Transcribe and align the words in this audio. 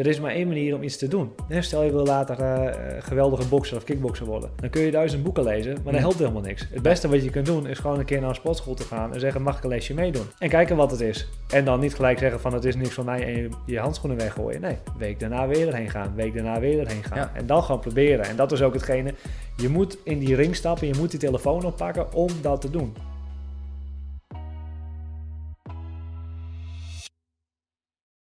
Er 0.00 0.06
is 0.06 0.20
maar 0.20 0.30
één 0.30 0.46
manier 0.46 0.74
om 0.74 0.82
iets 0.82 0.96
te 0.96 1.08
doen. 1.08 1.32
Stel 1.58 1.82
je 1.82 1.90
wil 1.90 2.04
later 2.04 2.40
uh, 2.40 2.72
geweldige 2.98 3.48
bokser 3.48 3.76
of 3.76 3.84
kickbokser 3.84 4.26
worden. 4.26 4.50
Dan 4.56 4.70
kun 4.70 4.82
je 4.82 4.90
duizend 4.90 5.22
boeken 5.22 5.44
lezen, 5.44 5.76
maar 5.84 5.92
dat 5.92 6.02
helpt 6.02 6.18
helemaal 6.18 6.42
niks. 6.42 6.66
Het 6.70 6.82
beste 6.82 7.08
wat 7.08 7.24
je 7.24 7.30
kunt 7.30 7.46
doen 7.46 7.66
is 7.66 7.78
gewoon 7.78 7.98
een 7.98 8.04
keer 8.04 8.20
naar 8.20 8.28
een 8.28 8.34
sportschool 8.34 8.74
te 8.74 8.82
gaan 8.82 9.14
en 9.14 9.20
zeggen 9.20 9.42
mag 9.42 9.56
ik 9.56 9.62
een 9.62 9.68
lesje 9.68 9.94
meedoen. 9.94 10.26
En 10.38 10.48
kijken 10.48 10.76
wat 10.76 10.90
het 10.90 11.00
is. 11.00 11.28
En 11.48 11.64
dan 11.64 11.80
niet 11.80 11.94
gelijk 11.94 12.18
zeggen 12.18 12.40
van 12.40 12.52
het 12.52 12.64
is 12.64 12.76
niks 12.76 12.94
voor 12.94 13.04
mij 13.04 13.24
en 13.24 13.36
je, 13.36 13.48
je 13.66 13.78
handschoenen 13.78 14.18
weggooien. 14.18 14.60
Nee, 14.60 14.76
week 14.98 15.20
daarna 15.20 15.46
weer 15.46 15.68
erheen 15.68 15.90
gaan, 15.90 16.14
week 16.14 16.34
daarna 16.34 16.60
weer 16.60 16.80
erheen 16.80 17.04
gaan. 17.04 17.30
En 17.34 17.46
dan 17.46 17.62
gewoon 17.62 17.80
proberen. 17.80 18.24
En 18.24 18.36
dat 18.36 18.52
is 18.52 18.62
ook 18.62 18.74
hetgene, 18.74 19.14
je 19.56 19.68
moet 19.68 19.98
in 20.04 20.18
die 20.18 20.34
ring 20.34 20.56
stappen, 20.56 20.86
je 20.86 20.94
moet 20.98 21.10
die 21.10 21.20
telefoon 21.20 21.64
oppakken 21.64 22.12
om 22.14 22.28
dat 22.42 22.60
te 22.60 22.70
doen. 22.70 22.96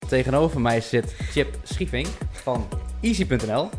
Tegenover 0.08 0.62
mij 0.62 0.82
zit 0.82 1.16
Chip 1.20 1.56
Schiefink 1.64 2.08
van 2.32 2.68
Easy.nl. 3.02 3.70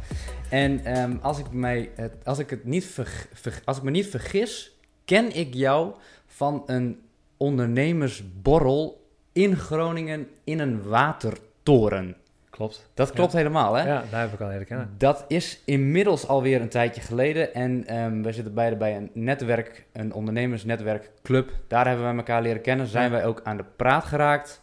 En 0.51 0.85
ehm, 0.85 1.17
als, 1.21 1.39
ik 1.39 1.53
mij, 1.53 1.91
als, 2.25 2.39
ik 2.39 2.51
het 2.51 2.65
niet 2.65 2.85
ver, 2.85 3.63
als 3.65 3.77
ik 3.77 3.83
me 3.83 3.91
niet 3.91 4.07
vergis, 4.07 4.79
ken 5.05 5.37
ik 5.37 5.55
jou 5.55 5.95
van 6.27 6.63
een 6.67 7.01
ondernemersborrel 7.37 9.07
in 9.33 9.57
Groningen 9.57 10.29
in 10.45 10.59
een 10.59 10.83
watertoren. 10.83 12.17
Klopt. 12.51 12.91
Dat 12.95 13.11
klopt 13.11 13.33
helemaal, 13.33 13.75
hè? 13.75 13.87
Ja, 13.87 14.05
daar 14.11 14.21
heb 14.21 14.33
ik 14.33 14.41
al 14.41 14.49
leren 14.49 14.67
kennen. 14.67 14.95
Dat 14.99 15.25
is 15.29 15.63
inmiddels 15.65 16.27
alweer 16.27 16.61
een 16.61 16.69
tijdje 16.69 17.01
geleden. 17.01 17.55
En 17.55 17.97
um, 17.97 18.23
wij 18.23 18.33
zitten 18.33 18.55
beide 18.55 18.77
bij 18.77 18.97
een 18.97 19.11
netwerk, 19.13 19.87
een 19.93 20.13
ondernemersnetwerkclub. 20.13 21.51
Daar 21.69 21.87
hebben 21.87 22.05
wij 22.05 22.17
elkaar 22.17 22.43
leren 22.43 22.61
kennen. 22.61 22.87
Zijn 22.87 23.11
wij 23.11 23.25
ook 23.25 23.41
aan 23.45 23.57
de 23.57 23.65
praat 23.77 24.05
geraakt. 24.05 24.61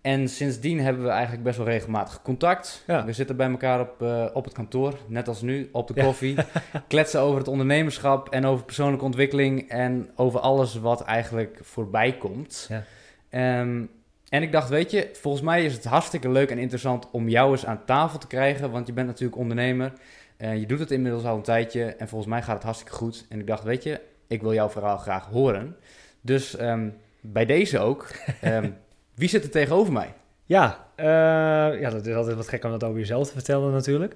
En 0.00 0.28
sindsdien 0.28 0.80
hebben 0.80 1.02
we 1.02 1.08
eigenlijk 1.08 1.42
best 1.42 1.56
wel 1.56 1.66
regelmatig 1.66 2.22
contact. 2.22 2.84
We 2.86 3.12
zitten 3.12 3.36
bij 3.36 3.50
elkaar 3.50 3.80
op, 3.80 4.02
uh, 4.02 4.26
op 4.32 4.44
het 4.44 4.54
kantoor, 4.54 4.94
net 5.06 5.28
als 5.28 5.42
nu, 5.42 5.68
op 5.72 5.86
de 5.86 6.02
koffie. 6.02 6.36
Kletsen 6.88 7.20
over 7.20 7.38
het 7.38 7.48
ondernemerschap 7.48 8.28
en 8.28 8.44
over 8.44 8.64
persoonlijke 8.64 9.04
ontwikkeling 9.04 9.68
en 9.68 10.10
over 10.14 10.40
alles 10.40 10.74
wat 10.74 11.02
eigenlijk 11.02 11.58
voorbij 11.62 12.12
komt. 12.16 12.66
Ja. 12.68 12.84
Ehm, 13.28 13.84
en 14.28 14.42
ik 14.42 14.52
dacht, 14.52 14.68
weet 14.68 14.90
je, 14.90 15.10
volgens 15.12 15.42
mij 15.42 15.64
is 15.64 15.74
het 15.74 15.84
hartstikke 15.84 16.30
leuk 16.30 16.50
en 16.50 16.58
interessant 16.58 17.08
om 17.10 17.28
jou 17.28 17.50
eens 17.50 17.66
aan 17.66 17.84
tafel 17.84 18.18
te 18.18 18.26
krijgen. 18.26 18.70
Want 18.70 18.86
je 18.86 18.92
bent 18.92 19.06
natuurlijk 19.06 19.38
ondernemer. 19.38 19.92
Uh, 20.38 20.56
je 20.56 20.66
doet 20.66 20.78
het 20.78 20.90
inmiddels 20.90 21.24
al 21.24 21.36
een 21.36 21.42
tijdje 21.42 21.84
en 21.84 22.08
volgens 22.08 22.30
mij 22.30 22.42
gaat 22.42 22.54
het 22.54 22.62
hartstikke 22.62 22.96
goed. 22.96 23.26
En 23.28 23.40
ik 23.40 23.46
dacht, 23.46 23.62
weet 23.62 23.82
je, 23.82 24.00
ik 24.26 24.42
wil 24.42 24.54
jouw 24.54 24.70
verhaal 24.70 24.98
graag 24.98 25.26
horen. 25.26 25.76
Dus 26.20 26.60
um, 26.60 26.96
bij 27.20 27.46
deze 27.46 27.78
ook. 27.78 28.10
Um, 28.44 28.76
Wie 29.18 29.28
zit 29.28 29.44
er 29.44 29.50
tegenover 29.50 29.92
mij? 29.92 30.14
Ja, 30.44 30.86
uh, 30.96 31.80
ja, 31.80 31.90
dat 31.90 32.06
is 32.06 32.14
altijd 32.14 32.36
wat 32.36 32.48
gek 32.48 32.64
om 32.64 32.70
dat 32.70 32.84
over 32.84 32.98
jezelf 32.98 33.26
te 33.26 33.32
vertellen 33.32 33.72
natuurlijk. 33.72 34.14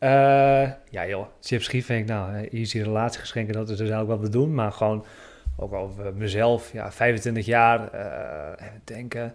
Uh, 0.00 0.10
ja 0.90 1.06
joh, 1.06 1.26
Chip 1.40 1.62
Schiefink, 1.62 2.08
nou, 2.08 2.48
easy 2.50 2.80
relatiegeschenken, 2.80 3.54
dat 3.54 3.68
is 3.68 3.76
dus 3.76 3.88
eigenlijk 3.88 4.20
wat 4.20 4.30
we 4.30 4.38
doen. 4.38 4.54
Maar 4.54 4.72
gewoon 4.72 5.04
ook 5.56 5.72
over 5.72 6.14
mezelf, 6.14 6.72
ja, 6.72 6.92
25 6.92 7.46
jaar, 7.46 7.90
uh, 7.94 8.66
denken, 8.84 9.34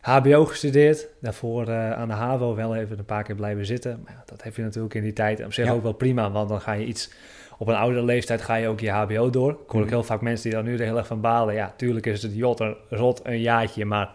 HBO 0.00 0.44
gestudeerd. 0.44 1.06
Daarvoor 1.20 1.72
aan 1.72 2.08
de 2.08 2.14
HAVO 2.14 2.54
wel 2.54 2.76
even 2.76 2.98
een 2.98 3.04
paar 3.04 3.22
keer 3.22 3.34
blijven 3.34 3.66
zitten. 3.66 4.00
Maar 4.04 4.12
ja, 4.12 4.22
dat 4.26 4.42
heb 4.42 4.56
je 4.56 4.62
natuurlijk 4.62 4.94
in 4.94 5.02
die 5.02 5.12
tijd 5.12 5.44
op 5.44 5.52
zich 5.52 5.70
ook 5.70 5.82
wel 5.82 5.92
prima, 5.92 6.30
want 6.30 6.48
dan 6.48 6.60
ga 6.60 6.72
je 6.72 6.86
iets... 6.86 7.10
Op 7.58 7.68
een 7.68 7.74
oudere 7.74 8.04
leeftijd 8.04 8.42
ga 8.42 8.54
je 8.54 8.68
ook 8.68 8.80
je 8.80 8.90
HBO 8.90 9.30
door. 9.30 9.50
Ik 9.50 9.56
hoor 9.66 9.80
ook 9.80 9.86
mhm. 9.86 9.94
heel 9.94 10.02
vaak 10.02 10.20
mensen 10.20 10.50
die 10.50 10.52
daar 10.52 10.68
nu 10.68 10.72
er 10.72 10.84
heel 10.84 10.96
erg 10.96 11.06
van 11.06 11.20
balen. 11.20 11.54
Ja, 11.54 11.74
tuurlijk 11.76 12.06
is 12.06 12.22
het 12.22 12.34
jot, 12.34 12.64
rot 12.88 13.20
een 13.22 13.40
jaartje, 13.40 13.84
maar 13.84 14.10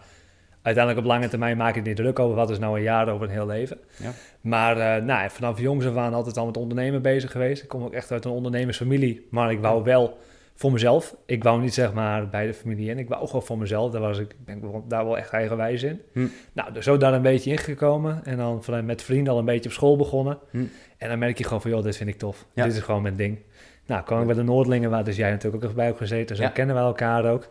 uiteindelijk 0.62 1.06
op 1.06 1.12
lange 1.12 1.28
termijn 1.28 1.56
maak 1.56 1.68
ik 1.68 1.74
het 1.74 1.84
niet 1.84 1.96
druk 1.96 2.18
over 2.18 2.36
wat 2.36 2.50
is 2.50 2.58
nou 2.58 2.76
een 2.76 2.82
jaar 2.82 3.08
over 3.08 3.26
een 3.26 3.32
heel 3.32 3.46
leven. 3.46 3.78
Ja. 3.96 4.12
Maar 4.40 4.76
uh, 4.76 5.04
nou, 5.04 5.30
vanaf 5.30 5.60
jongs 5.60 5.86
af 5.86 5.96
aan 5.96 6.14
altijd 6.14 6.36
al 6.36 6.46
met 6.46 6.56
ondernemen 6.56 7.02
bezig 7.02 7.30
geweest. 7.30 7.62
Ik 7.62 7.68
kom 7.68 7.82
ook 7.82 7.92
echt 7.92 8.12
uit 8.12 8.24
een 8.24 8.30
ondernemersfamilie, 8.30 9.26
maar 9.30 9.50
ik 9.50 9.60
wou 9.60 9.82
wel 9.82 10.18
voor 10.54 10.72
mezelf. 10.72 11.16
Ik 11.26 11.42
wou 11.42 11.60
niet 11.60 11.74
zeg 11.74 11.92
maar 11.92 12.28
bij 12.28 12.46
de 12.46 12.54
familie 12.54 12.90
in. 12.90 12.98
Ik 12.98 13.08
wou 13.08 13.26
gewoon 13.26 13.42
voor 13.42 13.58
mezelf. 13.58 13.90
Daar 13.92 14.00
was 14.00 14.18
ik, 14.18 14.34
ben 14.44 14.56
ik 14.56 14.62
daar 14.88 15.04
wel 15.04 15.18
echt 15.18 15.32
eigenwijs 15.32 15.82
in. 15.82 16.00
Hm. 16.12 16.26
Nou, 16.52 16.72
dus 16.72 16.84
zo 16.84 16.96
daar 16.96 17.14
een 17.14 17.22
beetje 17.22 17.50
ingekomen. 17.50 18.24
En 18.24 18.36
dan 18.36 18.64
vanuit 18.64 18.84
met 18.84 19.02
vrienden 19.02 19.32
al 19.32 19.38
een 19.38 19.44
beetje 19.44 19.68
op 19.68 19.74
school 19.74 19.96
begonnen. 19.96 20.38
Hm. 20.50 20.64
En 20.96 21.08
dan 21.08 21.18
merk 21.18 21.38
je 21.38 21.44
gewoon 21.44 21.60
van, 21.60 21.70
joh, 21.70 21.82
dit 21.82 21.96
vind 21.96 22.08
ik 22.08 22.18
tof. 22.18 22.46
Dit 22.54 22.66
is 22.66 22.80
gewoon 22.80 23.02
mijn 23.02 23.16
ding. 23.16 23.38
Nou, 23.86 24.02
kwam 24.02 24.20
ik 24.20 24.26
bij 24.26 24.34
de 24.34 24.42
Noordlingen, 24.42 24.90
waar 24.90 25.04
dus 25.04 25.16
jij 25.16 25.30
natuurlijk 25.30 25.64
ook 25.64 25.74
bij 25.74 25.86
hebt 25.86 25.98
gezeten. 25.98 26.36
Zo 26.36 26.48
kennen 26.52 26.76
we 26.76 26.82
elkaar 26.82 27.24
ook. 27.24 27.48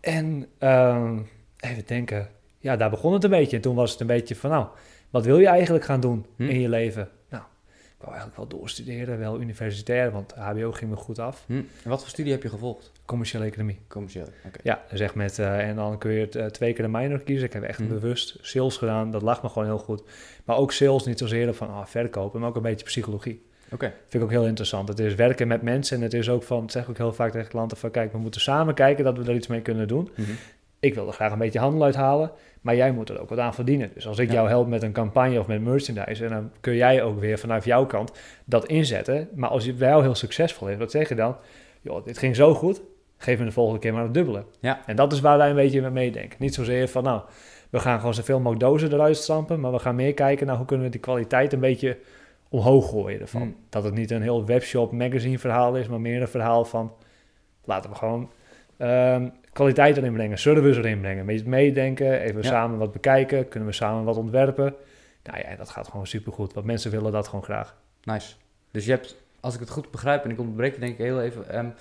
En... 0.00 0.46
Uh, 0.60 1.10
even 1.60 1.86
denken. 1.86 2.28
Ja, 2.58 2.76
daar 2.76 2.90
begon 2.90 3.12
het 3.12 3.24
een 3.24 3.30
beetje. 3.30 3.56
En 3.56 3.62
toen 3.62 3.74
was 3.74 3.90
het 3.90 4.00
een 4.00 4.06
beetje 4.06 4.36
van, 4.36 4.50
nou, 4.50 4.66
wat 5.10 5.24
wil 5.24 5.38
je 5.38 5.46
eigenlijk 5.46 5.84
gaan 5.84 6.00
doen 6.00 6.26
hm? 6.36 6.42
in 6.42 6.60
je 6.60 6.68
leven? 6.68 7.08
Nou, 7.28 7.42
ik 7.72 7.96
wou 7.98 8.10
eigenlijk 8.10 8.36
wel 8.36 8.46
doorstuderen, 8.58 9.18
wel 9.18 9.40
universitair, 9.40 10.10
want 10.10 10.34
HBO 10.34 10.72
ging 10.72 10.90
me 10.90 10.96
goed 10.96 11.18
af. 11.18 11.44
Hm? 11.46 11.52
En 11.52 11.90
wat 11.90 12.00
voor 12.00 12.08
studie 12.08 12.32
heb 12.32 12.42
je 12.42 12.48
gevolgd? 12.48 12.92
Commerciële 13.04 13.44
economie. 13.44 13.78
Commerciële, 13.88 14.28
oké. 14.46 14.60
Ja, 14.62 14.82
zeg 14.92 15.14
met, 15.14 15.38
uh, 15.38 15.68
en 15.68 15.76
dan 15.76 15.98
kun 15.98 16.12
je 16.12 16.20
het, 16.20 16.36
uh, 16.36 16.46
twee 16.46 16.72
keer 16.72 16.84
de 16.84 16.90
minor 16.90 17.20
kiezen. 17.20 17.46
Ik 17.46 17.52
heb 17.52 17.62
echt 17.62 17.78
hm? 17.78 17.88
bewust 17.88 18.38
sales 18.40 18.76
gedaan, 18.76 19.10
dat 19.10 19.22
lag 19.22 19.42
me 19.42 19.48
gewoon 19.48 19.68
heel 19.68 19.78
goed. 19.78 20.02
Maar 20.44 20.56
ook 20.56 20.72
sales, 20.72 21.04
niet 21.04 21.18
zozeer 21.18 21.54
van 21.54 21.70
ah, 21.70 21.86
verkopen, 21.86 22.40
maar 22.40 22.48
ook 22.48 22.56
een 22.56 22.62
beetje 22.62 22.84
psychologie. 22.84 23.48
Oké. 23.72 23.86
Vind 23.86 24.14
ik 24.14 24.22
ook 24.22 24.30
heel 24.30 24.46
interessant. 24.46 24.88
Het 24.88 24.98
is 24.98 25.14
werken 25.14 25.48
met 25.48 25.62
mensen 25.62 25.96
en 25.96 26.02
het 26.02 26.14
is 26.14 26.28
ook 26.28 26.42
van, 26.42 26.70
zeg 26.70 26.82
ik 26.82 26.88
ook 26.88 26.96
heel 26.96 27.12
vaak 27.12 27.32
tegen 27.32 27.48
klanten 27.48 27.76
van, 27.76 27.90
kijk, 27.90 28.12
we 28.12 28.18
moeten 28.18 28.40
samen 28.40 28.74
kijken 28.74 29.04
dat 29.04 29.18
we 29.18 29.24
er 29.24 29.34
iets 29.34 29.46
mee 29.46 29.60
kunnen 29.60 29.88
doen. 29.88 30.10
Mm 30.14 30.26
ik 30.80 30.94
wil 30.94 31.06
er 31.06 31.12
graag 31.12 31.32
een 31.32 31.38
beetje 31.38 31.58
handel 31.58 31.82
uithalen, 31.82 32.30
maar 32.60 32.76
jij 32.76 32.92
moet 32.92 33.08
er 33.08 33.20
ook 33.20 33.28
wat 33.28 33.38
aan 33.38 33.54
verdienen. 33.54 33.90
Dus 33.94 34.06
als 34.06 34.18
ik 34.18 34.32
jou 34.32 34.48
help 34.48 34.68
met 34.68 34.82
een 34.82 34.92
campagne 34.92 35.38
of 35.38 35.46
met 35.46 35.62
merchandise, 35.62 36.24
en 36.24 36.30
dan 36.30 36.50
kun 36.60 36.74
jij 36.74 37.02
ook 37.02 37.20
weer 37.20 37.38
vanuit 37.38 37.64
jouw 37.64 37.86
kant 37.86 38.12
dat 38.44 38.66
inzetten. 38.66 39.28
Maar 39.34 39.50
als 39.50 39.64
je 39.64 39.74
wel 39.74 40.02
heel 40.02 40.14
succesvol 40.14 40.68
is, 40.68 40.76
wat 40.76 40.90
zeg 40.90 41.08
je 41.08 41.14
dan? 41.14 41.36
Joh, 41.80 42.04
dit 42.04 42.18
ging 42.18 42.36
zo 42.36 42.54
goed, 42.54 42.82
geef 43.16 43.38
me 43.38 43.44
de 43.44 43.52
volgende 43.52 43.80
keer 43.80 43.92
maar 43.92 44.02
het 44.02 44.14
dubbele. 44.14 44.44
Ja. 44.60 44.80
En 44.86 44.96
dat 44.96 45.12
is 45.12 45.20
waar 45.20 45.38
wij 45.38 45.48
een 45.48 45.54
beetje 45.54 45.80
mee 45.80 45.90
meedenken. 45.90 46.36
Niet 46.40 46.54
zozeer 46.54 46.88
van, 46.88 47.02
nou, 47.02 47.20
we 47.70 47.78
gaan 47.78 47.98
gewoon 47.98 48.14
zoveel 48.14 48.38
mogelijk 48.38 48.60
dozen 48.60 48.92
eruit 48.92 49.16
stampen, 49.16 49.60
maar 49.60 49.72
we 49.72 49.78
gaan 49.78 49.94
meer 49.94 50.14
kijken 50.14 50.46
naar 50.46 50.56
hoe 50.56 50.66
kunnen 50.66 50.86
we 50.86 50.92
die 50.92 51.00
kwaliteit 51.00 51.52
een 51.52 51.60
beetje 51.60 51.98
omhoog 52.48 52.88
gooien 52.88 53.20
ervan. 53.20 53.40
Hmm. 53.40 53.56
Dat 53.68 53.84
het 53.84 53.94
niet 53.94 54.10
een 54.10 54.22
heel 54.22 54.44
webshop 54.44 54.92
magazine 54.92 55.38
verhaal 55.38 55.76
is, 55.76 55.88
maar 55.88 56.00
meer 56.00 56.20
een 56.20 56.28
verhaal 56.28 56.64
van, 56.64 56.92
laten 57.64 57.90
we 57.90 57.96
gewoon 57.96 58.30
Ehm, 58.80 59.28
kwaliteit 59.52 59.96
erin 59.96 60.12
brengen, 60.12 60.38
service 60.38 60.78
erin 60.78 61.00
brengen. 61.00 61.24
Met 61.24 61.46
meedenken, 61.46 62.20
even 62.20 62.44
samen 62.44 62.78
wat 62.78 62.92
bekijken, 62.92 63.48
kunnen 63.48 63.68
we 63.68 63.74
samen 63.74 64.04
wat 64.04 64.16
ontwerpen. 64.16 64.74
Nou 65.22 65.38
ja, 65.38 65.56
dat 65.56 65.70
gaat 65.70 65.88
gewoon 65.88 66.06
supergoed, 66.06 66.52
want 66.52 66.66
mensen 66.66 66.90
willen 66.90 67.12
dat 67.12 67.28
gewoon 67.28 67.44
graag. 67.44 67.74
Nice. 68.02 68.34
Dus 68.70 68.84
je 68.84 68.90
hebt, 68.90 69.16
als 69.40 69.54
ik 69.54 69.60
het 69.60 69.70
goed 69.70 69.90
begrijp, 69.90 70.24
en 70.24 70.30
ik 70.30 70.38
onderbreek 70.38 70.74
je 70.74 70.80
denk 70.80 70.92
ik 70.92 70.98
heel 70.98 71.20
even, 71.20 71.58
um, 71.58 71.74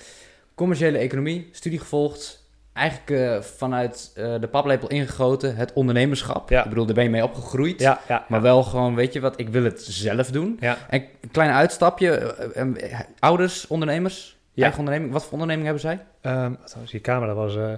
commerciële 0.56 0.98
economie, 0.98 1.50
studie 1.52 1.80
gevolgd, 1.80 2.48
eigenlijk 2.74 3.10
uh, 3.10 3.42
vanuit 3.42 4.12
uh, 4.18 4.40
de 4.40 4.48
paplepel 4.48 4.88
ingegoten, 4.88 5.56
het 5.56 5.74
ondernemerschap. 5.74 6.50
Ja. 6.50 6.64
Ik 6.64 6.70
bedoel, 6.70 6.86
daar 6.86 6.96
ben 6.96 7.04
je 7.04 7.10
mee 7.10 7.24
opgegroeid. 7.24 7.80
Ja, 7.80 8.00
ja, 8.08 8.26
maar 8.28 8.42
wel 8.42 8.64
gewoon, 8.64 8.96
weet 8.96 9.14
je 9.14 9.20
wat, 9.20 9.40
ik 9.40 9.50
wil 9.50 9.64
het 9.64 9.82
zelf 9.82 10.32
doen. 10.32 10.58
Ja. 10.60 10.78
En 10.90 11.06
een 11.22 11.32
klein 11.32 11.52
uitstapje, 11.52 12.36
uh, 12.56 13.00
ouders, 13.20 13.68
ondernemers. 13.68 14.38
Eigen 14.56 14.80
onderneming. 14.80 15.12
Wat 15.12 15.24
voor 15.24 15.32
onderneming 15.32 15.66
hebben 15.66 15.84
zij? 15.84 16.00
Um, 16.22 16.58
die 16.92 17.02
camera 17.02 17.34
was... 17.34 17.56
Uh... 17.56 17.74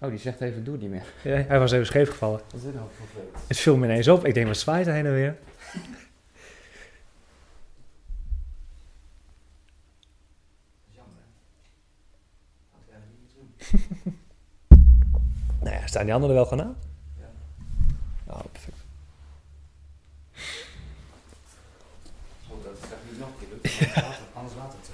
Oh, 0.00 0.08
die 0.08 0.18
zegt 0.18 0.40
even 0.40 0.64
doe 0.64 0.76
niet 0.76 0.90
meer. 0.90 1.04
Ja, 1.22 1.44
hij 1.46 1.58
was 1.58 1.72
even 1.72 1.86
scheef 1.86 2.10
gevallen. 2.10 2.40
Wat 2.44 2.54
is 2.54 2.62
dit 2.62 2.74
nou 2.74 2.86
voor 2.96 3.06
Het 3.46 3.56
viel 3.56 3.76
me 3.76 3.84
ineens 3.84 4.08
op. 4.08 4.26
Ik 4.26 4.34
denk, 4.34 4.46
wat 4.46 4.56
zwaait 4.56 4.86
hij 4.86 4.94
heen 4.94 5.06
en 5.06 5.12
weer? 5.12 5.36
Jammer. 10.90 11.22
nou 15.64 15.76
ja, 15.76 15.86
staan 15.86 16.04
die 16.04 16.14
anderen 16.14 16.34
wel 16.34 16.46
gewoon 16.46 16.64
aan? 16.64 16.76
Ja. 17.18 17.26
Oh, 18.32 18.40
perfect. 18.52 18.76
Zo, 22.48 22.60
dat 22.64 22.72
is 22.72 22.88
niet 23.10 23.18
nog 23.18 23.28
een 23.28 23.60
keer 23.60 23.88
Ja. 23.94 24.04
Anders 24.38 24.54
later 24.56 24.78
het, 24.78 24.90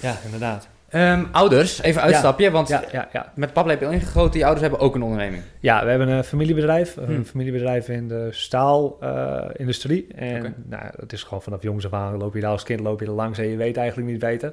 Ja, 0.00 0.18
inderdaad. 0.24 0.68
Um, 0.94 1.28
ouders, 1.32 1.82
even 1.82 2.02
uitstapje, 2.02 2.50
want 2.50 2.68
ja, 2.68 2.84
ja, 2.92 3.08
ja. 3.12 3.32
met 3.34 3.52
paplepel 3.52 3.90
ingegoten, 3.90 4.32
die 4.32 4.44
ouders 4.44 4.62
hebben 4.62 4.80
ook 4.80 4.94
een 4.94 5.02
onderneming. 5.02 5.42
Ja, 5.60 5.84
we 5.84 5.90
hebben 5.90 6.08
een 6.08 6.24
familiebedrijf, 6.24 6.96
een 6.96 7.04
hmm. 7.04 7.24
familiebedrijf 7.24 7.88
in 7.88 8.08
de 8.08 8.28
staalindustrie. 8.30 10.06
Uh, 10.14 10.32
en 10.32 10.54
nou, 10.68 10.84
het 10.96 11.12
is 11.12 11.22
gewoon 11.22 11.42
vanaf 11.42 11.62
jongs 11.62 11.84
af 11.84 11.92
aan, 11.92 12.16
loop 12.16 12.34
je 12.34 12.40
daar 12.40 12.50
als 12.50 12.62
kind 12.62 12.80
loop 12.80 13.00
je 13.00 13.06
er 13.06 13.12
langs 13.12 13.38
en 13.38 13.48
je 13.48 13.56
weet 13.56 13.76
eigenlijk 13.76 14.10
niet 14.10 14.20
beter. 14.20 14.52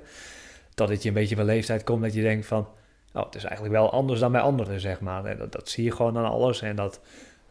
Dat 0.73 0.89
het 0.89 1.01
je 1.01 1.07
een 1.07 1.13
beetje 1.13 1.35
van 1.35 1.45
leeftijd 1.45 1.83
komt 1.83 2.01
dat 2.01 2.13
je 2.13 2.21
denkt 2.21 2.45
van, 2.45 2.67
oh, 3.13 3.25
het 3.25 3.35
is 3.35 3.43
eigenlijk 3.43 3.75
wel 3.75 3.91
anders 3.91 4.19
dan 4.19 4.31
bij 4.31 4.41
anderen, 4.41 4.79
zeg 4.79 4.99
maar. 4.99 5.37
Dat, 5.37 5.51
dat 5.51 5.69
zie 5.69 5.83
je 5.83 5.91
gewoon 5.91 6.17
aan 6.17 6.31
alles 6.31 6.61
en 6.61 6.75
dat... 6.75 6.99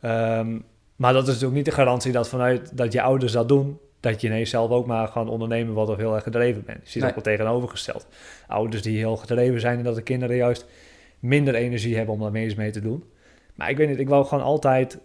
Um, 0.02 0.64
maar 0.96 1.12
dat 1.12 1.22
is 1.22 1.28
natuurlijk 1.28 1.54
niet 1.54 1.64
de 1.64 1.70
garantie 1.70 2.12
dat 2.12 2.28
vanuit 2.28 2.76
dat 2.76 2.92
je 2.92 3.02
ouders 3.02 3.32
dat 3.32 3.48
doen, 3.48 3.78
dat 4.04 4.20
je 4.20 4.26
ineens 4.26 4.50
zelf 4.50 4.70
ook 4.70 4.86
maar 4.86 5.08
gaan 5.08 5.28
ondernemen 5.28 5.74
wat 5.74 5.88
of 5.88 5.96
heel 5.96 6.14
erg 6.14 6.22
gedreven 6.22 6.64
bent. 6.64 6.80
Je 6.82 6.90
ziet 6.90 7.02
nee. 7.02 7.10
ook 7.10 7.24
wel 7.24 7.34
tegenovergesteld. 7.34 8.06
Ouders 8.46 8.82
die 8.82 8.98
heel 8.98 9.16
gedreven 9.16 9.60
zijn 9.60 9.78
en 9.78 9.84
dat 9.84 9.94
de 9.94 10.02
kinderen 10.02 10.36
juist 10.36 10.66
minder 11.18 11.54
energie 11.54 11.96
hebben 11.96 12.14
om 12.14 12.20
daar 12.20 12.30
mee 12.30 12.44
eens 12.44 12.54
mee 12.54 12.70
te 12.70 12.80
doen. 12.80 13.04
Maar 13.54 13.70
ik 13.70 13.76
weet 13.76 13.88
niet, 13.88 13.98
ik 13.98 14.08
wou 14.08 14.24
gewoon 14.24 14.44
altijd 14.44 14.98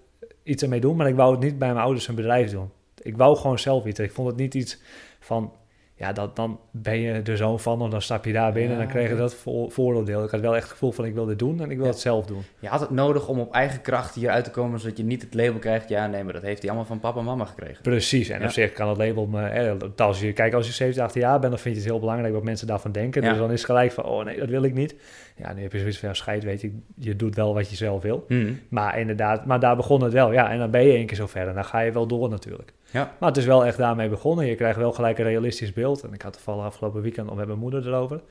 iets 0.43 0.63
ermee 0.63 0.79
doen, 0.79 0.95
maar 0.95 1.07
ik 1.07 1.15
wou 1.15 1.31
het 1.31 1.43
niet 1.43 1.59
bij 1.59 1.67
mijn 1.67 1.83
ouders 1.83 2.07
een 2.07 2.15
bedrijf 2.15 2.51
doen. 2.51 2.69
Ik 3.01 3.17
wou 3.17 3.37
gewoon 3.37 3.59
zelf 3.59 3.85
iets. 3.85 3.99
Ik 3.99 4.11
vond 4.11 4.27
het 4.27 4.37
niet 4.37 4.53
iets 4.53 4.79
van, 5.19 5.51
ja, 5.99 6.11
dat, 6.13 6.35
dan 6.35 6.59
ben 6.71 6.99
je 6.99 7.11
er 7.23 7.37
zo 7.37 7.57
van 7.57 7.81
en 7.81 7.89
dan 7.89 8.01
stap 8.01 8.25
je 8.25 8.33
daar 8.33 8.51
binnen 8.51 8.71
Ja, 8.71 8.77
en 8.81 8.83
dan 8.87 8.93
kreeg 8.95 9.09
je 9.09 9.15
dat 9.15 9.35
voor, 9.35 9.71
vooroordeel. 9.71 10.23
Ik 10.23 10.29
had 10.29 10.39
wel 10.39 10.53
echt 10.55 10.63
het 10.63 10.71
gevoel 10.71 10.91
van, 10.91 11.05
ik 11.05 11.13
wil 11.13 11.25
dit 11.25 11.39
doen 11.39 11.61
en 11.61 11.69
ik 11.71 11.75
wil 11.77 11.85
Ja. 11.85 11.91
het 11.91 11.99
zelf 11.99 12.25
doen. 12.25 12.41
Je 12.59 12.67
had 12.67 12.79
het 12.79 12.89
nodig 12.89 13.27
om 13.27 13.39
op 13.39 13.53
eigen 13.53 13.81
kracht 13.81 14.15
hieruit 14.15 14.43
te 14.43 14.51
komen, 14.51 14.79
zodat 14.79 14.97
je 14.97 15.03
niet 15.03 15.21
het 15.21 15.33
label 15.33 15.59
krijgt. 15.59 15.89
Ja, 15.89 16.07
nee, 16.07 16.23
maar 16.23 16.33
dat 16.33 16.41
heeft 16.41 16.59
hij 16.61 16.69
allemaal 16.69 16.87
van 16.87 16.99
papa 16.99 17.19
en 17.19 17.25
mama 17.25 17.45
gekregen. 17.45 17.81
Precies, 17.81 18.29
en 18.29 18.39
Ja. 18.39 18.45
op 18.45 18.51
zich 18.51 18.71
kan 18.73 18.89
het 18.89 18.97
label 18.97 19.25
me... 19.25 19.41
eh, 19.47 19.73
Als 19.95 20.19
je, 20.19 20.33
kijk, 20.33 20.53
als 20.53 20.67
je 20.67 20.73
17, 20.73 21.03
18 21.03 21.21
jaar 21.21 21.39
bent, 21.39 21.51
dan 21.51 21.61
vind 21.61 21.75
je 21.75 21.81
het 21.81 21.89
heel 21.89 21.99
belangrijk 21.99 22.33
wat 22.33 22.43
mensen 22.43 22.67
daarvan 22.67 22.91
denken. 22.91 23.21
Dus 23.21 23.37
dan 23.37 23.51
is 23.51 23.57
het 23.57 23.65
gelijk 23.65 23.91
van, 23.91 24.03
oh 24.03 24.25
nee, 24.25 24.39
dat 24.39 24.49
wil 24.49 24.63
ik 24.63 24.73
niet. 24.73 24.95
Ja, 25.35 25.53
nu 25.53 25.61
heb 25.61 25.71
je 25.73 25.79
zoiets 25.79 25.99
van, 25.99 26.15
scheid, 26.15 26.43
weet 26.43 26.61
je, 26.61 26.71
je 26.95 27.15
doet 27.15 27.35
wel 27.35 27.53
wat 27.53 27.69
je 27.69 27.75
zelf 27.75 28.01
wil. 28.01 28.25
Mhm. 28.27 28.53
Maar 28.69 28.99
inderdaad, 28.99 29.45
maar 29.45 29.59
daar 29.59 29.75
begon 29.75 30.03
het 30.03 30.13
wel. 30.13 30.31
Ja, 30.31 30.51
en 30.51 30.57
dan 30.59 30.71
ben 30.71 30.81
je 30.85 30.93
één 30.93 31.05
keer 31.05 31.17
zo 31.17 31.27
ver 31.27 31.47
en 31.47 31.53
dan 31.53 31.65
ga 31.65 31.79
je 31.79 31.91
wel 31.91 32.07
door 32.07 32.29
natuurlijk. 32.29 32.73
Ja. 32.91 33.13
Maar 33.19 33.29
het 33.29 33.37
is 33.37 33.45
wel 33.45 33.65
echt 33.65 33.77
daarmee 33.77 34.09
begonnen. 34.09 34.45
Je 34.45 34.55
krijgt 34.55 34.77
wel 34.77 34.91
gelijk 34.91 35.17
een 35.17 35.23
realistisch 35.25 35.73
beeld. 35.73 36.03
En 36.03 36.13
ik 36.13 36.21
had 36.21 36.33
toevallig 36.33 36.63
afgelopen 36.65 37.01
weekend 37.01 37.27
nog 37.27 37.35
met 37.35 37.47
mijn 37.47 37.59
moeder 37.59 37.87
erover. 37.87 38.21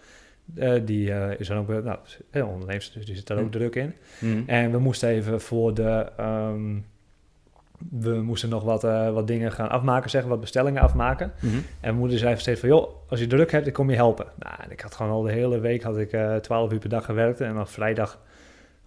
Eh, 0.55 0.73
die 0.85 1.13
eh, 1.13 1.41
is 1.41 1.49
dan 1.49 1.57
ook, 1.59 1.69
nou, 1.69 1.99
heel 2.31 2.47
onderneemster, 2.47 2.97
dus 2.97 3.07
die 3.07 3.17
zit 3.17 3.27
daar 3.27 3.37
ook 3.39 3.45
Hm. 3.45 3.51
druk 3.51 3.75
in. 3.75 3.95
Mhm. 4.21 4.43
En 4.47 4.71
we 4.71 4.79
moesten 4.79 5.09
even 5.09 5.41
voor 5.41 5.75
de. 5.75 6.07
ehm, 6.17 6.77
we 7.91 8.11
moesten 8.23 8.49
nog 8.49 8.63
wat, 8.63 8.85
eh, 8.85 9.11
wat 9.13 9.27
dingen 9.27 9.53
gaan 9.53 9.69
afmaken, 9.71 10.11
zeggen, 10.11 10.31
wat 10.31 10.41
bestellingen 10.41 10.83
afmaken. 10.83 11.33
Mhm. 11.41 11.55
En 11.57 11.63
mijn 11.81 11.97
moeder 11.97 12.19
zei 12.19 12.37
steeds 12.37 12.61
van, 12.61 12.69
joh, 12.69 12.89
als 13.09 13.21
je 13.21 13.27
druk 13.27 13.51
hebt, 13.53 13.65
dan 13.65 13.73
kom 13.73 13.91
je 13.91 13.97
helpen. 13.97 14.27
Nou, 14.39 14.55
en 14.63 14.71
ik 14.71 14.81
had 14.81 14.95
gewoon 14.95 15.13
al 15.13 15.23
de 15.23 15.33
hele 15.33 15.59
week, 15.59 15.83
had 15.83 15.99
ik 15.99 16.13
eh 16.13 16.37
12 16.37 16.73
uur 16.73 16.79
per 16.79 16.89
dag 16.89 17.05
gewerkt. 17.05 17.41
En 17.41 17.55
dan 17.55 17.69
vrijdag 17.69 18.21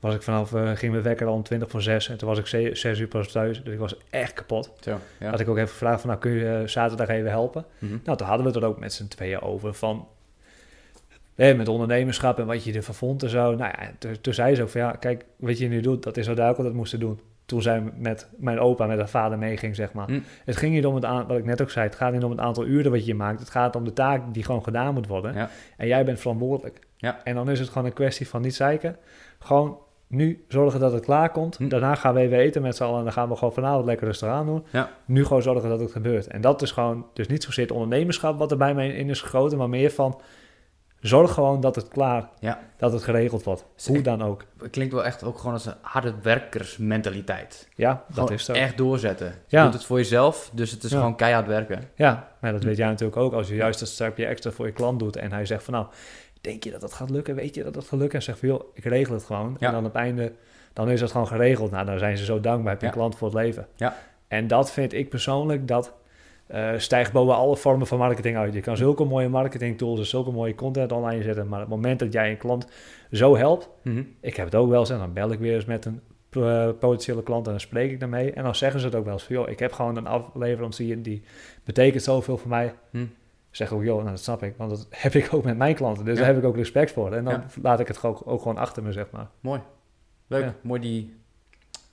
was 0.02 0.16
ik 0.16 0.22
vanaf, 0.22 0.54
eh, 0.54 0.72
ging 0.76 0.92
mijn 0.92 1.04
wekker 1.04 1.28
al 1.28 1.34
om 1.34 1.44
20 1.44 1.70
voor 1.70 1.82
6. 1.82 2.10
En 2.10 2.18
toen 2.18 2.28
was 2.28 2.38
ik 2.38 2.76
6 2.76 3.00
uur 3.00 3.08
pas 3.08 3.32
thuis, 3.32 3.64
dus 3.64 3.74
ik 3.74 3.80
was 3.80 3.96
echt 4.10 4.34
kapot. 4.34 4.72
Zo, 4.80 5.00
ja. 5.20 5.30
Had 5.30 5.40
ik 5.40 5.50
ook 5.50 5.58
even 5.58 5.70
gevraagd 5.70 6.02
van, 6.02 6.10
nou, 6.10 6.22
kun 6.22 6.32
je 6.32 6.58
eh, 6.58 6.68
zaterdag 6.68 7.08
even 7.08 7.30
helpen? 7.30 7.66
Mhm. 7.80 7.98
Nou, 8.04 8.18
toen 8.18 8.28
hadden 8.28 8.46
we 8.46 8.52
het 8.54 8.62
er 8.62 8.70
ook 8.70 8.80
met 8.80 8.94
z'n 8.94 9.08
tweeën 9.08 9.42
over 9.42 9.74
van... 9.74 10.08
met 11.36 11.68
ondernemerschap 11.68 12.40
en 12.40 12.46
wat 12.46 12.64
je 12.64 12.74
ervan 12.74 12.96
vond 12.96 13.24
en 13.24 13.30
zo. 13.30 13.56
Nou 13.56 13.74
ja, 13.78 13.92
toen, 13.98 14.22
toen 14.22 14.34
zei 14.34 14.56
ze 14.56 14.62
ook 14.62 14.70
van, 14.70 14.82
ja, 14.82 14.92
kijk, 14.92 15.26
wat 15.36 15.58
je 15.58 15.68
nu 15.68 15.82
doet, 15.82 16.04
dat 16.04 16.18
is 16.18 16.28
wat 16.28 16.38
ik 16.38 16.44
altijd 16.44 16.74
moesten 16.74 17.00
doen. 17.00 17.20
Toen 17.46 17.62
zij 17.62 17.84
met 17.96 18.28
mijn 18.38 18.60
opa, 18.60 18.86
met 18.86 18.98
haar 18.98 19.10
vader 19.10 19.38
meeging, 19.38 19.76
zeg 19.76 19.94
maar. 19.94 20.08
Hm. 20.08 20.20
Het 20.46 20.58
ging 20.58 20.74
niet 20.74 20.86
om 20.86 20.96
het 20.96 21.06
aantal, 21.06 21.28
wat 21.28 21.38
ik 21.38 21.46
net 21.46 21.62
ook 21.62 21.72
zei, 21.72 21.86
het 21.86 21.96
gaat 21.96 22.14
niet 22.14 22.24
om 22.24 22.32
het 22.32 22.40
aantal 22.40 22.66
uren 22.66 22.92
wat 22.92 23.06
je 23.06 23.16
maakt. 23.16 23.40
Het 23.40 23.50
gaat 23.50 23.76
om 23.76 23.84
de 23.84 23.94
taak 23.94 24.34
die 24.34 24.44
gewoon 24.44 24.64
gedaan 24.64 24.94
moet 24.94 25.08
worden. 25.08 25.34
Ja. 25.34 25.50
En 25.78 25.88
jij 25.88 26.06
bent 26.06 26.20
verantwoordelijk. 26.20 26.80
Ja. 26.98 27.24
En 27.24 27.36
dan 27.36 27.50
is 27.50 27.60
het 27.60 27.70
gewoon 27.70 27.86
een 27.86 27.94
kwestie 27.94 28.28
van 28.28 28.42
niet 28.42 28.56
zeiken. 28.56 28.98
Gewoon 29.40 29.78
nu 30.12 30.46
zorgen 30.48 30.80
dat 30.80 30.92
het 30.92 31.04
klaar 31.06 31.32
komt. 31.32 31.58
Hm. 31.58 31.68
Daarna 31.68 31.96
gaan 31.96 32.14
we 32.14 32.20
even 32.20 32.38
eten 32.38 32.62
met 32.62 32.76
z'n 32.76 32.84
allen 32.84 32.98
en 32.98 33.04
dan 33.04 33.14
gaan 33.14 33.30
we 33.30 33.36
gewoon 33.36 33.54
vanavond 33.54 33.86
lekker 33.86 34.08
rustig 34.08 34.28
aan 34.30 34.46
doen. 34.46 34.66
Ja. 34.72 34.90
Nu 35.06 35.26
gewoon 35.26 35.42
zorgen 35.42 35.70
dat 35.70 35.80
het 35.80 35.92
gebeurt. 35.92 36.28
En 36.28 36.42
dat 36.42 36.62
is 36.62 36.72
gewoon, 36.72 37.06
dus 37.14 37.28
niet 37.28 37.44
zozeer 37.44 37.64
het 37.64 37.74
ondernemerschap 37.74 38.38
wat 38.40 38.52
er 38.52 38.58
bij 38.58 38.74
mij 38.74 38.90
in 38.90 39.10
is 39.10 39.22
gegoten, 39.22 39.58
maar 39.58 39.70
meer 39.70 39.92
van 39.92 40.22
zorg 41.00 41.34
gewoon 41.34 41.62
dat 41.62 41.76
het 41.76 41.88
klaar, 41.88 42.30
Ja. 42.40 42.60
dat 42.78 42.92
het 42.94 43.04
geregeld 43.04 43.44
wordt. 43.44 43.66
Is 43.78 43.88
Hoe 43.88 43.96
echt- 43.96 44.06
dan 44.06 44.22
ook. 44.24 44.44
Het 44.62 44.70
klinkt 44.72 44.94
wel 44.94 45.06
echt 45.06 45.24
ook 45.24 45.38
gewoon 45.38 45.54
als 45.54 45.66
een 45.66 45.74
harde 45.82 46.14
werkersmentaliteit. 46.22 47.70
Ja, 47.76 48.04
dat 48.14 48.32
is 48.32 48.46
zo. 48.46 48.52
echt 48.54 48.78
doorzetten. 48.78 49.28
Je 49.48 49.58
Ja. 49.58 49.64
doet 49.64 49.74
het 49.74 49.86
voor 49.86 49.98
jezelf, 49.98 50.50
dus 50.54 50.72
het 50.72 50.84
is 50.84 50.92
Ja. 50.92 50.98
gewoon 50.98 51.16
keihard 51.16 51.48
werken. 51.48 51.84
Ja, 51.96 52.28
maar 52.40 52.52
dat 52.52 52.64
weet 52.64 52.78
jij 52.78 52.88
natuurlijk 52.88 53.18
ook. 53.20 53.34
Als 53.34 53.48
je 53.48 53.56
juist 53.56 53.80
dat 53.80 53.88
stapje 53.88 54.26
extra 54.26 54.52
voor 54.52 54.66
je 54.66 54.72
klant 54.72 55.00
doet 55.00 55.16
en 55.16 55.32
hij 55.32 55.46
zegt 55.46 55.64
van 55.64 55.74
nou, 55.74 55.86
denk 56.42 56.64
je 56.64 56.72
dat 56.72 56.82
dat 56.82 56.94
gaat 56.94 57.10
lukken? 57.10 57.36
Weet 57.36 57.56
je 57.56 57.64
dat 57.64 57.74
dat 57.74 57.88
gaat 57.88 58.00
lukken? 58.00 58.18
En 58.20 58.24
zegt 58.26 58.40
van 58.40 58.48
joh, 58.48 58.62
ik 58.74 58.84
regel 58.84 59.14
het 59.14 59.24
gewoon. 59.24 59.56
Ja. 59.60 59.68
En 59.68 59.74
dan 59.74 59.86
op 59.86 59.94
het 59.94 60.02
einde, 60.02 60.32
dan 60.74 60.90
is 60.90 61.02
het 61.02 61.12
gewoon 61.12 61.28
geregeld. 61.28 61.72
Nou, 61.72 61.86
dan 61.86 62.00
zijn 62.00 62.18
ze 62.18 62.26
zo 62.26 62.40
dankbaar. 62.40 62.72
Heb 62.72 62.80
je 62.82 62.86
Ja. 62.86 62.92
een 62.92 62.98
klant 62.98 63.16
voor 63.16 63.28
het 63.28 63.38
leven. 63.38 63.68
Ja. 63.76 63.96
En 64.28 64.48
dat 64.48 64.72
vind 64.72 64.94
ik 64.94 65.10
persoonlijk, 65.10 65.68
dat 65.68 65.94
eh, 66.48 66.70
stijgt 66.78 67.12
boven 67.12 67.36
alle 67.36 67.58
vormen 67.58 67.88
van 67.88 67.98
marketing 67.98 68.38
uit. 68.38 68.54
Je 68.54 68.62
kan 68.62 68.78
zulke 68.78 69.04
mooie 69.04 69.30
marketing 69.30 69.78
tools 69.78 70.00
en 70.00 70.06
zulke 70.06 70.32
mooie 70.32 70.56
content 70.56 70.92
online 70.92 71.24
zetten. 71.24 71.48
Maar 71.48 71.62
op 71.62 71.66
het 71.70 71.76
moment 71.76 72.00
dat 72.00 72.14
jij 72.14 72.30
een 72.32 72.38
klant 72.38 72.68
zo 73.12 73.36
helpt, 73.38 73.70
Mhm. 73.84 74.04
ik 74.22 74.36
heb 74.36 74.46
het 74.46 74.56
ook 74.56 74.70
wel 74.70 74.80
eens 74.80 74.90
en 74.90 74.98
dan 74.98 75.14
bel 75.14 75.32
ik 75.32 75.40
weer 75.40 75.54
eens 75.56 75.66
met 75.66 75.86
een 75.86 76.02
eh, 76.32 76.70
potentiële 76.80 77.24
klant 77.24 77.46
en 77.46 77.52
dan 77.52 77.60
spreek 77.62 77.92
ik 77.92 78.00
daarmee. 78.00 78.32
En 78.34 78.44
dan 78.44 78.56
zeggen 78.56 78.80
ze 78.80 78.86
het 78.86 78.96
ook 78.96 79.04
wel 79.04 79.14
eens 79.14 79.24
van, 79.24 79.36
joh, 79.36 79.50
ik 79.50 79.60
heb 79.60 79.72
gewoon 79.72 79.96
een 79.98 80.08
afleverancier 80.08 81.02
die 81.02 81.22
betekent 81.64 82.04
zoveel 82.04 82.38
voor 82.38 82.50
mij. 82.50 82.74
Hm. 82.92 83.06
Ik 83.52 83.58
zeg 83.58 83.72
ook, 83.72 83.84
joh, 83.84 83.98
nou, 83.98 84.10
dat 84.10 84.20
snap 84.20 84.44
ik, 84.44 84.54
want 84.58 84.70
dat 84.70 84.88
heb 85.06 85.14
ik 85.14 85.34
ook 85.34 85.44
met 85.44 85.58
mijn 85.58 85.76
klanten. 85.76 86.06
Dus 86.06 86.14
Ja. 86.14 86.20
daar 86.20 86.34
heb 86.34 86.44
ik 86.44 86.50
ook 86.50 86.56
respect 86.56 86.92
voor. 86.92 87.14
En 87.14 87.24
dan 87.24 87.34
Ja. 87.34 87.46
laat 87.62 87.80
ik 87.80 87.88
het 87.88 87.98
gewoon, 87.98 88.22
ook 88.26 88.42
gewoon 88.42 88.58
achter 88.58 88.84
me, 88.84 88.92
zeg 88.92 89.06
maar. 89.12 89.28
Mooi. 89.40 89.62
Leuk. 90.28 90.44
Ja. 90.44 90.56
Mooi 90.62 90.82
die... 90.82 91.16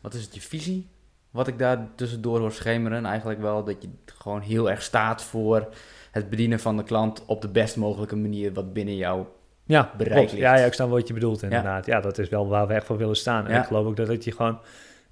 Wat 0.00 0.14
is 0.14 0.22
het, 0.25 0.34
je 0.34 0.40
visie? 0.40 0.88
Wat 1.31 1.46
ik 1.49 1.58
daar 1.58 1.88
tussendoor 1.94 2.38
hoor 2.38 2.52
schemeren. 2.52 3.05
Eigenlijk 3.06 3.40
wel 3.40 3.64
dat 3.64 3.82
je 3.82 3.88
gewoon 4.05 4.40
heel 4.40 4.70
erg 4.70 4.82
staat 4.82 5.22
voor 5.22 5.69
het 6.10 6.31
bedienen 6.31 6.60
van 6.60 6.76
de 6.76 6.82
klant 6.82 7.25
op 7.26 7.40
de 7.43 7.49
best 7.49 7.76
mogelijke 7.76 8.16
manier 8.16 8.52
wat 8.52 8.72
binnen 8.72 8.96
jou... 8.96 9.25
Ja, 9.64 9.93
Bereik 9.96 10.16
ligt. 10.20 10.32
Ja, 10.32 10.56
ja, 10.56 10.64
ik 10.64 10.72
snap 10.72 10.90
wat 10.90 11.08
je 11.08 11.14
bedoelt 11.14 11.43
inderdaad. 11.43 11.87
Ja. 11.87 12.00
dat 12.00 12.19
is 12.19 12.28
wel 12.28 12.49
waar 12.49 12.66
we 12.66 12.75
echt 12.75 12.87
voor 12.87 12.96
willen 12.96 13.16
staan. 13.16 13.46
En 13.46 13.58
ik 13.60 13.66
geloof 13.66 13.87
ook 13.87 13.96
dat 13.96 14.08
het 14.08 14.25
je 14.25 14.32
gewoon 14.32 14.58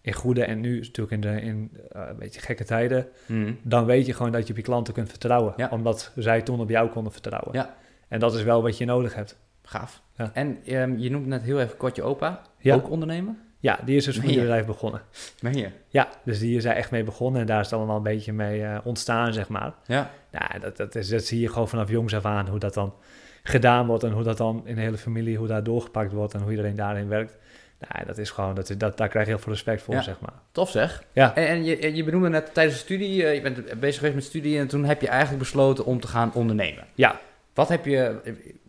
in 0.07 0.13
goede 0.13 0.45
en 0.45 0.61
nu 0.61 0.79
natuurlijk 0.81 1.11
in, 1.11 1.21
de, 1.21 1.41
in 1.41 1.71
eh, 1.93 2.03
een 2.09 2.17
beetje 2.19 2.41
gekke 2.41 2.65
tijden, 2.65 3.07
Mhm. 3.27 3.53
dan 3.63 3.85
weet 3.85 4.07
je 4.07 4.13
gewoon 4.13 4.33
dat 4.33 4.45
je 4.47 4.51
op 4.51 4.57
je 4.57 4.63
klanten 4.65 4.95
kunt 4.95 5.09
vertrouwen. 5.09 5.55
Ja. 5.57 5.69
Omdat 5.71 6.13
zij 6.17 6.43
toen 6.43 6.61
op 6.61 6.69
jou 6.71 6.89
konden 6.89 7.13
vertrouwen. 7.13 7.51
Ja. 7.53 7.75
En 8.09 8.21
dat 8.21 8.35
is 8.35 8.43
wel 8.43 8.63
wat 8.63 8.79
je 8.79 8.85
nodig 8.85 9.15
hebt. 9.15 9.39
Gaaf. 9.63 10.03
Ja. 10.17 10.31
En 10.35 10.59
ehm, 10.67 10.97
je 10.97 11.11
noemt 11.11 11.27
net 11.27 11.43
heel 11.43 11.61
even 11.61 11.77
kort 11.77 11.97
je 11.97 12.03
opa. 12.03 12.43
Ja. 12.59 12.75
Ook 12.75 12.91
ondernemer? 12.91 13.35
Ja, 13.59 13.79
die 13.85 13.97
is 13.97 14.05
dus 14.05 14.15
Meen 14.17 14.23
je? 14.25 14.29
familiebedrijf 14.33 14.67
begonnen. 14.67 15.01
Ben 15.41 15.55
je? 15.55 15.69
Ja, 15.89 16.09
dus 16.25 16.39
die 16.39 16.57
is 16.57 16.63
daar 16.63 16.75
echt 16.75 16.91
mee 16.91 17.05
begonnen 17.05 17.41
en 17.41 17.47
daar 17.47 17.61
is 17.61 17.67
het 17.71 17.75
allemaal 17.79 17.97
een 17.97 18.03
beetje 18.03 18.33
mee 18.33 18.63
eh, 18.63 18.79
ontstaan, 18.85 19.33
zeg 19.33 19.49
maar. 19.49 19.75
Ja. 19.87 20.11
Nou, 20.33 20.61
dat, 20.61 20.77
dat, 20.77 20.95
is, 20.95 21.09
dat 21.09 21.25
zie 21.25 21.41
je 21.41 21.49
gewoon 21.49 21.69
vanaf 21.69 21.89
jongs 21.91 22.15
af 22.15 22.25
aan, 22.25 22.49
hoe 22.49 22.59
dat 22.59 22.75
dan 22.75 22.95
gedaan 23.43 23.87
wordt 23.87 24.03
en 24.05 24.13
hoe 24.13 24.23
dat 24.23 24.37
dan 24.37 24.63
in 24.65 24.75
de 24.75 24.81
hele 24.81 24.97
familie, 24.99 25.37
hoe 25.37 25.47
dat 25.47 25.65
doorgepakt 25.65 26.13
wordt 26.13 26.35
en 26.35 26.41
hoe 26.41 26.51
iedereen 26.51 26.77
daarin 26.77 27.09
werkt. 27.09 27.39
Nou, 27.79 28.07
dat 28.07 28.19
is 28.19 28.31
gewoon, 28.31 28.55
dat, 28.55 28.75
dat, 28.79 28.97
daar 28.97 29.09
krijg 29.09 29.27
je 29.27 29.33
heel 29.33 29.41
veel 29.43 29.53
respect 29.53 29.83
voor, 29.83 29.95
Ja. 29.95 30.03
zeg 30.03 30.21
maar. 30.21 30.33
Tof 30.53 30.71
zeg. 30.71 31.03
Ja. 31.13 31.35
En, 31.35 31.47
en 31.47 31.65
je, 31.65 31.95
je 31.95 32.05
benoemde 32.05 32.29
net 32.29 32.55
tijdens 32.55 32.77
de 32.77 32.83
studie, 32.83 33.25
eh, 33.27 33.35
je 33.35 33.41
bent 33.41 33.81
bezig 33.81 33.97
geweest 33.97 34.15
met 34.15 34.25
studie 34.25 34.59
en 34.59 34.67
toen 34.69 34.85
heb 34.85 35.01
je 35.01 35.09
eigenlijk 35.09 35.39
besloten 35.39 35.85
om 35.85 36.01
te 36.01 36.07
gaan 36.07 36.33
ondernemen. 36.35 36.85
Ja. 36.95 37.21
Wat 37.55 37.69
heb 37.69 37.85
je, 37.85 38.21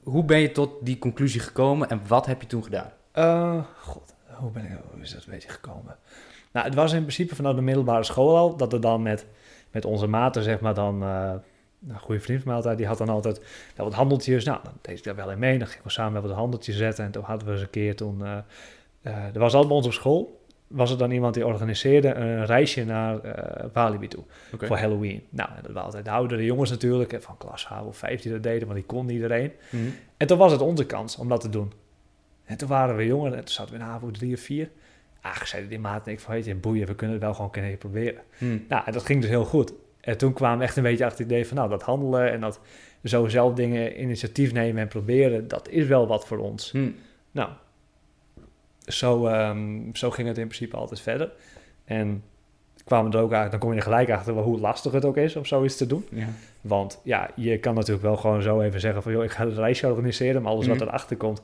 hoe 0.03 0.23
ben 0.23 0.39
je 0.39 0.51
tot 0.51 0.71
die 0.85 0.97
conclusie 0.99 1.39
gekomen 1.41 1.89
en 1.89 2.01
wat 2.07 2.25
heb 2.25 2.41
je 2.41 2.47
toen 2.47 2.63
gedaan? 2.63 2.91
Eh, 3.11 3.63
god, 3.79 4.13
hoe, 4.27 4.51
ben 4.51 4.63
ik, 4.63 4.71
hoe 4.91 5.01
is 5.01 5.13
dat 5.13 5.23
een 5.25 5.31
beetje 5.31 5.49
gekomen? 5.49 5.95
Nou, 6.51 6.65
het 6.65 6.75
was 6.75 6.93
in 6.93 7.01
principe 7.01 7.35
vanuit 7.35 7.55
de 7.55 7.61
middelbare 7.61 8.03
school 8.03 8.37
al, 8.37 8.55
dat 8.55 8.71
we 8.71 8.79
dan 8.79 9.01
met, 9.01 9.25
met 9.71 9.85
onze 9.85 10.07
maten, 10.07 10.43
zeg 10.43 10.59
maar, 10.59 10.73
dan... 10.73 11.03
eh, 11.03 11.33
een 11.87 11.99
goede 11.99 12.21
vriend 12.21 12.37
van 12.39 12.47
mij 12.47 12.55
altijd, 12.57 12.77
die 12.77 12.87
had 12.87 12.97
dan 12.97 13.09
altijd 13.09 13.41
wel 13.75 13.85
wat 13.85 13.95
handeltjes. 13.95 14.45
Nou, 14.45 14.59
dan 14.63 14.73
deed 14.81 14.97
ik 14.97 15.03
daar 15.03 15.15
wel 15.15 15.31
in 15.31 15.39
mee. 15.39 15.57
Dan 15.57 15.67
gingen 15.67 15.83
we 15.83 15.89
samen 15.89 16.13
wel 16.13 16.21
wat 16.29 16.37
handeltjes 16.37 16.77
zetten. 16.77 17.05
En 17.05 17.11
toen 17.11 17.23
hadden 17.23 17.47
we 17.47 17.53
eens 17.53 17.61
een 17.61 17.69
keer 17.69 17.95
toen... 17.95 18.25
eh, 18.25 18.37
er 19.33 19.39
was 19.39 19.53
altijd 19.53 19.67
bij 19.67 19.77
ons 19.77 19.85
op 19.85 19.93
school... 19.93 20.45
was 20.67 20.91
er 20.91 20.97
dan 20.97 21.11
iemand 21.11 21.33
die 21.33 21.45
organiseerde 21.45 22.13
een 22.13 22.45
reisje 22.45 22.85
naar 22.85 23.19
eh 23.19 23.65
Walibi 23.73 24.07
toe. 24.07 24.23
Voor 24.57 24.77
Halloween. 24.77 25.23
Nou, 25.29 25.49
dat 25.55 25.65
waren 25.65 25.83
altijd 25.83 26.05
de 26.05 26.11
oudere 26.11 26.43
jongens 26.43 26.69
natuurlijk. 26.69 27.17
Van 27.19 27.37
klas 27.37 27.65
H 27.65 27.85
of 27.87 27.97
5 27.97 28.21
die 28.21 28.31
dat 28.31 28.43
deden, 28.43 28.67
want 28.67 28.79
die 28.79 28.87
kon 28.87 29.09
iedereen. 29.09 29.51
Mhm. 29.69 29.83
En 30.17 30.27
toen 30.27 30.37
was 30.37 30.51
het 30.51 30.61
onze 30.61 30.85
kans 30.85 31.17
om 31.17 31.29
dat 31.29 31.41
te 31.41 31.49
doen. 31.49 31.71
En 32.45 32.57
toen 32.57 32.67
waren 32.67 32.95
we 32.95 33.05
jonger 33.05 33.33
en 33.33 33.39
toen 33.39 33.53
zaten 33.53 33.73
we 33.73 33.79
in 33.79 33.85
HAVO 33.85 34.11
3 34.11 34.33
of 34.33 34.39
4. 34.39 34.69
Ach, 35.21 35.47
zeiden 35.47 35.69
die 35.69 35.79
maat 35.79 36.07
en 36.07 36.11
ik 36.11 36.19
van, 36.19 36.33
weet 36.33 36.45
je, 36.45 36.55
boeien, 36.55 36.87
we 36.87 36.95
kunnen 36.95 37.15
het 37.15 37.25
wel 37.25 37.33
gewoon 37.33 37.49
een 37.53 37.61
keer 37.61 37.77
proberen. 37.77 38.21
Mhm. 38.37 38.57
Nou, 38.67 38.83
en 38.85 38.91
dat 38.91 39.05
ging 39.05 39.21
dus 39.21 39.29
heel 39.29 39.45
goed. 39.45 39.73
En 40.01 40.17
toen 40.17 40.33
kwamen 40.33 40.57
we 40.57 40.63
echt 40.63 40.77
een 40.77 40.83
beetje 40.83 41.05
achter 41.05 41.19
het 41.19 41.31
idee 41.31 41.47
van, 41.47 41.57
nou, 41.57 41.69
dat 41.69 41.81
handelen 41.81 42.31
en 42.31 42.39
dat 42.39 42.59
zo 43.03 43.27
zelf 43.27 43.53
dingen 43.53 44.01
initiatief 44.01 44.53
nemen 44.53 44.81
en 44.81 44.87
proberen, 44.87 45.47
dat 45.47 45.69
is 45.69 45.87
wel 45.87 46.07
wat 46.07 46.27
voor 46.27 46.37
ons. 46.37 46.71
Mhm. 46.71 46.89
Nou, 47.31 47.49
zo, 48.87 49.25
ehm, 49.27 49.59
zo 49.93 50.09
ging 50.11 50.27
het 50.27 50.37
in 50.37 50.47
principe 50.47 50.75
altijd 50.77 50.99
verder. 51.01 51.31
En 51.85 52.23
kwamen 52.85 53.11
er 53.11 53.17
ook 53.17 53.31
eigenlijk, 53.31 53.51
dan 53.51 53.59
kom 53.59 53.69
je 53.71 53.77
er 53.77 53.83
gelijk 53.83 54.09
achter 54.11 54.33
hoe 54.33 54.59
lastig 54.59 54.91
het 54.91 55.05
ook 55.05 55.17
is 55.17 55.35
om 55.35 55.45
zoiets 55.45 55.77
te 55.77 55.87
doen. 55.87 56.05
Ja. 56.09 56.27
Want 56.61 56.99
ja, 57.03 57.29
je 57.35 57.57
kan 57.57 57.73
natuurlijk 57.75 58.01
wel 58.05 58.17
gewoon 58.17 58.41
zo 58.41 58.61
even 58.61 58.79
zeggen 58.79 59.03
van, 59.03 59.11
joh, 59.11 59.23
ik 59.23 59.31
ga 59.31 59.45
het 59.45 59.57
reisje 59.57 59.87
organiseren, 59.87 60.41
maar 60.41 60.51
alles 60.51 60.67
Mhm. 60.67 60.77
wat 60.77 60.87
erachter 60.87 61.17
komt, 61.17 61.41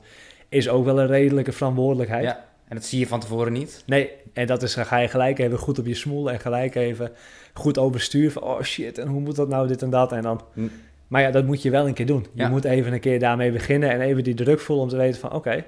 is 0.48 0.68
ook 0.68 0.84
wel 0.84 1.00
een 1.00 1.06
redelijke 1.06 1.52
verantwoordelijkheid. 1.52 2.24
ja, 2.24 2.44
en 2.68 2.76
dat 2.76 2.84
zie 2.84 2.98
je 2.98 3.06
van 3.06 3.20
tevoren 3.20 3.52
niet. 3.52 3.82
Nee, 3.86 4.10
en 4.32 4.46
dat 4.46 4.62
is, 4.62 4.74
dan 4.74 4.86
ga 4.86 4.96
je 4.98 5.08
gelijk 5.08 5.38
even 5.38 5.58
goed 5.58 5.78
op 5.78 5.86
je 5.86 5.94
smoel 5.94 6.30
en 6.30 6.40
gelijk 6.40 6.74
even 6.74 7.12
goed 7.52 7.78
overstuur 7.78 8.30
van, 8.30 8.42
oh 8.42 8.62
shit, 8.62 8.98
en 8.98 9.08
hoe 9.08 9.20
moet 9.20 9.36
dat 9.36 9.48
nou, 9.48 9.66
dit 9.68 9.82
en 9.82 9.90
dat. 9.90 10.12
En 10.12 10.22
dan, 10.22 10.40
Hm. 10.54 10.60
maar 11.08 11.22
ja, 11.22 11.30
dat 11.30 11.44
moet 11.44 11.62
je 11.62 11.70
wel 11.70 11.86
een 11.86 11.94
keer 11.94 12.06
doen. 12.06 12.26
Je 12.32 12.46
moet 12.48 12.64
even 12.64 12.92
een 12.92 13.00
keer 13.00 13.18
daarmee 13.18 13.52
beginnen 13.52 13.90
en 13.90 14.00
even 14.00 14.24
die 14.24 14.34
druk 14.34 14.60
voelen 14.60 14.84
om 14.84 14.90
te 14.90 14.96
weten 14.96 15.20
van, 15.20 15.32
oké. 15.32 15.64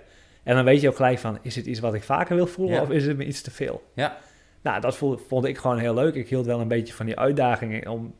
En 0.47 0.55
dan 0.55 0.65
weet 0.65 0.81
je 0.81 0.89
ook 0.89 0.97
gelijk 0.97 1.19
van, 1.19 1.39
is 1.43 1.57
het 1.57 1.67
iets 1.67 1.81
wat 1.81 1.95
ik 1.95 2.03
vaker 2.03 2.37
wil 2.37 2.47
voelen 2.47 2.75
Ja. 2.75 2.83
of 2.83 2.91
is 2.91 3.07
het 3.07 3.17
me 3.17 3.25
iets 3.27 3.43
te 3.43 3.51
veel? 3.51 3.83
Ja. 3.95 4.17
Nou, 4.63 4.81
dat 4.81 4.97
voelde- 4.97 5.23
vond 5.29 5.45
ik 5.45 5.59
gewoon 5.59 5.79
heel 5.79 5.95
leuk. 5.95 6.15
Ik 6.15 6.29
hield 6.29 6.47
wel 6.47 6.61
een 6.61 6.69
beetje 6.69 6.95
van 6.95 7.07
die 7.07 7.19
uitdagingen 7.19 7.89
om 7.89 8.15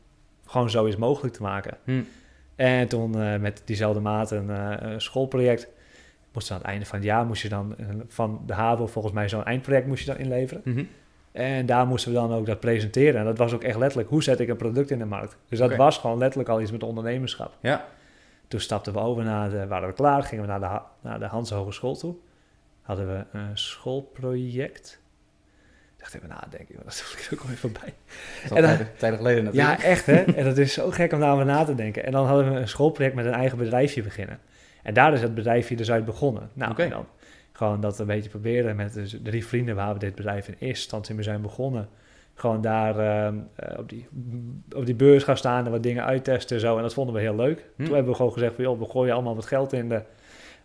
gewoon 0.45 0.69
zoiets 0.69 0.95
mogelijk 0.97 1.33
te 1.35 1.41
maken. 1.41 1.77
Hm. 1.83 2.01
En 2.55 2.87
toen 2.87 3.21
eh, 3.21 3.39
met 3.39 3.61
diezelfde 3.65 3.99
maat 3.99 4.31
een 4.31 4.49
een 4.49 5.01
schoolproject. 5.01 5.67
Moest 6.33 6.51
aan 6.51 6.57
het 6.57 6.65
einde 6.67 6.85
van 6.85 6.95
het 6.97 7.07
jaar 7.07 7.25
moest 7.25 7.41
je 7.41 7.49
dan 7.49 7.75
eh, 7.77 7.85
van 8.07 8.41
de 8.45 8.53
HAVO 8.53 8.87
volgens 8.87 9.13
mij 9.13 9.29
zo'n 9.29 9.43
eindproject 9.45 9.87
moest 9.87 10.05
je 10.05 10.11
dan 10.11 10.19
inleveren. 10.21 10.61
Mhm. 10.65 10.83
En 11.31 11.65
daar 11.65 11.87
moesten 11.87 12.11
we 12.11 12.17
dan 12.17 12.33
ook 12.33 12.45
dat 12.45 12.59
presenteren. 12.59 13.19
En 13.19 13.25
dat 13.25 13.37
was 13.37 13.53
ook 13.53 13.63
echt 13.63 13.77
letterlijk, 13.77 14.09
hoe 14.09 14.23
zet 14.23 14.39
ik 14.39 14.47
een 14.49 14.57
product 14.57 14.91
in 14.91 14.99
de 14.99 15.05
markt? 15.05 15.37
Dus 15.49 15.59
dat 15.59 15.75
was 15.75 15.97
gewoon 15.97 16.17
letterlijk 16.17 16.49
al 16.49 16.61
iets 16.61 16.71
met 16.71 16.83
ondernemerschap. 16.83 17.53
Ja. 17.61 17.85
Toen 18.47 18.59
stapten 18.59 18.93
we 18.93 18.99
over 18.99 19.23
naar 19.23 19.49
de, 19.49 19.67
waren 19.67 19.87
we 19.87 19.93
klaar, 19.93 20.23
gingen 20.23 20.43
we 20.45 20.49
naar 20.49 20.59
de, 20.59 20.79
naar 21.01 21.19
de 21.19 21.25
Hans 21.25 21.49
Hogeschool 21.49 21.95
toe. 21.95 22.15
Hadden 22.81 23.07
we 23.07 23.25
een 23.39 23.57
schoolproject. 23.57 25.01
Dacht 25.97 26.13
even 26.15 26.29
nadenken, 26.29 26.75
joh, 26.75 26.83
dat 26.83 26.93
is 26.93 27.29
ook 27.33 27.39
alweer 27.41 27.57
voorbij. 27.57 27.93
Dat 28.41 28.43
is 28.43 28.51
al 28.51 28.57
En 28.57 28.63
dan- 28.77 28.87
tijden, 28.97 29.17
geleden 29.19 29.43
natuurlijk. 29.43 29.79
Ja, 29.81 29.85
echt 29.85 30.05
hè. 30.05 30.15
En 30.21 30.43
dat 30.43 30.57
is 30.57 30.73
zo 30.73 30.89
gek 30.91 31.11
om 31.13 31.19
daarover 31.19 31.45
na 31.45 31.63
te 31.63 31.75
denken. 31.75 32.05
En 32.05 32.11
dan 32.11 32.25
hadden 32.25 32.53
we 32.53 32.59
een 32.59 32.67
schoolproject 32.67 33.15
met 33.15 33.25
een 33.25 33.33
eigen 33.33 33.57
bedrijfje 33.57 34.03
beginnen. 34.03 34.39
En 34.83 34.93
daar 34.93 35.13
is 35.13 35.21
het 35.21 35.35
bedrijfje 35.35 35.75
dus 35.75 35.91
uit 35.91 36.05
begonnen. 36.05 36.49
Nou, 36.53 36.89
dan 36.89 37.05
gewoon 37.51 37.81
dat 37.81 37.99
een 37.99 38.05
beetje 38.05 38.29
proberen 38.29 38.75
met 38.75 38.93
dus 38.93 39.17
drie 39.23 39.45
vrienden 39.45 39.75
waar 39.75 39.93
we 39.93 39.99
dit 39.99 40.15
bedrijf 40.15 40.47
in 40.47 40.53
eerste 40.53 40.65
instantie 40.67 41.15
mee 41.15 41.23
zijn 41.23 41.41
begonnen. 41.41 41.89
Gewoon 42.39 42.61
daar 42.61 42.99
ehm, 42.99 43.35
eh, 43.55 43.79
op, 43.79 43.89
die, 43.89 44.07
op 44.75 44.85
die 44.85 44.95
beurs 44.95 45.23
gaan 45.23 45.37
staan 45.37 45.65
en 45.65 45.71
wat 45.71 45.83
dingen 45.83 46.05
uittesten 46.05 46.55
en 46.55 46.61
zo. 46.61 46.75
En 46.75 46.81
dat 46.81 46.93
vonden 46.93 47.15
we 47.15 47.21
heel 47.21 47.35
leuk. 47.35 47.65
Hm. 47.75 47.83
Toen 47.83 47.93
hebben 47.93 48.11
we 48.11 48.17
gewoon 48.17 48.33
gezegd 48.33 48.55
van, 48.55 48.63
joh, 48.63 48.79
we 48.79 48.85
gooien 48.85 49.13
allemaal 49.13 49.35
wat 49.35 49.45
geld 49.45 49.73
in 49.73 49.89
de, 49.89 50.01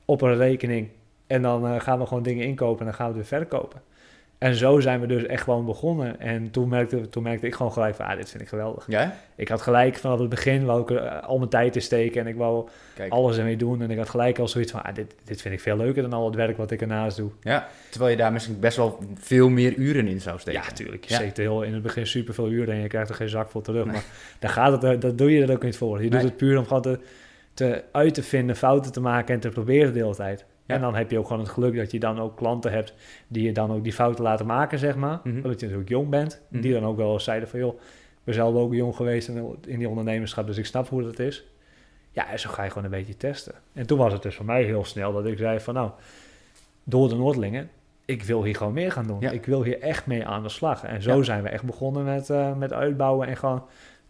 op 0.05 0.23
een 0.23 0.37
rekening. 0.37 0.89
En 1.27 1.43
dan 1.43 1.67
eh, 1.67 1.81
gaan 1.81 1.99
we 1.99 2.07
gewoon 2.07 2.23
dingen 2.23 2.47
inkopen 2.47 2.79
en 2.79 2.85
dan 2.85 2.95
gaan 2.95 3.13
we 3.13 3.19
het 3.19 3.29
weer 3.29 3.39
verkopen. 3.39 3.83
En 4.43 4.55
zo 4.55 4.81
zijn 4.81 5.01
we 5.01 5.07
dus 5.07 5.27
echt 5.27 5.43
gewoon 5.43 5.65
begonnen. 5.65 6.21
En 6.21 6.51
toen 6.51 6.69
merkte, 6.69 7.09
toen 7.09 7.23
merkte 7.23 7.47
ik 7.47 7.55
gewoon 7.55 7.73
gelijk 7.73 7.95
van, 7.95 8.07
ah, 8.07 8.17
dit 8.17 8.31
vind 8.31 8.43
ik 8.43 8.49
geweldig. 8.49 8.85
Ja? 8.89 9.15
Ik 9.37 9.49
had 9.49 9.63
gelijk 9.63 9.97
vanaf 9.97 10.19
het 10.19 10.29
begin 10.29 10.65
wou 10.65 10.83
ik 10.83 10.91
er 10.91 10.97
eh, 10.97 11.23
al 11.23 11.39
mijn 11.39 11.51
tijd 11.51 11.75
in 11.77 11.83
steken 11.83 12.21
en 12.21 12.27
ik 12.27 12.37
wou 12.37 12.69
Kijk. 12.95 13.13
alles 13.13 13.39
ermee 13.39 13.57
doen. 13.57 13.83
En 13.83 13.91
ik 13.91 13.97
had 13.99 14.09
gelijk 14.09 14.39
al 14.39 14.49
zoiets 14.49 14.71
van, 14.73 14.83
ah, 14.83 14.95
dit, 14.95 15.15
dit 15.25 15.41
vind 15.43 15.55
ik 15.55 15.61
veel 15.61 15.77
leuker 15.77 16.03
dan 16.03 16.13
al 16.13 16.27
het 16.27 16.35
werk 16.35 16.57
wat 16.57 16.71
ik 16.71 16.81
ernaast 16.81 17.17
doe. 17.17 17.31
Ja, 17.41 17.69
terwijl 17.91 18.11
je 18.11 18.17
daar 18.17 18.33
misschien 18.33 18.61
best 18.61 18.77
wel 18.77 18.99
veel 19.15 19.49
meer 19.49 19.75
uren 19.75 20.07
in 20.09 20.21
zou 20.21 20.39
steken. 20.39 20.61
Ja, 20.61 20.67
natuurlijk. 20.69 21.05
Je 21.05 21.11
Ja. 21.11 21.17
steekt 21.17 21.37
heel 21.37 21.63
in 21.63 21.73
het 21.75 21.83
begin 21.83 22.07
super 22.07 22.35
veel 22.35 22.51
uren 22.51 22.75
en 22.75 22.81
je 22.81 22.89
krijgt 22.89 23.09
er 23.09 23.15
geen 23.15 23.29
zak 23.29 23.51
voor 23.51 23.63
terug. 23.63 23.85
Maar 23.85 24.05
daar 24.39 24.51
gaat 24.51 24.83
het, 24.83 25.01
dat 25.01 25.19
doe 25.19 25.33
je 25.33 25.43
er 25.43 25.53
ook 25.53 25.63
niet 25.63 25.77
voor. 25.77 26.03
Je 26.03 26.11
doet 26.11 26.23
het 26.23 26.37
puur 26.37 26.59
om 26.59 26.67
gewoon 26.67 26.83
te, 26.83 26.99
te 27.55 27.83
uit 27.93 28.15
te 28.15 28.23
vinden, 28.23 28.57
fouten 28.57 28.93
te 28.93 29.01
maken 29.01 29.35
en 29.35 29.41
te 29.41 29.49
proberen 29.49 29.93
de 29.93 29.99
hele 29.99 30.15
tijd. 30.15 30.45
En 30.73 30.81
dan 30.81 30.95
heb 30.95 31.11
je 31.11 31.19
ook 31.19 31.27
gewoon 31.27 31.43
het 31.43 31.51
geluk 31.51 31.77
dat 31.77 31.91
je 31.91 31.99
dan 31.99 32.21
ook 32.21 32.37
klanten 32.37 32.73
hebt 32.73 32.95
die 33.29 33.43
je 33.47 33.53
dan 33.53 33.73
ook 33.73 33.83
die 33.83 33.93
fouten 33.93 34.25
laten 34.25 34.47
maken, 34.47 34.79
zeg 34.79 34.97
maar. 34.97 35.21
Mhm. 35.25 35.37
Omdat 35.37 35.61
je 35.61 35.67
natuurlijk 35.67 35.89
jong 35.89 36.09
bent. 36.09 36.43
Mhm. 36.49 36.63
Die 36.63 36.73
dan 36.73 36.85
ook 36.85 36.97
wel 36.97 37.13
eens 37.13 37.25
zeiden 37.25 37.49
van, 37.49 37.59
joh, 37.59 37.81
ben 38.25 38.35
zelf 38.35 38.55
ook 38.55 38.75
jong 38.75 38.97
geweest 38.97 39.29
in, 39.29 39.79
die 39.79 39.89
ondernemerschap, 39.89 40.47
dus 40.47 40.57
ik 40.59 40.67
snap 40.67 40.89
hoe 40.89 41.03
dat 41.03 41.19
is. 41.19 41.45
Ja, 42.11 42.31
en 42.31 42.39
zo 42.41 42.51
ga 42.51 42.63
je 42.63 42.69
gewoon 42.69 42.85
een 42.85 42.91
beetje 42.91 43.17
testen. 43.17 43.55
En 43.73 43.87
toen 43.87 43.99
was 43.99 44.13
het 44.13 44.23
dus 44.23 44.35
voor 44.35 44.45
mij 44.45 44.63
heel 44.63 44.85
snel 44.85 45.13
dat 45.13 45.27
ik 45.27 45.39
zei 45.39 45.61
van, 45.61 45.75
nou, 45.75 45.91
door 46.85 47.09
de 47.09 47.15
Noordlingen, 47.15 47.71
ik 48.05 48.23
wil 48.23 48.45
hier 48.45 48.57
gewoon 48.57 48.73
meer 48.73 48.93
gaan 48.93 49.07
doen. 49.07 49.21
Ja. 49.21 49.31
Ik 49.31 49.45
wil 49.45 49.63
hier 49.63 49.81
echt 49.81 50.07
mee 50.07 50.27
aan 50.27 50.43
de 50.43 50.49
slag. 50.49 50.85
En 50.85 51.03
zo 51.03 51.17
Ja. 51.17 51.23
zijn 51.23 51.43
we 51.43 51.49
echt 51.49 51.65
begonnen 51.65 52.05
met, 52.05 52.31
eh, 52.31 52.57
met 52.57 52.73
uitbouwen 52.73 53.29
en 53.29 53.37
gewoon 53.37 53.65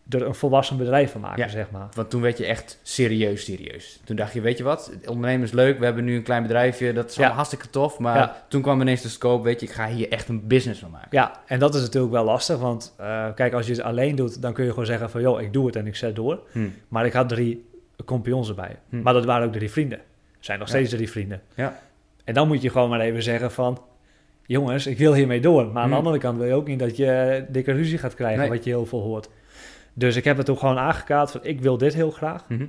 er 0.09 0.23
een 0.27 0.35
volwassen 0.35 0.77
bedrijf 0.77 1.13
van 1.13 1.21
maken, 1.21 1.43
Ja. 1.43 1.49
zeg 1.49 1.71
maar. 1.71 1.89
Want 1.95 2.11
toen 2.11 2.21
werd 2.21 2.39
je 2.39 2.47
echt 2.47 2.79
serieus, 2.83 3.45
serieus. 3.45 4.01
Toen 4.05 4.17
dacht 4.17 4.33
je, 4.33 4.41
weet 4.41 4.59
je 4.59 4.65
wat, 4.65 4.93
ondernemen 5.07 5.47
is 5.47 5.53
leuk, 5.53 5.79
we 5.79 5.85
hebben 5.85 6.05
nu 6.05 6.17
een 6.17 6.23
klein 6.23 6.43
bedrijfje, 6.43 6.93
dat 6.93 7.05
is 7.05 7.11
Ja. 7.13 7.17
allemaal 7.19 7.37
hartstikke 7.37 7.71
tof. 7.71 7.99
Maar 7.99 8.17
Ja. 8.17 8.45
toen 8.49 8.63
kwam 8.63 8.81
ineens 8.81 9.03
de 9.03 9.09
scope, 9.09 9.45
weet 9.45 9.61
je, 9.61 9.67
ik 9.67 9.73
ga 9.73 9.89
hier 9.89 10.09
echt 10.11 10.29
een 10.29 10.47
business 10.47 10.81
van 10.81 10.91
maken. 10.91 11.09
Ja, 11.11 11.41
en 11.47 11.59
dat 11.59 11.75
is 11.75 11.81
natuurlijk 11.81 12.13
wel 12.13 12.25
lastig, 12.25 12.59
want 12.59 12.95
eh, 12.99 13.27
kijk, 13.35 13.53
als 13.53 13.67
je 13.67 13.73
het 13.73 13.83
alleen 13.83 14.15
doet, 14.17 14.43
dan 14.43 14.53
kun 14.53 14.65
je 14.65 14.71
gewoon 14.71 14.87
zeggen 14.87 15.11
van, 15.11 15.21
joh, 15.21 15.41
ik 15.41 15.53
doe 15.53 15.67
het 15.67 15.77
en 15.77 15.87
ik 15.87 15.97
zet 15.97 16.17
door. 16.17 16.41
Hm. 16.53 16.69
Maar 16.89 17.07
ik 17.07 17.13
had 17.13 17.29
drie 17.29 17.65
compagnons 18.05 18.49
erbij. 18.49 18.77
Hm. 18.89 19.03
Maar 19.03 19.13
dat 19.13 19.25
waren 19.25 19.47
ook 19.47 19.53
drie 19.53 19.71
vrienden. 19.71 20.01
Zijn 20.41 20.59
nog 20.59 20.69
steeds 20.69 20.91
drie 20.91 21.11
vrienden. 21.11 21.41
Ja. 21.55 21.79
En 22.25 22.35
dan 22.35 22.49
moet 22.49 22.63
je 22.63 22.71
gewoon 22.71 22.89
maar 22.89 23.01
even 23.01 23.23
zeggen 23.23 23.53
van... 23.53 23.81
Jongens, 24.47 24.87
ik 24.87 24.99
wil 24.99 25.15
hiermee 25.15 25.41
door. 25.41 25.67
Maar 25.67 25.83
aan 25.83 25.89
de 25.89 25.95
Hm. 25.95 26.01
andere 26.01 26.19
kant 26.19 26.39
wil 26.39 26.47
je 26.47 26.55
ook 26.55 26.67
niet 26.67 26.79
dat 26.79 26.97
je 26.97 27.45
dikke 27.49 27.73
ruzie 27.73 27.99
gaat 27.99 28.15
krijgen... 28.15 28.39
Nee. 28.41 28.49
wat 28.49 28.65
je 28.65 28.71
heel 28.71 28.87
veel 28.87 29.01
hoort. 29.01 29.29
Dus 29.95 30.17
ik 30.17 30.25
heb 30.25 30.37
het 30.37 30.51
ook 30.51 30.59
gewoon 30.59 30.79
aangekaart 30.79 31.31
van... 31.31 31.41
ik 31.45 31.61
wil 31.61 31.79
dit 31.79 31.95
heel 31.95 32.11
graag. 32.11 32.49
Mhm. 32.49 32.67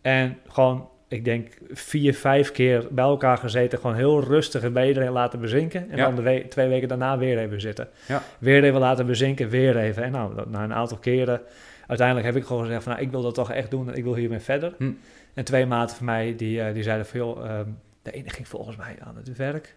En 0.00 0.38
gewoon, 0.48 0.88
ik 1.08 1.24
denk 1.24 1.58
vier, 1.70 2.14
vijf 2.14 2.52
keer 2.52 2.86
bij 2.90 3.04
elkaar 3.04 3.38
gezeten... 3.38 3.78
gewoon 3.78 3.96
heel 3.96 4.20
rustig 4.24 4.62
en 4.62 4.72
bij 4.72 4.88
iedereen 4.88 5.10
laten 5.12 5.40
bezinken. 5.40 5.90
En 5.90 5.96
Ja. 5.96 6.04
dan 6.04 6.14
de 6.14 6.22
we- 6.22 6.46
twee 6.48 6.68
weken 6.68 6.88
daarna 6.88 7.18
weer 7.18 7.38
even 7.38 7.60
zitten. 7.60 7.88
Ja. 8.08 8.22
Weer 8.38 8.64
even 8.64 8.80
laten 8.80 9.06
bezinken, 9.06 9.48
weer 9.48 9.76
even. 9.76 10.02
En 10.02 10.12
nou, 10.12 10.48
na 10.50 10.64
een 10.64 10.74
aantal 10.74 10.96
keren... 10.98 11.40
uiteindelijk 11.86 12.26
heb 12.26 12.36
ik 12.36 12.44
gewoon 12.44 12.62
gezegd 12.64 12.82
van... 12.82 12.92
Nou, 12.92 13.04
ik 13.04 13.10
wil 13.10 13.22
dat 13.22 13.34
toch 13.34 13.50
echt 13.52 13.70
doen 13.70 13.88
en 13.90 13.94
ik 13.94 14.04
wil 14.04 14.14
hiermee 14.14 14.38
verder. 14.40 14.74
Hm. 14.78 14.90
En 15.34 15.44
twee 15.44 15.66
maten 15.66 15.96
van 15.96 16.06
mij, 16.06 16.36
die, 16.36 16.60
eh, 16.62 16.74
die 16.74 16.82
zeiden 16.82 17.06
van... 17.06 17.20
joh, 17.20 17.44
ehm, 17.50 17.68
de 18.02 18.10
ene 18.10 18.30
ging 18.30 18.48
volgens 18.48 18.76
mij 18.76 18.96
aan 19.04 19.16
het 19.16 19.36
werk. 19.36 19.76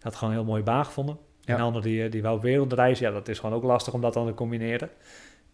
Had 0.00 0.14
gewoon 0.14 0.32
een 0.34 0.40
heel 0.40 0.48
mooie 0.48 0.62
baan 0.62 0.84
gevonden. 0.84 1.18
Ja. 1.40 1.52
En 1.52 1.56
de 1.58 1.66
andere 1.66 1.84
die, 1.84 2.04
eh, 2.04 2.10
die 2.10 2.22
wou 2.22 2.40
wereldreizen. 2.40 3.06
Ja, 3.06 3.12
dat 3.12 3.28
is 3.28 3.38
gewoon 3.38 3.56
ook 3.56 3.62
lastig 3.62 3.92
om 3.94 4.00
dat 4.00 4.14
dan 4.14 4.26
te 4.26 4.34
combineren. 4.34 4.90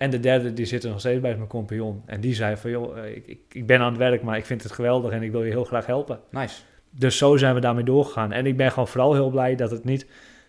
En 0.02 0.10
de 0.10 0.20
derde, 0.20 0.52
die 0.52 0.66
zit 0.66 0.84
er 0.84 0.90
nog 0.90 0.98
steeds 0.98 1.20
bij 1.20 1.36
mijn 1.36 1.48
compagnon. 1.48 2.02
En 2.06 2.20
die 2.20 2.34
zei 2.34 2.56
van, 2.56 2.70
joh, 2.70 2.98
eh, 2.98 3.16
ik, 3.16 3.26
ik, 3.26 3.40
ik 3.52 3.66
ben 3.66 3.80
aan 3.80 3.88
het 3.88 3.96
werk, 3.96 4.22
maar 4.22 4.36
ik 4.36 4.46
vind 4.46 4.62
het 4.62 4.72
geweldig 4.72 5.12
en 5.12 5.22
ik 5.22 5.30
wil 5.30 5.44
je 5.44 5.50
heel 5.50 5.64
graag 5.64 5.86
helpen. 5.86 6.20
Nice. 6.30 6.60
Dus 6.90 7.16
zo 7.16 7.36
zijn 7.36 7.54
we 7.54 7.60
daarmee 7.60 7.84
doorgegaan. 7.84 8.32
En 8.32 8.46
ik 8.46 8.56
ben 8.56 8.70
gewoon 8.70 8.88
vooral 8.88 9.14
heel 9.14 9.30
blij 9.30 9.56
dat 9.56 9.70
het 9.70 9.84
niet 9.84 10.06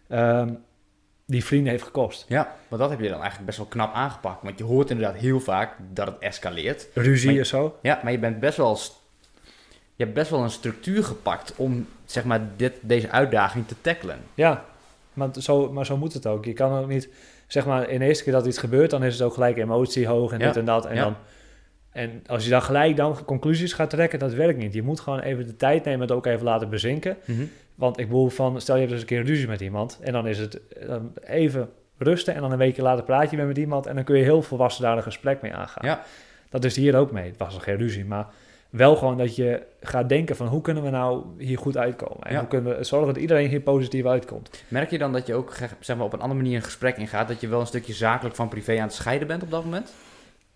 ehm, 0.07 0.53
die 1.25 1.45
vrienden 1.45 1.71
heeft 1.71 1.83
gekost. 1.83 2.25
Ja, 2.27 2.55
maar 2.67 2.79
dat 2.79 2.89
heb 2.89 2.99
je 2.99 3.07
dan 3.07 3.17
eigenlijk 3.17 3.45
best 3.45 3.57
wel 3.57 3.67
knap 3.67 3.93
aangepakt. 3.93 4.43
Want 4.43 4.57
je 4.57 4.63
hoort 4.63 4.89
inderdaad 4.89 5.15
heel 5.15 5.39
vaak 5.39 5.75
dat 5.93 6.07
het 6.07 6.19
escaleert. 6.19 6.87
Ruzie 6.93 7.37
en 7.37 7.45
zo. 7.45 7.77
Ja, 7.81 7.99
maar 8.03 8.11
je 8.11 8.19
bent 8.19 8.39
best 8.39 8.57
wel... 8.57 8.77
Je 9.95 10.03
hebt 10.03 10.13
best 10.13 10.29
wel 10.29 10.43
een 10.43 10.49
structuur 10.49 11.03
gepakt 11.03 11.55
om, 11.55 11.87
zeg 12.05 12.23
maar, 12.23 12.41
dit, 12.55 12.73
deze 12.81 13.09
uitdaging 13.09 13.67
te 13.67 13.75
tackelen. 13.81 14.19
Ja, 14.33 14.65
maar 15.13 15.29
zo, 15.39 15.71
maar 15.71 15.85
zo 15.85 15.97
moet 15.97 16.13
het 16.13 16.27
ook. 16.27 16.45
Je 16.45 16.53
kan 16.53 16.77
ook 16.79 16.87
niet, 16.87 17.09
zeg 17.53 17.65
maar, 17.65 17.89
in 17.89 17.99
de 17.99 18.05
eerste 18.05 18.23
keer 18.23 18.33
dat 18.33 18.45
iets 18.45 18.57
gebeurt, 18.57 18.89
dan 18.89 19.03
is 19.03 19.13
het 19.13 19.21
ook 19.21 19.33
gelijk 19.33 19.57
emotie 19.57 20.07
hoog 20.07 20.31
en 20.31 20.39
Ja, 20.39 20.47
dit 20.47 20.57
en 20.57 20.65
dat. 20.65 20.85
En, 20.85 20.95
ja. 20.95 21.03
dan, 21.03 21.15
en 21.91 22.23
als 22.27 22.43
je 22.43 22.49
dan 22.49 22.61
gelijk 22.61 22.95
dan 22.95 23.25
conclusies 23.25 23.73
gaat 23.73 23.89
trekken, 23.89 24.19
dat 24.19 24.33
werkt 24.33 24.59
niet. 24.59 24.73
Je 24.73 24.81
moet 24.81 24.99
gewoon 24.99 25.19
even 25.19 25.45
de 25.45 25.55
tijd 25.55 25.83
nemen 25.83 26.01
en 26.01 26.07
het 26.07 26.11
ook 26.17 26.25
even 26.25 26.43
laten 26.43 26.69
bezinken. 26.69 27.17
Want 27.75 27.99
ik 27.99 28.07
bedoel 28.07 28.29
van, 28.29 28.61
stel 28.61 28.75
je 28.75 28.81
hebt 28.81 28.93
dus 28.93 29.01
een 29.01 29.07
keer 29.07 29.19
een 29.19 29.25
ruzie 29.25 29.47
met 29.47 29.61
iemand 29.61 29.99
en 30.01 30.13
dan 30.13 30.27
is 30.27 30.37
het 30.37 30.67
eh, 30.67 30.87
dan 30.87 31.13
even 31.23 31.69
rusten 31.97 32.35
en 32.35 32.41
dan 32.41 32.51
een 32.51 32.57
weekje 32.57 32.81
later 32.81 33.03
praat 33.03 33.31
je 33.31 33.37
weer 33.37 33.45
met 33.45 33.57
iemand 33.57 33.85
en 33.85 33.95
dan 33.95 34.03
kun 34.03 34.17
je 34.17 34.23
heel 34.23 34.41
volwassen 34.41 34.83
daar 34.83 34.97
een 34.97 35.03
gesprek 35.03 35.41
mee 35.41 35.53
aangaan. 35.53 35.85
Ja. 35.85 36.03
Dat 36.49 36.63
is 36.63 36.75
hier 36.75 36.95
ook 36.95 37.11
mee. 37.11 37.29
Het 37.29 37.37
was 37.37 37.53
nog 37.53 37.63
geen 37.63 37.77
ruzie, 37.77 38.05
maar 38.05 38.27
wel 38.73 38.95
gewoon 38.95 39.17
dat 39.17 39.35
je 39.35 39.61
gaat 39.81 40.09
denken 40.09 40.35
van 40.35 40.47
hoe 40.47 40.61
kunnen 40.61 40.83
we 40.83 40.89
nou 40.89 41.23
hier 41.37 41.57
goed 41.57 41.77
uitkomen? 41.77 42.21
En 42.23 42.33
Ja. 42.33 42.39
hoe 42.39 42.47
kunnen 42.47 42.77
we 42.77 42.83
zorgen 42.83 43.13
dat 43.13 43.21
iedereen 43.21 43.49
hier 43.49 43.59
positief 43.59 44.05
uitkomt? 44.05 44.63
Merk 44.67 44.89
je 44.91 44.97
dan 44.97 45.13
dat 45.13 45.27
je 45.27 45.33
ook 45.33 45.55
zeg 45.79 45.95
maar, 45.97 46.05
op 46.05 46.13
een 46.13 46.21
andere 46.21 46.41
manier 46.41 46.55
een 46.55 46.63
gesprek 46.63 46.97
ingaat, 46.97 47.27
dat 47.27 47.41
je 47.41 47.47
wel 47.47 47.59
een 47.59 47.67
stukje 47.67 47.93
zakelijk 47.93 48.35
van 48.35 48.47
privé 48.49 48.75
aan 48.75 48.81
het 48.87 48.93
scheiden 48.93 49.27
bent 49.27 49.43
op 49.43 49.51
dat 49.51 49.63
moment? 49.63 49.93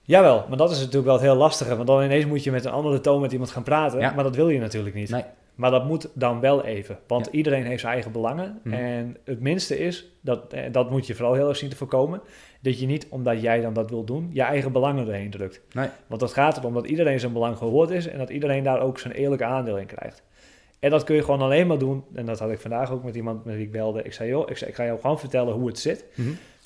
Jawel, 0.02 0.46
maar 0.48 0.58
dat 0.58 0.72
is 0.72 0.78
natuurlijk 0.78 1.06
wel 1.06 1.14
het 1.14 1.24
heel 1.24 1.36
lastige. 1.36 1.76
Want 1.76 1.88
dan 1.88 2.04
ineens 2.04 2.26
moet 2.26 2.44
je 2.44 2.52
met 2.52 2.66
een 2.66 2.72
andere 2.72 3.02
toon 3.02 3.22
met 3.22 3.32
iemand 3.32 3.50
gaan 3.50 3.64
praten. 3.64 4.00
Ja. 4.00 4.12
Maar 4.14 4.24
dat 4.24 4.36
wil 4.36 4.50
je 4.50 4.60
natuurlijk 4.60 4.96
niet. 4.96 5.10
Nee. 5.10 5.24
Maar 5.58 5.72
dat 5.72 5.86
moet 5.86 6.10
dan 6.14 6.40
wel 6.40 6.64
even. 6.66 7.00
Want 7.08 7.26
Ja. 7.26 7.32
iedereen 7.32 7.66
heeft 7.66 7.80
zijn 7.82 7.94
eigen 7.94 8.12
belangen. 8.12 8.60
Mhm. 8.64 8.74
En 8.76 9.18
het 9.24 9.40
minste 9.40 9.80
is, 9.80 10.12
dat, 10.22 10.54
eh, 10.54 10.72
dat 10.72 10.90
moet 10.90 11.08
je 11.08 11.16
vooral 11.16 11.34
heel 11.34 11.48
erg 11.48 11.58
zien 11.58 11.70
te 11.70 11.76
voorkomen... 11.76 12.22
dat 12.62 12.80
je 12.80 12.86
niet, 12.86 13.08
omdat 13.10 13.42
jij 13.42 13.62
dan 13.62 13.74
dat 13.74 13.90
wil 13.90 14.04
doen, 14.04 14.30
je 14.34 14.42
eigen 14.42 14.72
belangen 14.72 15.08
erheen 15.08 15.30
drukt. 15.30 15.62
Nee. 15.72 15.88
Want 16.08 16.22
het 16.22 16.34
gaat 16.34 16.58
erom 16.58 16.74
dat 16.74 16.88
iedereen 16.88 17.20
zijn 17.20 17.34
belang 17.34 17.58
gehoord 17.58 17.90
is... 17.90 18.08
en 18.08 18.18
dat 18.18 18.30
iedereen 18.30 18.64
daar 18.64 18.82
ook 18.82 19.00
zijn 19.00 19.14
eerlijke 19.14 19.46
aandeel 19.46 19.78
in 19.78 19.86
krijgt. 19.86 20.24
En 20.80 20.90
dat 20.90 21.04
kun 21.04 21.16
je 21.16 21.24
gewoon 21.24 21.42
alleen 21.42 21.68
maar 21.68 21.78
doen. 21.78 22.04
En 22.16 22.26
dat 22.26 22.40
had 22.40 22.52
ik 22.52 22.60
vandaag 22.60 22.92
ook 22.92 23.04
met 23.04 23.16
iemand 23.16 23.46
met 23.46 23.56
wie 23.56 23.66
ik 23.66 23.72
belde. 23.72 24.04
Ik 24.04 24.14
zei, 24.14 24.30
joh, 24.30 24.50
ik, 24.50 24.58
zei, 24.58 24.70
ik 24.70 24.76
ga 24.76 24.86
jou 24.86 25.00
gewoon 25.00 25.20
vertellen 25.20 25.54
hoe 25.54 25.68
het 25.68 25.80
zit. 25.80 26.06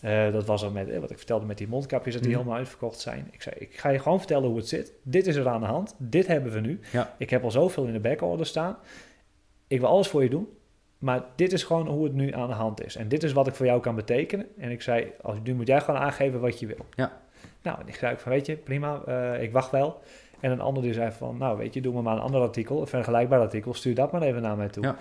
Eh, 0.01 0.31
dat 0.31 0.45
was 0.45 0.63
al 0.63 0.71
met, 0.71 0.89
eh, 0.89 0.99
wat 0.99 1.11
ik 1.11 1.17
vertelde 1.17 1.45
met 1.45 1.57
die 1.57 1.67
mondkapjes, 1.67 2.13
dat 2.13 2.23
die 2.23 2.31
Mhm. 2.31 2.39
helemaal 2.41 2.59
uitverkocht 2.59 2.99
zijn. 2.99 3.27
Ik 3.31 3.41
zei, 3.41 3.55
ik 3.59 3.79
ga 3.79 3.89
je 3.89 3.99
gewoon 3.99 4.17
vertellen 4.17 4.47
hoe 4.47 4.57
het 4.57 4.67
zit. 4.67 4.93
Dit 5.03 5.27
is 5.27 5.35
er 5.35 5.47
aan 5.47 5.59
de 5.61 5.65
hand. 5.67 5.95
Dit 5.97 6.27
hebben 6.27 6.51
we 6.51 6.59
nu. 6.59 6.79
Ja. 6.91 7.15
Ik 7.17 7.29
heb 7.29 7.43
al 7.43 7.51
zoveel 7.51 7.85
in 7.85 7.93
de 7.93 7.99
backorder 7.99 8.45
staan. 8.45 8.77
Ik 9.67 9.79
wil 9.79 9.89
alles 9.89 10.07
voor 10.07 10.23
je 10.23 10.29
doen. 10.29 10.47
Maar 10.97 11.23
dit 11.35 11.53
is 11.53 11.63
gewoon 11.63 11.87
hoe 11.87 12.03
het 12.03 12.13
nu 12.13 12.33
aan 12.33 12.47
de 12.47 12.53
hand 12.53 12.85
is. 12.85 12.95
En 12.95 13.07
dit 13.07 13.23
is 13.23 13.33
wat 13.33 13.47
ik 13.47 13.55
voor 13.55 13.65
jou 13.65 13.81
kan 13.81 13.95
betekenen. 13.95 14.45
En 14.57 14.71
ik 14.71 14.81
zei, 14.81 15.11
als, 15.21 15.37
nu 15.43 15.53
moet 15.53 15.67
jij 15.67 15.81
gewoon 15.81 15.99
aangeven 15.99 16.39
wat 16.39 16.59
je 16.59 16.65
wil. 16.67 16.85
Ja. 16.95 17.19
Nou, 17.61 17.79
en 17.79 17.87
ik 17.87 17.95
zei 17.95 18.15
van, 18.17 18.31
weet 18.31 18.45
je, 18.45 18.55
prima, 18.55 19.01
eh, 19.07 19.43
ik 19.43 19.51
wacht 19.51 19.71
wel. 19.71 20.01
En 20.39 20.51
een 20.51 20.61
ander 20.61 20.83
die 20.83 20.93
zei 20.93 21.11
van, 21.11 21.37
nou 21.37 21.57
weet 21.57 21.73
je, 21.73 21.81
doe 21.81 21.93
me 21.93 22.01
maar 22.01 22.15
een 22.15 22.21
ander 22.21 22.41
artikel, 22.41 22.81
een 22.81 22.87
vergelijkbaar 22.87 23.39
artikel, 23.39 23.73
stuur 23.73 23.95
dat 23.95 24.11
maar 24.11 24.21
even 24.21 24.41
naar 24.41 24.57
mij 24.57 24.67
toe. 24.69 24.83
Ja. 24.83 24.95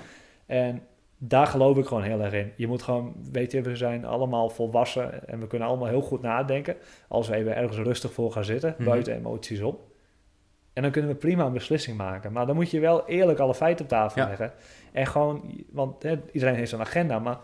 En 0.47 0.83
daar 1.23 1.47
geloof 1.47 1.77
ik 1.77 1.87
gewoon 1.87 2.03
heel 2.03 2.21
erg 2.21 2.33
in. 2.33 2.53
Je 2.57 2.67
moet 2.67 2.83
gewoon, 2.83 3.15
weet 3.33 3.53
je, 3.53 3.63
we 3.63 3.77
zijn 3.77 4.05
allemaal 4.05 4.49
volwassen 4.51 5.29
en 5.29 5.41
we 5.41 5.47
kunnen 5.47 5.69
allemaal 5.69 5.89
heel 5.89 6.01
goed 6.03 6.23
nadenken. 6.23 6.77
Als 7.09 7.29
we 7.29 7.35
even 7.35 7.57
ergens 7.57 7.79
rustig 7.79 8.13
voor 8.13 8.33
gaan 8.33 8.45
zitten, 8.45 8.75
Mhm. 8.79 8.89
buiten 8.89 9.15
emoties 9.17 9.61
op. 9.61 9.89
En 10.73 10.83
dan 10.83 10.91
kunnen 10.91 11.11
we 11.11 11.17
prima 11.17 11.45
een 11.45 11.53
beslissing 11.53 11.97
maken. 11.97 12.33
Maar 12.33 12.47
dan 12.47 12.55
moet 12.55 12.71
je 12.71 12.81
wel 12.81 13.07
eerlijk 13.09 13.39
alle 13.39 13.55
feiten 13.55 13.85
op 13.85 13.91
tafel 13.91 14.23
Ja. 14.23 14.29
leggen. 14.29 14.53
En 14.93 15.07
gewoon, 15.07 15.65
want 15.71 16.03
hè, 16.03 16.19
iedereen 16.33 16.55
heeft 16.55 16.73
een 16.73 16.81
agenda, 16.81 17.19
maar 17.19 17.39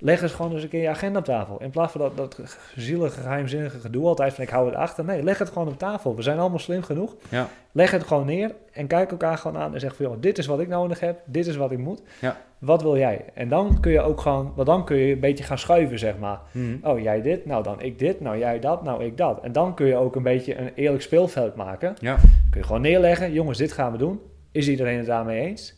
Leg 0.00 0.22
eens 0.22 0.32
gewoon 0.32 0.52
eens 0.52 0.62
een 0.62 0.68
keer 0.68 0.82
je 0.82 0.88
agenda 0.88 1.18
op 1.18 1.24
tafel. 1.24 1.60
In 1.60 1.70
plaats 1.70 1.92
van 1.92 2.00
dat, 2.00 2.16
dat 2.16 2.56
zielige, 2.76 3.20
geheimzinnige 3.20 3.78
gedoe 3.78 4.06
altijd 4.06 4.34
van 4.34 4.44
ik 4.44 4.50
hou 4.50 4.66
het 4.66 4.74
achter. 4.74 5.04
Nee, 5.04 5.22
leg 5.22 5.38
het 5.38 5.48
gewoon 5.48 5.68
op 5.68 5.78
tafel. 5.78 6.16
We 6.16 6.22
zijn 6.22 6.38
allemaal 6.38 6.58
slim 6.58 6.82
genoeg. 6.82 7.16
Ja. 7.28 7.48
Leg 7.72 7.90
het 7.90 8.02
gewoon 8.02 8.26
neer 8.26 8.54
en 8.72 8.86
kijk 8.86 9.10
elkaar 9.10 9.38
gewoon 9.38 9.62
aan 9.62 9.74
en 9.74 9.80
zeg 9.80 9.96
van 9.96 10.06
joh, 10.06 10.16
dit 10.20 10.38
is 10.38 10.46
wat 10.46 10.60
ik 10.60 10.68
nodig 10.68 11.00
heb, 11.00 11.20
dit 11.24 11.46
is 11.46 11.56
wat 11.56 11.70
ik 11.70 11.78
moet. 11.78 12.02
Ja. 12.20 12.36
Wat 12.58 12.82
wil 12.82 12.96
jij? 12.96 13.24
En 13.34 13.48
dan 13.48 13.80
kun 13.80 13.92
je 13.92 14.00
ook 14.00 14.20
gewoon, 14.20 14.52
want 14.54 14.66
dan 14.66 14.84
kun 14.84 14.96
je 14.96 15.12
een 15.12 15.20
beetje 15.20 15.44
gaan 15.44 15.58
schuiven, 15.58 15.98
zeg 15.98 16.18
maar. 16.18 16.40
Mhm. 16.52 16.76
Oh, 16.82 17.00
jij 17.00 17.22
dit, 17.22 17.46
nou 17.46 17.62
dan 17.62 17.80
ik 17.80 17.98
dit, 17.98 18.20
nou 18.20 18.38
jij 18.38 18.58
dat, 18.58 18.82
nou 18.82 19.04
ik 19.04 19.16
dat. 19.16 19.40
En 19.42 19.52
dan 19.52 19.74
kun 19.74 19.86
je 19.86 19.96
ook 19.96 20.16
een 20.16 20.22
beetje 20.22 20.58
een 20.58 20.70
eerlijk 20.74 21.02
speelveld 21.02 21.54
maken. 21.54 21.94
Ja. 22.00 22.16
Kun 22.50 22.60
je 22.60 22.66
gewoon 22.66 22.80
neerleggen, 22.80 23.32
jongens, 23.32 23.58
dit 23.58 23.72
gaan 23.72 23.92
we 23.92 23.98
doen. 23.98 24.20
Is 24.52 24.68
iedereen 24.68 24.96
het 24.96 25.06
daarmee 25.06 25.40
eens? 25.40 25.74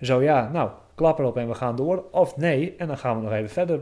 Zo 0.00 0.22
ja, 0.22 0.50
nou, 0.52 0.70
klap 0.94 1.18
erop 1.18 1.36
en 1.36 1.48
we 1.48 1.54
gaan 1.54 1.76
door. 1.76 2.04
Of 2.10 2.36
nee, 2.36 2.74
en 2.78 2.86
dan 2.86 2.98
gaan 2.98 3.16
we 3.16 3.22
nog 3.22 3.32
even 3.32 3.50
verder. 3.50 3.80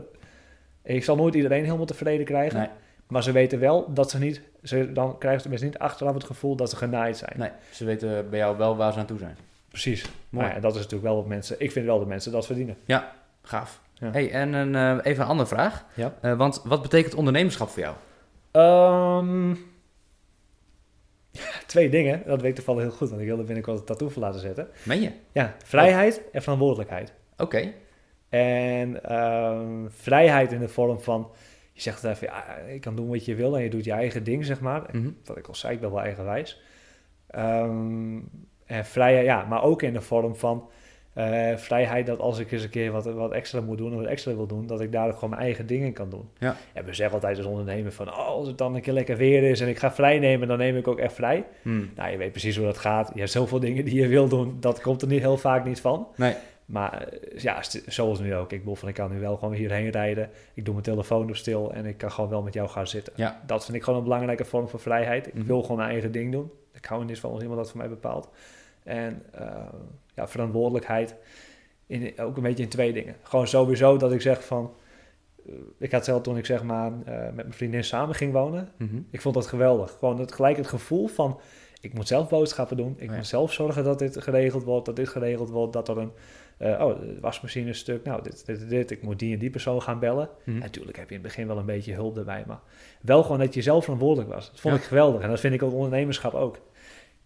Ik 0.83 1.03
zal 1.03 1.15
nooit 1.15 1.35
iedereen 1.35 1.63
helemaal 1.63 1.85
tevreden 1.85 2.25
krijgen. 2.25 2.59
Nee. 2.59 2.69
Maar 3.07 3.23
ze 3.23 3.31
weten 3.31 3.59
wel 3.59 3.93
dat 3.93 4.09
ze 4.09 4.19
niet, 4.19 4.41
ze, 4.63 4.91
dan 4.91 5.17
krijgen 5.17 5.41
ze 5.41 5.49
tenminste 5.49 5.67
niet 5.67 5.77
achteraf 5.77 6.13
het 6.13 6.23
gevoel 6.23 6.55
dat 6.55 6.69
ze 6.69 6.75
genaaid 6.75 7.17
zijn. 7.17 7.33
Nee, 7.37 7.49
ze 7.71 7.85
weten 7.85 8.29
bij 8.29 8.39
jou 8.39 8.57
wel 8.57 8.75
waar 8.75 8.93
ze 8.93 8.99
aan 8.99 9.05
toe 9.05 9.17
zijn. 9.17 9.37
Precies. 9.69 10.01
Mooi. 10.01 10.45
Maar 10.45 10.55
ja, 10.55 10.61
dat 10.61 10.71
is 10.71 10.77
natuurlijk 10.77 11.03
wel 11.03 11.15
wat 11.15 11.27
mensen, 11.27 11.55
ik 11.59 11.71
vind 11.71 11.85
wel 11.85 11.99
dat 11.99 12.07
mensen 12.07 12.31
dat 12.31 12.45
verdienen. 12.45 12.77
Gaaf. 13.41 13.81
Ja. 13.93 14.11
Hey, 14.11 14.31
en 14.31 14.53
een, 14.53 14.75
eh, 14.75 15.05
even 15.11 15.23
een 15.23 15.29
andere 15.29 15.47
vraag. 15.47 15.85
Ja. 15.93 16.13
Eh, 16.21 16.33
want 16.33 16.61
wat 16.63 16.81
betekent 16.81 17.13
ondernemerschap 17.13 17.69
voor 17.69 17.81
jou? 17.81 17.95
Ehm, 18.51 19.55
twee 21.65 21.89
dingen, 21.89 22.21
dat 22.25 22.41
weet 22.41 22.49
ik 22.49 22.55
toevallig 22.55 22.81
heel 22.81 22.91
goed, 22.91 23.09
want 23.09 23.21
ik 23.21 23.27
wilde 23.27 23.43
binnenkort 23.43 23.79
een 23.79 23.85
tattoo 23.85 24.09
voor 24.09 24.21
laten 24.21 24.39
zetten. 24.39 24.67
Meen 24.83 25.01
je? 25.01 25.11
Ja, 25.31 25.55
vrijheid 25.65 26.21
en 26.31 26.41
verantwoordelijkheid. 26.41 27.13
Oké. 27.37 27.73
En 28.29 29.03
ehm, 29.03 29.89
vrijheid 29.89 30.51
in 30.51 30.59
de 30.59 30.67
vorm 30.67 30.99
van, 30.99 31.31
je 31.73 31.81
zegt 31.81 32.03
even, 32.03 32.27
ja, 32.27 32.55
ik 32.55 32.81
kan 32.81 32.95
doen 32.95 33.09
wat 33.09 33.25
je 33.25 33.35
wil 33.35 33.55
en 33.57 33.63
je 33.63 33.69
doet 33.69 33.85
je 33.85 33.91
eigen 33.91 34.23
ding, 34.23 34.45
zeg 34.45 34.59
maar. 34.59 34.89
Mhm. 34.91 35.09
Wat 35.25 35.37
ik 35.37 35.47
al 35.47 35.55
zei, 35.55 35.73
ik 35.73 35.79
ben 35.79 35.91
wel 35.91 36.01
eigenwijs. 36.01 36.61
Ehm, 37.27 38.19
en 38.65 38.85
vrijheid, 38.85 39.25
ja, 39.25 39.45
maar 39.45 39.63
ook 39.63 39.81
in 39.81 39.93
de 39.93 40.01
vorm 40.01 40.35
van 40.35 40.69
eh, 41.13 41.55
vrijheid 41.57 42.05
dat 42.05 42.19
als 42.19 42.39
ik 42.39 42.51
eens 42.51 42.63
een 42.63 42.69
keer 42.69 42.91
wat, 42.91 43.05
wat 43.05 43.31
extra 43.31 43.61
moet 43.61 43.77
doen 43.77 43.91
of 43.93 43.99
wat 43.99 44.05
extra 44.07 44.35
wil 44.35 44.47
doen, 44.47 44.67
dat 44.67 44.81
ik 44.81 44.91
daar 44.91 45.07
ook 45.07 45.13
gewoon 45.13 45.29
mijn 45.29 45.41
eigen 45.41 45.65
dingen 45.67 45.93
kan 45.93 46.09
doen. 46.09 46.29
Ja. 46.39 46.55
En 46.73 46.85
we 46.85 46.93
zeggen 46.93 47.15
altijd 47.15 47.37
als 47.37 47.45
ondernemer 47.45 47.91
van, 47.91 48.07
oh, 48.09 48.17
als 48.27 48.47
het 48.47 48.57
dan 48.57 48.75
een 48.75 48.81
keer 48.81 48.93
lekker 48.93 49.17
weer 49.17 49.43
is 49.43 49.61
en 49.61 49.67
ik 49.67 49.77
ga 49.79 49.91
vrij 49.91 50.19
nemen, 50.19 50.47
dan 50.47 50.57
neem 50.57 50.77
ik 50.77 50.87
ook 50.87 50.99
echt 50.99 51.13
vrij. 51.13 51.43
Hmm. 51.61 51.89
Nou, 51.95 52.11
je 52.11 52.17
weet 52.17 52.31
precies 52.31 52.55
hoe 52.57 52.65
dat 52.65 52.77
gaat. 52.77 53.11
Je 53.13 53.19
hebt 53.19 53.31
zoveel 53.31 53.59
dingen 53.59 53.85
die 53.85 53.95
je 54.01 54.07
wil 54.07 54.27
doen, 54.27 54.57
dat 54.59 54.81
komt 54.81 55.01
er 55.01 55.07
niet 55.07 55.19
heel 55.21 55.37
vaak 55.37 55.65
niet 55.65 55.81
van. 55.81 56.07
Nee. 56.15 56.33
Maar 56.65 57.07
eh, 57.07 57.39
ja, 57.39 57.59
zoals 57.87 58.19
nu 58.19 58.35
ook. 58.35 58.51
Ik 58.51 58.59
bedoel 58.59 58.75
van, 58.75 58.87
ik 58.89 58.93
kan 58.95 59.11
nu 59.11 59.19
wel 59.19 59.37
gewoon 59.37 59.53
hierheen 59.53 59.89
rijden. 59.89 60.29
Ik 60.53 60.65
doe 60.65 60.73
mijn 60.73 60.85
telefoon 60.85 61.29
op 61.29 61.35
stil 61.35 61.73
en 61.73 61.85
ik 61.85 61.97
kan 61.97 62.11
gewoon 62.11 62.29
wel 62.29 62.41
met 62.41 62.53
jou 62.53 62.69
gaan 62.69 62.87
zitten. 62.87 63.13
Ja. 63.15 63.41
Dat 63.45 63.65
vind 63.65 63.77
ik 63.77 63.83
gewoon 63.83 63.97
een 63.99 64.05
belangrijke 64.05 64.45
vorm 64.45 64.67
van 64.67 64.79
vrijheid. 64.79 65.27
Ik 65.27 65.33
Mhm. 65.33 65.45
wil 65.45 65.61
gewoon 65.61 65.77
mijn 65.77 65.89
eigen 65.89 66.11
ding 66.11 66.31
doen. 66.31 66.51
Ik 66.73 66.85
hou 66.85 67.01
er 67.01 67.07
niet 67.07 67.19
van 67.19 67.31
als 67.31 67.41
iemand 67.41 67.59
dat 67.59 67.69
voor 67.69 67.77
mij 67.79 67.89
bepaalt. 67.89 68.29
En 68.83 69.23
eh, 69.31 69.55
ja, 70.13 70.27
verantwoordelijkheid. 70.27 71.15
In, 71.87 72.19
ook 72.19 72.37
een 72.37 72.43
beetje 72.43 72.63
in 72.63 72.69
twee 72.69 72.93
dingen. 72.93 73.15
Gewoon 73.23 73.47
sowieso 73.47 73.97
dat 73.97 74.11
ik 74.11 74.21
zeg 74.21 74.45
van... 74.45 74.73
eh, 75.45 75.53
ik 75.77 75.91
had 75.91 76.05
zelf 76.05 76.21
toen 76.21 76.37
ik 76.37 76.45
zeg 76.45 76.63
maar 76.63 76.91
eh, 77.05 77.23
met 77.23 77.35
mijn 77.35 77.53
vriendin 77.53 77.83
samen 77.83 78.15
ging 78.15 78.33
wonen. 78.33 78.69
Mhm. 78.77 79.01
Ik 79.09 79.21
vond 79.21 79.35
dat 79.35 79.47
geweldig. 79.47 79.91
Gewoon 79.99 80.19
het, 80.19 80.31
gelijk 80.31 80.57
het 80.57 80.67
gevoel 80.67 81.07
van... 81.07 81.39
Ik 81.81 81.93
moet 81.93 82.07
zelf 82.07 82.29
boodschappen 82.29 82.77
doen. 82.77 82.95
Ik 82.97 83.09
ja. 83.09 83.15
moet 83.15 83.27
zelf 83.27 83.53
zorgen 83.53 83.83
dat 83.83 83.99
dit 83.99 84.21
geregeld 84.21 84.63
wordt. 84.63 84.85
Dat 84.85 84.95
dit 84.95 85.09
geregeld 85.09 85.49
wordt. 85.49 85.73
Dat 85.73 85.87
er 85.87 85.97
een... 85.97 86.11
oh, 86.59 86.99
de 86.99 87.17
wasmachine 87.21 87.69
is 87.69 87.77
stuk. 87.77 88.03
Nou, 88.03 88.23
dit, 88.23 88.45
dit, 88.45 88.69
dit. 88.69 88.91
Ik 88.91 89.01
moet 89.03 89.19
die 89.19 89.33
en 89.33 89.39
die 89.39 89.49
persoon 89.49 89.81
gaan 89.81 89.99
bellen. 89.99 90.29
Mhm. 90.43 90.57
Natuurlijk 90.57 90.97
heb 90.97 91.09
je 91.09 91.15
in 91.15 91.21
het 91.21 91.29
begin 91.29 91.47
wel 91.47 91.57
een 91.57 91.65
beetje 91.65 91.93
hulp 91.93 92.17
erbij. 92.17 92.43
Maar 92.47 92.59
wel 93.01 93.23
gewoon 93.23 93.39
dat 93.39 93.53
je 93.53 93.61
zelf 93.61 93.83
verantwoordelijk 93.83 94.33
was. 94.33 94.51
Dat 94.51 94.59
vond 94.59 94.73
Ja. 94.73 94.79
ik 94.79 94.85
geweldig. 94.87 95.21
En 95.21 95.29
dat 95.29 95.39
vind 95.39 95.53
ik 95.53 95.63
ook 95.63 95.73
ondernemerschap 95.73 96.33
ook. 96.33 96.59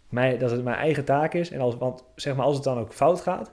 Mij, 0.09 0.37
dat 0.37 0.51
het 0.51 0.63
mijn 0.63 0.77
eigen 0.77 1.05
taak 1.05 1.33
is. 1.33 1.51
En 1.51 1.59
als, 1.59 1.77
want 1.77 2.03
zeg 2.15 2.35
maar, 2.35 2.45
als 2.45 2.55
het 2.55 2.63
dan 2.63 2.77
ook 2.77 2.93
fout 2.93 3.21
gaat... 3.21 3.51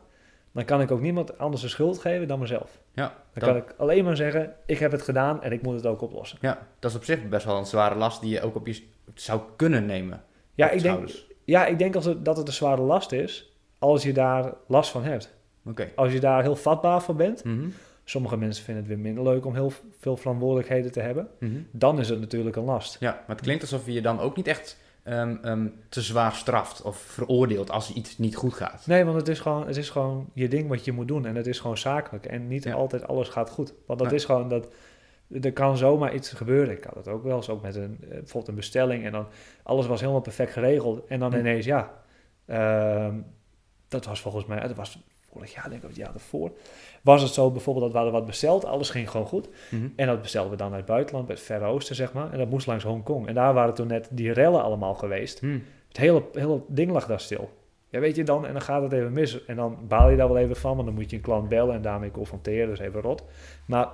Dan 0.52 0.64
kan 0.64 0.80
ik 0.80 0.90
ook 0.90 1.00
niemand 1.00 1.38
anders 1.38 1.62
de 1.62 1.68
schuld 1.68 1.99
geven 1.99 2.28
dan 2.28 2.38
mezelf. 2.38 2.80
Ja, 2.92 3.14
Dan 3.32 3.49
kan 3.49 3.56
ik 3.56 3.75
alleen 3.76 4.04
maar 4.04 4.16
zeggen... 4.16 4.54
Ik 4.66 4.78
heb 4.78 4.92
het 4.92 5.02
gedaan 5.02 5.42
en 5.42 5.52
ik 5.52 5.62
moet 5.62 5.75
het 5.75 5.87
ook 5.87 6.00
oplossen. 6.00 6.38
ja, 6.40 6.66
dat 6.78 6.90
is 6.90 6.96
op 6.96 7.04
zich 7.04 7.28
best 7.28 7.46
wel 7.46 7.58
een 7.58 7.66
zware 7.66 7.94
last 7.94 8.20
die 8.20 8.30
je 8.30 8.42
ook 8.42 8.54
op 8.54 8.66
je 8.66 8.82
zou 9.14 9.40
kunnen 9.56 9.87
nemen. 9.87 10.23
Ja, 10.54 10.70
ik 10.70 10.82
denk, 10.82 11.08
ja, 11.44 11.66
ik 11.66 11.78
denk 11.78 11.94
als 11.94 12.04
het, 12.04 12.25
dat 12.25 12.37
het 12.37 12.46
een 12.46 12.52
zware 12.52 12.82
last 12.82 13.12
is... 13.12 13.52
als 13.78 14.02
je 14.02 14.12
daar 14.12 14.52
last 14.67 14.90
van 14.90 15.04
hebt. 15.04 15.34
Oké. 15.67 15.88
Als 15.95 16.12
je 16.12 16.21
daar 16.21 16.43
heel 16.43 16.56
vatbaar 16.56 17.02
voor 17.02 17.14
bent... 17.14 17.45
Mhm. 17.45 17.69
Sommige 18.06 18.36
mensen 18.36 18.64
vinden 18.64 18.82
het 18.82 18.93
weer 18.93 19.02
minder 19.02 19.25
leuk 19.25 19.47
om 19.47 19.54
heel 19.54 19.73
veel 20.00 20.17
verantwoordelijkheden 20.17 20.93
te 20.93 21.00
hebben. 21.00 21.28
Mhm. 21.38 21.52
Dan 21.71 21.99
is 21.99 22.08
het 22.08 22.21
natuurlijk 22.21 22.56
een 22.56 22.64
last. 22.64 22.97
Ja, 23.00 23.10
maar 23.10 23.36
het 23.36 23.40
klinkt 23.40 23.62
alsof 23.62 23.86
je 23.86 23.93
je 23.93 24.02
dan 24.02 24.21
ook 24.21 24.36
niet 24.36 24.47
echt 24.47 24.78
ehm, 25.04 25.36
ehm, 25.43 25.69
te 25.88 26.02
zwaar 26.02 26.32
straft 26.32 26.82
of 26.82 26.97
veroordeelt 26.97 27.71
als 27.71 27.93
iets 27.93 28.19
niet 28.19 28.36
goed 28.36 28.54
gaat. 28.54 28.86
Nee, 28.86 29.04
want 29.04 29.17
het 29.17 29.28
is, 29.28 29.40
gewoon, 29.40 29.67
het 29.67 29.76
is 29.76 29.90
gewoon 29.90 30.30
je 30.32 30.49
ding 30.49 30.69
wat 30.69 30.84
je 30.84 30.93
moet 30.93 31.08
doen. 31.08 31.26
En 31.26 31.34
het 31.36 31.47
is 31.47 31.58
gewoon 31.60 31.78
zakelijk. 31.78 32.26
En 32.26 32.49
niet 32.49 32.64
Ja. 32.64 32.75
altijd 32.75 33.06
alles 33.06 33.28
gaat 33.28 33.50
goed. 33.50 33.75
Want 33.86 33.99
dat 33.99 34.08
Nee. 34.08 34.17
is 34.19 34.25
gewoon 34.25 34.49
dat... 34.49 34.69
Er 35.43 35.52
kan 35.52 35.76
zomaar 35.76 36.14
iets 36.14 36.30
gebeuren. 36.32 36.75
Ik 36.76 36.84
had 36.84 36.95
het 36.95 37.08
ook 37.08 37.23
wel 37.23 37.36
eens, 37.36 37.49
ook 37.49 37.62
met 37.62 37.75
een, 37.75 37.99
eh, 38.02 38.08
bijvoorbeeld 38.08 38.49
een 38.49 38.54
bestelling. 38.54 39.04
En 39.04 39.12
dan 39.12 39.26
alles 39.62 39.86
was 39.86 40.00
helemaal 40.00 40.21
perfect 40.21 40.52
geregeld. 40.52 41.06
En 41.06 41.19
dan 41.21 41.32
Hm. 41.32 41.38
ineens, 41.38 41.64
ja... 41.64 41.90
ehm, 42.47 43.14
dat 43.88 44.04
was 44.04 44.21
volgens 44.21 44.47
mij... 44.47 44.60
Dat 44.60 44.76
was 44.76 44.99
vorig 45.34 45.54
jaar, 45.54 45.64
denk 45.68 45.76
ik, 45.76 45.82
of 45.82 45.88
het 45.88 45.97
jaar 45.99 46.14
ervoor. 46.14 46.52
Was 47.02 47.23
het 47.23 47.32
zo 47.32 47.50
bijvoorbeeld 47.50 47.84
dat 47.84 47.92
we 47.94 47.99
hadden 47.99 48.18
wat 48.18 48.26
besteld. 48.26 48.64
Alles 48.64 48.90
ging 48.90 49.10
gewoon 49.10 49.26
goed. 49.26 49.49
Mhm. 49.70 49.86
En 49.97 50.06
dat 50.06 50.23
bestelden 50.23 50.50
we 50.50 50.56
dan 50.56 50.68
uit 50.68 50.76
het 50.76 50.86
buitenland, 50.86 51.26
bij 51.26 51.34
het 51.34 51.44
Verre 51.44 51.64
Oosten, 51.64 51.97
zeg 51.97 52.12
maar. 52.12 52.32
En 52.32 52.38
dat 52.38 52.50
moest 52.50 52.66
langs 52.66 52.84
Hongkong. 52.84 53.26
En 53.26 53.34
daar 53.34 53.54
waren 53.54 53.75
toen 53.75 53.86
net 53.86 54.08
die 54.10 54.32
rellen 54.32 54.62
allemaal 54.62 54.94
geweest. 54.94 55.40
Hm. 55.40 55.58
Het 55.88 55.97
hele, 55.97 56.25
hele 56.32 56.60
ding 56.68 56.90
lag 56.90 57.06
daar 57.06 57.20
stil. 57.20 57.50
Ja, 57.88 58.00
weet 58.00 58.16
je 58.16 58.25
dan, 58.25 58.47
en 58.47 58.52
dan 58.52 58.62
gaat 58.62 58.82
het 58.82 58.92
even 58.92 59.12
mis. 59.12 59.44
En 59.44 59.56
dan 59.56 59.78
baal 59.88 60.08
je 60.10 60.16
daar 60.16 60.28
wel 60.28 60.38
even 60.38 60.56
van, 60.56 60.75
want 60.75 60.86
dan 60.86 60.94
moet 60.94 61.10
je 61.10 61.16
een 61.16 61.23
klant 61.23 61.49
bellen 61.49 61.75
en 61.75 61.82
daarmee 61.82 62.10
confronteren. 62.10 62.68
Dus 62.68 62.78
even 62.78 63.00
rot. 63.00 63.25
Maar 63.66 63.88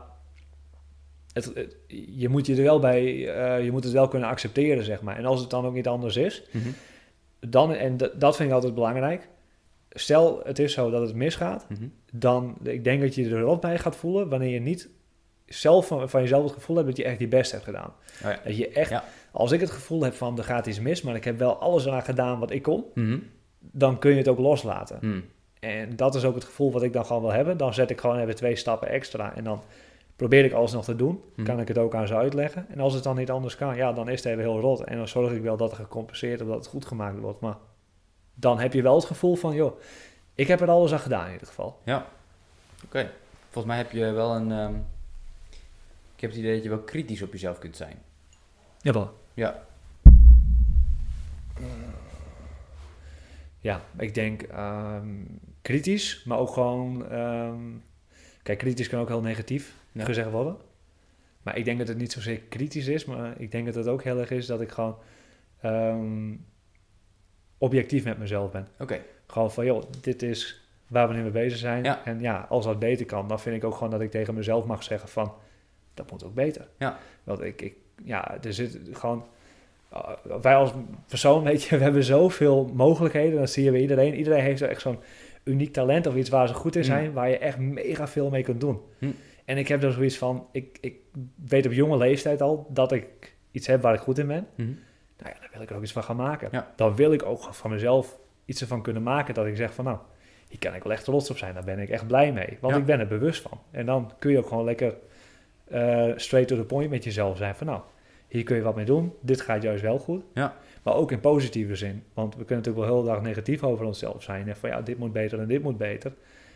het, 1.33 1.45
het- 1.55 1.77
je 2.17 2.29
moet 2.29 2.47
je 2.47 2.57
er 2.57 2.63
wel 2.63 2.79
bij, 2.79 3.29
eh, 3.35 3.65
je 3.65 3.71
moet 3.73 3.85
het 3.85 3.93
wel 3.93 4.09
kunnen 4.09 4.29
accepteren, 4.29 4.85
zeg 4.85 5.03
maar. 5.03 5.17
En 5.17 5.25
als 5.25 5.41
het 5.41 5.51
dan 5.51 5.67
ook 5.67 5.75
niet 5.75 5.89
anders 5.89 6.17
is, 6.17 6.43
Mhm. 6.53 6.69
dan, 7.41 7.75
en 7.75 7.97
dat 7.97 8.37
vind 8.37 8.49
ik 8.49 8.55
altijd 8.55 8.75
belangrijk. 8.75 9.29
Stel, 9.91 10.41
het 10.45 10.59
is 10.59 10.73
zo 10.73 10.91
dat 10.91 11.03
het 11.03 11.15
misgaat, 11.15 11.67
Mhm. 11.69 11.85
dan, 12.13 12.57
ik 12.63 12.85
denk 12.85 13.01
dat 13.01 13.15
je 13.15 13.31
er 13.31 13.41
rot 13.41 13.61
bij 13.61 13.79
gaat 13.79 13.97
voelen 13.97 14.29
wanneer 14.29 14.49
je 14.51 14.61
niet 14.61 14.89
zelf 15.47 15.87
van, 15.87 16.09
van 16.11 16.21
jezelf 16.21 16.45
het 16.45 16.53
gevoel 16.53 16.77
hebt 16.77 16.89
dat 16.89 16.97
je 16.97 17.05
echt 17.05 17.19
je 17.19 17.29
best 17.29 17.53
hebt 17.53 17.65
gedaan. 17.65 17.93
Oh 18.25 18.31
ja. 18.31 18.39
Dat 18.45 18.57
je 18.57 18.69
echt, 18.69 18.91
Ja. 18.91 19.05
als 19.33 19.53
ik 19.53 19.61
het 19.61 19.71
gevoel 19.71 20.03
heb 20.03 20.15
van 20.15 20.39
er 20.39 20.45
gaat 20.45 20.67
iets 20.67 20.81
mis, 20.81 21.03
maar 21.03 21.15
ik 21.15 21.25
heb 21.25 21.39
wel 21.39 21.57
alles 21.57 21.89
aan 21.89 22.03
gedaan 22.03 22.39
wat 22.39 22.51
ik 22.51 22.63
kon, 22.63 22.85
Mhm. 22.95 23.19
dan 23.59 23.99
kun 23.99 24.11
je 24.11 24.17
het 24.17 24.29
ook 24.29 24.39
loslaten. 24.39 24.99
Hm. 25.01 25.21
En 25.61 25.97
dat 25.97 26.15
is 26.15 26.25
ook 26.25 26.35
het 26.35 26.45
gevoel 26.45 26.73
wat 26.73 26.83
ik 26.83 26.93
dan 26.93 27.07
gewoon 27.07 27.23
wil 27.23 27.33
hebben. 27.33 27.57
Dan 27.57 27.75
zet 27.75 27.91
ik 27.91 28.01
gewoon 28.01 28.19
even 28.19 28.35
twee 28.35 28.57
stappen 28.57 28.89
extra 28.89 29.37
en 29.37 29.45
dan 29.45 29.61
probeer 30.17 30.45
ik 30.45 30.53
alles 30.53 30.73
nog 30.73 30.85
te 30.85 30.97
doen. 30.97 31.21
Mhm. 31.35 31.47
Kan 31.47 31.61
ik 31.61 31.69
het 31.69 31.79
ook 31.79 31.95
aan 31.95 32.07
ze 32.07 32.15
uitleggen. 32.15 32.67
En 32.69 32.81
als 32.81 32.95
het 32.95 33.03
dan 33.05 33.17
niet 33.17 33.31
anders 33.31 33.57
kan, 33.57 33.77
ja, 33.77 33.93
dan 33.93 34.09
is 34.09 34.23
het 34.25 34.33
even 34.33 34.45
heel 34.45 34.61
rot. 34.61 34.85
En 34.85 34.97
dan 34.97 35.09
zorg 35.09 35.33
ik 35.33 35.43
wel 35.43 35.57
dat 35.57 35.71
er 35.71 35.77
gecompenseerd 35.77 36.39
wordt, 36.41 36.53
dat 36.55 36.63
het 36.63 36.73
goed 36.73 36.85
gemaakt 36.85 37.19
wordt. 37.19 37.41
Maar 37.41 37.57
dan 38.41 38.59
heb 38.59 38.73
je 38.73 38.83
wel 38.83 38.95
het 38.95 39.05
gevoel 39.05 39.35
van, 39.37 39.55
joh, 39.55 39.81
ik 40.35 40.47
heb 40.49 40.61
er 40.61 40.71
alles 40.71 40.93
aan 40.93 40.99
gedaan 41.01 41.27
in 41.27 41.33
ieder 41.33 41.47
geval. 41.47 41.79
Oké. 42.85 43.11
Volgens 43.43 43.65
mij 43.65 43.77
heb 43.77 43.91
je 43.93 44.11
wel 44.11 44.35
een... 44.35 44.53
ehm, 44.53 44.75
ik 46.15 46.21
heb 46.21 46.31
het 46.31 46.39
idee 46.39 46.55
dat 46.55 46.63
je 46.63 46.69
wel 46.69 46.79
kritisch 46.83 47.23
op 47.23 47.33
jezelf 47.33 47.59
kunt 47.59 47.77
zijn. 47.77 47.97
Jawel. 48.81 49.19
Ja. 49.35 49.63
Ja, 53.61 53.81
ik 53.99 54.15
denk 54.15 54.43
ehm, 54.43 55.09
kritisch, 55.63 56.23
maar 56.25 56.39
ook 56.39 56.51
gewoon... 56.53 57.11
ehm, 57.11 57.61
kijk, 58.43 58.59
kritisch 58.59 58.89
kan 58.89 59.01
ook 59.01 59.09
heel 59.09 59.21
negatief 59.21 59.75
Ja. 59.93 60.05
gezegd 60.05 60.31
worden. 60.31 60.57
Maar 61.43 61.57
ik 61.57 61.65
denk 61.65 61.79
dat 61.79 61.89
het 61.89 61.99
niet 61.99 62.13
zozeer 62.13 62.41
kritisch 62.41 62.87
is, 62.87 63.05
maar 63.05 63.41
ik 63.41 63.51
denk 63.51 63.67
dat 63.67 63.75
het 63.75 63.87
ook 63.87 64.03
heel 64.03 64.19
erg 64.19 64.31
is 64.31 64.47
dat 64.47 64.61
ik 64.61 64.71
gewoon 64.73 64.97
objectief 67.61 68.05
met 68.05 68.19
mezelf 68.19 68.51
ben. 68.51 68.67
Oké. 68.79 69.01
Gewoon 69.27 69.53
van, 69.53 69.65
joh, 69.65 69.83
dit 70.01 70.23
is 70.23 70.61
waar 70.87 71.09
we 71.09 71.15
nu 71.15 71.23
mee 71.23 71.31
bezig 71.31 71.59
zijn. 71.59 71.85
Ja. 71.85 72.05
En 72.05 72.21
ja, 72.21 72.47
als 72.49 72.65
dat 72.65 72.79
beter 72.79 73.07
kan, 73.07 73.29
dan 73.29 73.41
vind 73.41 73.57
ik 73.57 73.65
ook 73.65 73.75
gewoon 73.75 73.91
dat 73.91 74.01
ik 74.01 74.11
tegen 74.11 74.35
mezelf 74.35 74.65
mag 74.65 74.83
zeggen 74.83 75.09
van, 75.09 75.33
dat 75.95 76.11
moet 76.11 76.25
ook 76.25 76.35
beter. 76.35 76.69
Ja. 76.79 76.99
Want 77.25 77.41
ik, 77.41 77.63
ik 77.63 77.75
ja, 78.05 78.39
er 78.43 78.53
zit 78.53 78.79
gewoon, 78.93 79.25
uh, 79.93 80.09
wij 80.43 80.55
als 80.55 80.73
persoon, 81.07 81.45
weet 81.45 81.63
je, 81.63 81.77
we 81.79 81.83
hebben 81.83 82.05
zoveel 82.05 82.71
mogelijkheden. 82.75 83.39
Dat 83.39 83.51
zie 83.51 83.65
je 83.65 83.71
bij 83.71 83.81
iedereen. 83.81 84.15
Iedereen 84.15 84.43
heeft 84.43 84.63
echt 84.63 84.81
zo'n 84.81 84.99
uniek 85.45 85.73
talent 85.73 86.07
of 86.07 86.15
iets 86.15 86.29
waar 86.29 86.49
ze 86.49 86.55
goed 86.55 86.75
in 86.75 86.81
Mm. 86.81 86.87
zijn, 86.87 87.13
waar 87.13 87.29
je 87.29 87.39
echt 87.39 87.59
mega 87.59 88.09
veel 88.09 88.31
mee 88.31 88.43
kunt 88.43 88.61
doen. 88.61 88.81
Hm. 88.99 89.11
En 89.45 89.59
ik 89.59 89.69
heb 89.69 89.83
er 89.83 89.93
zoiets 89.93 90.19
van, 90.19 90.47
ik, 90.53 90.79
ik 90.81 90.95
weet 91.49 91.67
op 91.67 91.73
jonge 91.73 91.97
leeftijd 91.97 92.41
al 92.43 92.67
dat 92.71 92.93
ik 92.93 93.35
iets 93.51 93.67
heb 93.67 93.83
waar 93.83 93.95
ik 93.95 94.01
goed 94.01 94.19
in 94.19 94.27
ben. 94.27 94.47
Mhm. 94.55 94.69
Nou 95.23 95.35
ja, 95.35 95.41
dan 95.41 95.49
wil 95.53 95.63
ik 95.63 95.71
er 95.71 95.77
ook 95.77 95.83
iets 95.83 95.93
van 95.93 96.03
gaan 96.05 96.17
maken. 96.17 96.49
Ja. 96.53 96.73
Dan 96.77 96.95
wil 96.95 97.13
ik 97.13 97.23
ook 97.23 97.55
van 97.55 97.71
mezelf 97.71 98.19
iets 98.45 98.61
ervan 98.61 98.83
kunnen 98.83 99.03
maken 99.03 99.35
dat 99.35 99.47
ik 99.47 99.57
zeg 99.57 99.75
van 99.75 99.85
nou, 99.85 99.99
hier 100.49 100.59
kan 100.59 100.75
ik 100.75 100.83
wel 100.83 100.93
echt 100.93 101.05
trots 101.05 101.31
op 101.31 101.39
zijn. 101.39 101.55
Daar 101.55 101.65
ben 101.65 101.79
ik 101.79 101.89
echt 101.89 102.07
blij 102.07 102.33
mee. 102.33 102.59
Want 102.61 102.75
Ja. 102.75 102.81
ik 102.81 102.87
ben 102.87 103.01
er 103.01 103.07
bewust 103.07 103.43
van. 103.43 103.61
En 103.71 103.87
dan 103.87 104.13
kun 104.19 104.31
je 104.31 104.39
ook 104.39 104.49
gewoon 104.49 104.65
lekker 104.65 104.95
eh, 105.69 106.09
straight 106.17 106.49
to 106.49 106.57
the 106.57 106.65
point 106.65 106.91
met 106.91 107.05
jezelf 107.05 107.37
zijn. 107.37 107.55
Van 107.55 107.67
nou, 107.67 107.81
hier 108.29 108.43
kun 108.45 108.57
je 108.57 108.63
wat 108.63 108.75
mee 108.77 108.85
doen. 108.85 109.13
Dit 109.21 109.41
gaat 109.41 109.63
juist 109.63 109.83
wel 109.83 109.99
goed. 109.99 110.23
Ja. 110.35 110.57
Maar 110.83 110.95
ook 110.95 111.13
in 111.13 111.21
positieve 111.21 111.75
zin. 111.75 112.05
Want 112.15 112.37
we 112.37 112.45
kunnen 112.45 112.65
natuurlijk 112.65 112.87
wel 112.87 112.97
heel 112.97 113.13
dag 113.13 113.23
negatief 113.23 113.63
over 113.63 113.87
onszelf 113.87 114.23
zijn. 114.23 114.49
En 114.49 114.57
van 114.57 114.71
ja, 114.71 114.81
dit 114.81 114.99
moet 114.99 115.13
beter 115.13 115.41
en 115.41 115.47
dit 115.47 115.63
moet 115.63 115.79
beter. 115.79 116.13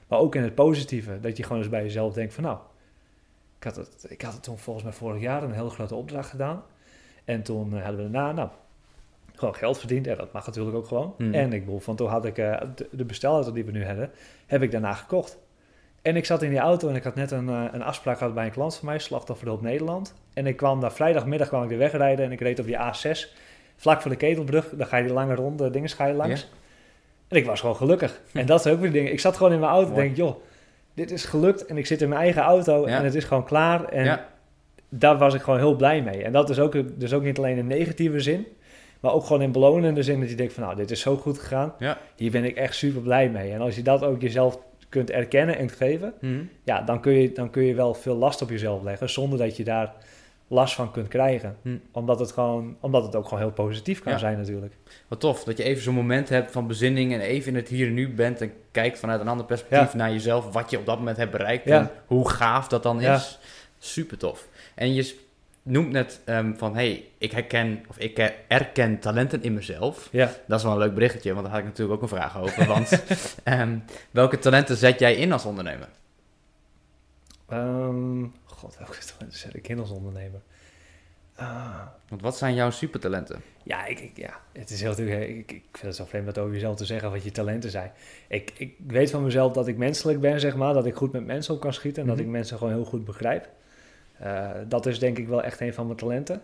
Maar 0.09 0.18
ook 0.18 0.35
in 0.35 0.42
het 0.42 0.55
positieve. 0.55 1.20
Dat 1.20 1.37
je 1.37 1.42
gewoon 1.42 1.59
eens 1.59 1.68
bij 1.70 1.83
jezelf 1.83 2.12
denkt 2.14 2.35
van 2.35 2.42
nou... 2.44 2.59
Ik 3.59 3.64
had, 3.64 3.77
het, 3.77 4.07
ik 4.09 4.22
had 4.22 4.33
het 4.33 4.42
toen 4.42 4.59
volgens 4.59 4.85
mij 4.85 4.94
vorig 4.94 5.20
jaar 5.20 5.42
een 5.42 5.53
hele 5.53 5.70
grote 5.70 5.94
opdracht 5.94 6.31
gedaan. 6.31 6.62
En 7.24 7.42
toen 7.42 7.76
eh, 7.76 7.84
hadden 7.84 8.04
we 8.04 8.10
daarna, 8.10 8.32
nou, 8.32 8.48
gewoon 9.34 9.54
geld 9.54 9.78
verdiend. 9.78 10.06
En 10.06 10.16
dat 10.16 10.32
mag 10.32 10.46
natuurlijk 10.46 10.76
ook 10.76 10.87
gewoon. 10.87 11.14
Mhm. 11.18 11.34
En 11.34 11.52
ik 11.52 11.64
bedoel, 11.64 11.80
van 11.80 11.96
toen 11.96 12.08
had 12.08 12.24
ik 12.24 12.38
eh, 12.38 12.60
de, 12.74 12.88
de 12.90 13.04
bestelauto 13.04 13.52
die 13.52 13.64
we 13.64 13.72
nu 13.72 13.84
hebben, 13.84 14.10
heb 14.46 14.62
ik 14.62 14.70
daarna 14.70 14.92
gekocht. 14.92 15.38
En 16.02 16.16
ik 16.16 16.24
zat 16.24 16.42
in 16.42 16.50
die 16.50 16.58
auto 16.58 16.88
en 16.88 16.94
ik 16.94 17.02
had 17.02 17.14
net 17.14 17.30
een, 17.30 17.48
eh, 17.48 17.64
een 17.72 17.82
afspraak 17.82 18.18
gehad 18.18 18.34
bij 18.34 18.44
een 18.44 18.50
klant 18.52 18.76
van 18.76 18.88
mij, 18.88 18.98
Slachtofferhulp 18.98 19.62
Nederland. 19.62 20.14
En 20.34 20.46
ik 20.46 20.56
kwam 20.56 20.80
daar 20.80 20.92
vrijdagmiddag 20.92 21.48
kwam 21.48 21.62
ik 21.62 21.68
weer 21.68 21.78
wegrijden 21.78 22.24
en 22.24 22.32
ik 22.32 22.40
reed 22.40 22.58
op 22.58 22.66
die 22.66 22.76
A6, 22.78 23.34
vlak 23.76 24.00
voor 24.02 24.10
de 24.10 24.16
Ketelbrug. 24.16 24.68
Dan 24.72 24.87
ga 24.87 24.96
je 24.96 25.04
die 25.04 25.12
lange 25.12 25.34
ronde 25.34 25.70
dingen 25.70 25.88
ga 25.88 26.06
je 26.06 26.14
langs. 26.14 26.48
En 27.28 27.37
ik 27.37 27.46
was 27.46 27.60
gewoon 27.60 27.76
gelukkig. 27.76 28.20
En 28.32 28.46
dat 28.46 28.64
is 28.66 28.72
ook 28.72 28.80
weer 28.80 28.92
dingen. 28.92 29.12
Ik 29.12 29.20
zat 29.20 29.37
gewoon 29.37 29.52
in 29.52 29.58
mijn 29.60 29.72
auto 29.72 29.88
en 29.88 29.94
denk, 29.94 30.16
joh, 30.16 30.37
dit 30.94 31.10
is 31.10 31.24
gelukt. 31.24 31.66
En 31.66 31.76
ik 31.76 31.87
zit 31.87 32.02
in 32.02 32.08
mijn 32.08 32.20
eigen 32.20 32.42
auto 32.42 32.88
Ja. 32.88 32.98
en 32.98 33.04
het 33.04 33.14
is 33.14 33.24
gewoon 33.24 33.44
klaar. 33.44 33.84
En 33.84 34.04
Ja. 34.04 34.28
Daar 34.98 35.18
was 35.18 35.35
ik 35.35 35.42
gewoon 35.42 35.59
heel 35.59 35.76
blij 35.76 36.02
mee. 36.02 36.22
En 36.22 36.33
dat 36.33 36.50
is 36.50 36.59
ook, 36.59 37.00
dus 37.00 37.12
ook 37.12 37.22
niet 37.22 37.38
alleen 37.38 37.57
in 37.57 37.66
negatieve 37.66 38.20
zin, 38.20 38.46
maar 39.00 39.12
ook 39.12 39.24
gewoon 39.24 39.42
in 39.42 39.52
belonende 39.52 40.02
zin 40.02 40.20
dat 40.20 40.30
je 40.30 40.37
denkt 40.37 40.52
van, 40.52 40.62
nou, 40.62 40.76
dit 40.76 40.90
is 40.90 41.00
zo 41.00 41.16
goed 41.16 41.38
gegaan. 41.38 41.72
Ja. 41.78 41.98
Hier 42.16 42.30
ben 42.30 42.44
ik 42.44 42.57
echt 42.57 42.74
super 42.74 43.00
blij 43.02 43.30
mee. 43.30 43.52
En 43.52 43.61
als 43.61 43.76
je 43.76 43.83
dat 43.83 44.02
ook 44.02 44.20
jezelf 44.20 44.59
kunt 44.88 45.11
erkennen 45.11 45.59
en 45.59 45.70
geven, 45.70 46.14
Mhm. 46.20 46.42
ja, 46.64 46.80
dan 46.83 47.00
kun 47.00 47.12
je, 47.12 47.33
dan 47.33 47.50
kun 47.50 47.62
je 47.62 47.74
wel 47.74 47.94
veel 47.94 48.16
last 48.16 48.42
op 48.42 48.50
jezelf 48.50 48.83
leggen, 48.83 49.11
zonder 49.11 49.38
dat 49.38 49.57
je 49.57 49.64
daar 49.64 49.92
last 50.48 50.74
van 50.74 50.90
kunt 50.90 51.09
krijgen. 51.09 51.57
Hm. 51.62 51.76
Omdat, 51.92 52.18
het 52.20 52.33
gewoon, 52.33 52.76
omdat 52.80 53.02
het 53.04 53.16
ook 53.16 53.24
gewoon 53.24 53.38
heel 53.38 53.52
positief 53.52 54.00
kan 54.02 54.12
Ja. 54.12 54.18
zijn 54.18 54.37
natuurlijk. 54.38 54.72
Wat 55.09 55.20
tof, 55.20 55.44
dat 55.44 55.57
je 55.57 55.62
even 55.62 55.83
zo'n 55.83 55.94
moment 55.94 56.28
hebt 56.28 56.50
van 56.50 56.66
bezinning 56.66 57.12
en 57.12 57.20
even 57.20 57.48
in 57.50 57.57
het 57.57 57.68
hier 57.68 57.87
en 57.87 57.94
nu 57.94 58.09
bent 58.14 58.40
en 58.40 58.52
kijkt 58.70 58.98
vanuit 58.98 59.20
een 59.20 59.28
ander 59.28 59.46
perspectief 59.46 59.94
naar 59.94 60.11
jezelf, 60.12 60.52
wat 60.52 60.70
je 60.70 60.78
op 60.78 60.87
dat 60.87 60.98
moment 60.98 61.16
hebt 61.16 61.30
bereikt 61.30 61.66
en 61.66 61.90
hoe 62.07 62.28
gaaf 62.28 62.68
dat 62.68 62.83
dan 62.83 63.00
Ja. 63.00 63.14
is. 63.14 63.38
Super 63.78 64.18
tof. 64.18 64.48
En 64.74 64.94
je 64.94 65.22
noemt 65.62 65.90
net 65.90 66.20
ehm, 66.24 66.54
van, 66.54 66.74
hey, 66.74 67.08
ik 67.18 67.32
herken 67.32 67.84
of 67.88 67.98
ik 67.98 68.16
her- 68.16 68.34
erken 68.48 68.98
talenten 68.98 69.42
in 69.42 69.54
mezelf. 69.54 70.08
Ja. 70.12 70.32
Dat 70.46 70.58
is 70.58 70.64
wel 70.64 70.72
een 70.72 70.78
leuk 70.78 70.94
berichtje, 70.94 71.30
want 71.32 71.42
daar 71.42 71.50
had 71.52 71.60
ik 71.62 71.66
natuurlijk 71.68 71.96
ook 71.96 72.02
een 72.10 72.16
vraag 72.16 72.38
over. 72.38 72.66
Want 72.66 73.02
ehm, 73.44 73.78
welke 74.10 74.38
talenten 74.38 74.76
zet 74.76 74.98
jij 74.98 75.14
in 75.14 75.32
als 75.32 75.44
ondernemer? 75.44 75.88
Ehm, 77.48 78.24
God, 78.44 78.76
welke 78.78 78.98
talenten 79.16 79.38
zet 79.38 79.54
ik 79.56 79.68
in 79.68 79.78
als 79.78 79.90
ondernemer? 79.90 80.40
Ah, 81.37 81.80
Want 82.08 82.22
wat 82.22 82.37
zijn 82.37 82.54
jouw 82.54 82.70
supertalenten? 82.70 83.42
Ja, 83.62 83.87
ik, 83.87 84.00
ik- 84.00 84.16
ja, 84.16 84.40
het 84.52 84.70
is 84.70 84.80
heel 84.80 84.90
natuurlijk. 84.90 85.28
Ik, 85.28 85.52
ik 85.52 85.62
vind 85.72 85.82
het 85.82 85.96
zo 85.96 86.04
vreemd 86.04 86.26
dat 86.26 86.38
over 86.38 86.52
jezelf 86.54 86.76
te 86.76 86.84
zeggen 86.84 87.10
wat 87.10 87.24
je 87.24 87.30
talenten 87.30 87.70
zijn. 87.70 87.92
Ik, 88.28 88.52
ik 88.56 88.74
weet 88.87 89.10
van 89.10 89.22
mezelf 89.22 89.52
dat 89.52 89.66
ik 89.68 89.76
menselijk 89.76 90.20
ben, 90.20 90.40
zeg 90.40 90.56
maar. 90.56 90.74
Dat 90.74 90.87
ik 90.87 90.94
goed 90.94 91.12
met 91.12 91.24
mensen 91.26 91.54
op 91.54 91.60
kan 91.60 91.72
schieten 91.72 92.02
en 92.02 92.08
Mhm. 92.08 92.16
dat 92.16 92.26
ik 92.26 92.30
mensen 92.32 92.58
gewoon 92.58 92.72
heel 92.72 92.84
goed 92.84 93.04
begrijp. 93.04 93.48
Eh, 94.24 94.50
dat 94.68 94.87
is 94.87 94.98
denk 94.98 95.18
ik 95.18 95.28
wel 95.28 95.42
echt 95.42 95.60
een 95.60 95.74
van 95.74 95.87
mijn 95.87 95.98
talenten. 95.98 96.42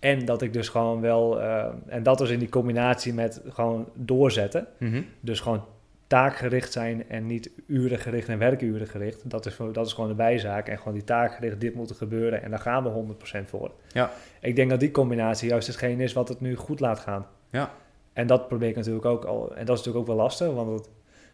En 0.00 0.24
dat 0.24 0.42
ik 0.42 0.52
dus 0.52 0.68
gewoon 0.68 1.00
wel, 1.00 1.40
eh, 1.40 1.66
en 1.86 2.02
dat 2.02 2.20
is 2.20 2.30
in 2.30 2.38
die 2.38 2.48
combinatie 2.48 3.14
met 3.14 3.40
gewoon 3.48 3.88
doorzetten. 3.94 4.66
Mhm. 4.78 5.02
Dus 5.20 5.40
gewoon 5.40 5.64
taakgericht 6.06 6.72
zijn 6.72 7.08
en 7.08 7.26
niet 7.26 7.50
urengericht 7.66 8.28
en 8.28 8.38
werkuren 8.38 8.86
gericht. 8.86 9.30
Dat 9.30 9.46
is, 9.46 9.56
dat 9.72 9.86
is 9.86 9.92
gewoon 9.92 10.10
de 10.10 10.16
bijzaak. 10.16 10.68
En 10.68 10.78
gewoon 10.78 10.94
die 10.94 11.04
taakgericht, 11.04 11.60
dit 11.60 11.74
moet 11.74 11.90
er 11.90 11.96
gebeuren. 11.96 12.42
En 12.42 12.50
daar 12.50 12.58
gaan 12.58 12.82
we 12.82 12.88
100% 12.88 13.48
voor. 13.48 13.70
Ja. 13.92 14.10
Ik 14.40 14.56
denk 14.56 14.70
dat 14.70 14.80
die 14.80 14.90
combinatie 14.90 15.48
juist 15.48 15.66
hetgeen 15.66 16.00
is 16.00 16.12
wat 16.12 16.28
het 16.28 16.40
nu 16.40 16.56
goed 16.56 16.80
laat 16.80 16.98
gaan. 16.98 17.26
Ja. 17.50 17.70
En 18.12 18.26
dat 18.26 18.48
probeer 18.48 18.68
ik 18.68 18.76
natuurlijk 18.76 19.04
ook 19.04 19.24
al. 19.24 19.56
En 19.56 19.66
dat 19.66 19.78
is 19.78 19.84
natuurlijk 19.84 19.96
ook 19.96 20.06
wel 20.06 20.24
lastig. 20.24 20.52
Want 20.52 20.90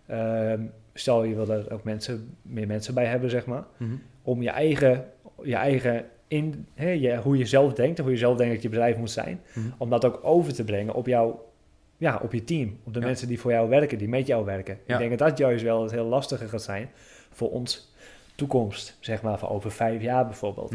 ehm, 0.07 0.63
stel 0.95 1.25
je 1.25 1.35
wil 1.35 1.51
er 1.51 1.73
ook 1.73 1.85
mensen, 1.85 2.37
meer 2.43 2.67
mensen 2.67 2.95
bij 2.95 3.07
hebben, 3.07 3.31
zeg 3.31 3.47
maar. 3.47 3.65
Mhm. 3.77 3.95
Om 4.23 4.43
je 4.43 4.51
eigen, 4.51 5.05
je 5.45 5.55
eigen 5.55 6.05
in, 6.29 6.67
hè, 6.75 6.91
je, 6.91 7.17
hoe 7.17 7.37
je 7.39 7.47
zelf 7.47 7.73
denkt 7.73 7.99
en 7.99 8.05
hoe 8.05 8.13
je 8.13 8.19
zelf 8.19 8.37
denkt 8.37 8.53
dat 8.55 8.63
je 8.63 8.69
bedrijf 8.69 8.97
moet 8.97 9.11
zijn 9.11 9.41
Mhm. 9.55 9.67
om 9.79 9.91
dat 9.91 10.05
ook 10.05 10.21
over 10.23 10.55
te 10.55 10.65
brengen 10.65 10.95
op 10.95 11.07
jouw, 11.07 11.49
ja, 11.97 12.21
op 12.23 12.33
je 12.33 12.45
team. 12.45 12.79
Op 12.85 12.95
de 12.95 13.01
Ja. 13.01 13.07
mensen 13.07 13.29
die 13.29 13.41
voor 13.41 13.51
jou 13.51 13.69
werken, 13.69 13.99
die 13.99 14.09
met 14.09 14.27
jou 14.27 14.45
werken. 14.45 14.79
Ja. 14.87 14.95
Ik 14.95 14.99
denk 15.09 15.19
dat 15.19 15.29
dat 15.29 15.39
juist 15.39 15.63
wel 15.65 15.83
het 15.83 15.91
heel 15.91 16.05
lastige 16.07 16.49
gaat 16.49 16.63
zijn 16.63 16.91
voor 17.33 17.51
ons 17.51 17.95
toekomst, 18.35 18.97
zeg 19.01 19.23
maar, 19.23 19.39
van 19.39 19.49
over 19.49 19.71
vijf 19.71 20.03
jaar 20.03 20.25
bijvoorbeeld. 20.27 20.73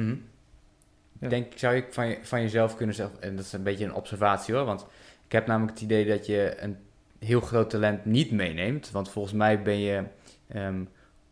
Ja. 1.20 1.28
Denk, 1.28 1.52
zou 1.56 1.76
je 1.76 1.84
van, 1.90 2.08
je 2.08 2.18
van 2.22 2.42
jezelf 2.42 2.76
kunnen 2.76 2.96
zeggen, 2.96 3.22
en 3.22 3.36
dat 3.36 3.46
is 3.46 3.54
een 3.54 3.64
beetje 3.64 3.86
een 3.86 3.94
observatie 3.94 4.54
hoor, 4.56 4.66
want 4.66 4.86
ik 5.26 5.32
heb 5.32 5.48
namelijk 5.48 5.74
het 5.74 5.82
idee 5.82 6.06
dat 6.06 6.26
je 6.26 6.56
een 6.60 6.78
heel 7.20 7.40
groot 7.42 7.70
talent 7.70 8.06
niet 8.06 8.32
meeneemt, 8.32 8.92
want 8.92 9.10
volgens 9.10 9.34
mij 9.34 9.62
ben 9.62 9.80
je 9.80 10.04
ehm, 10.48 10.84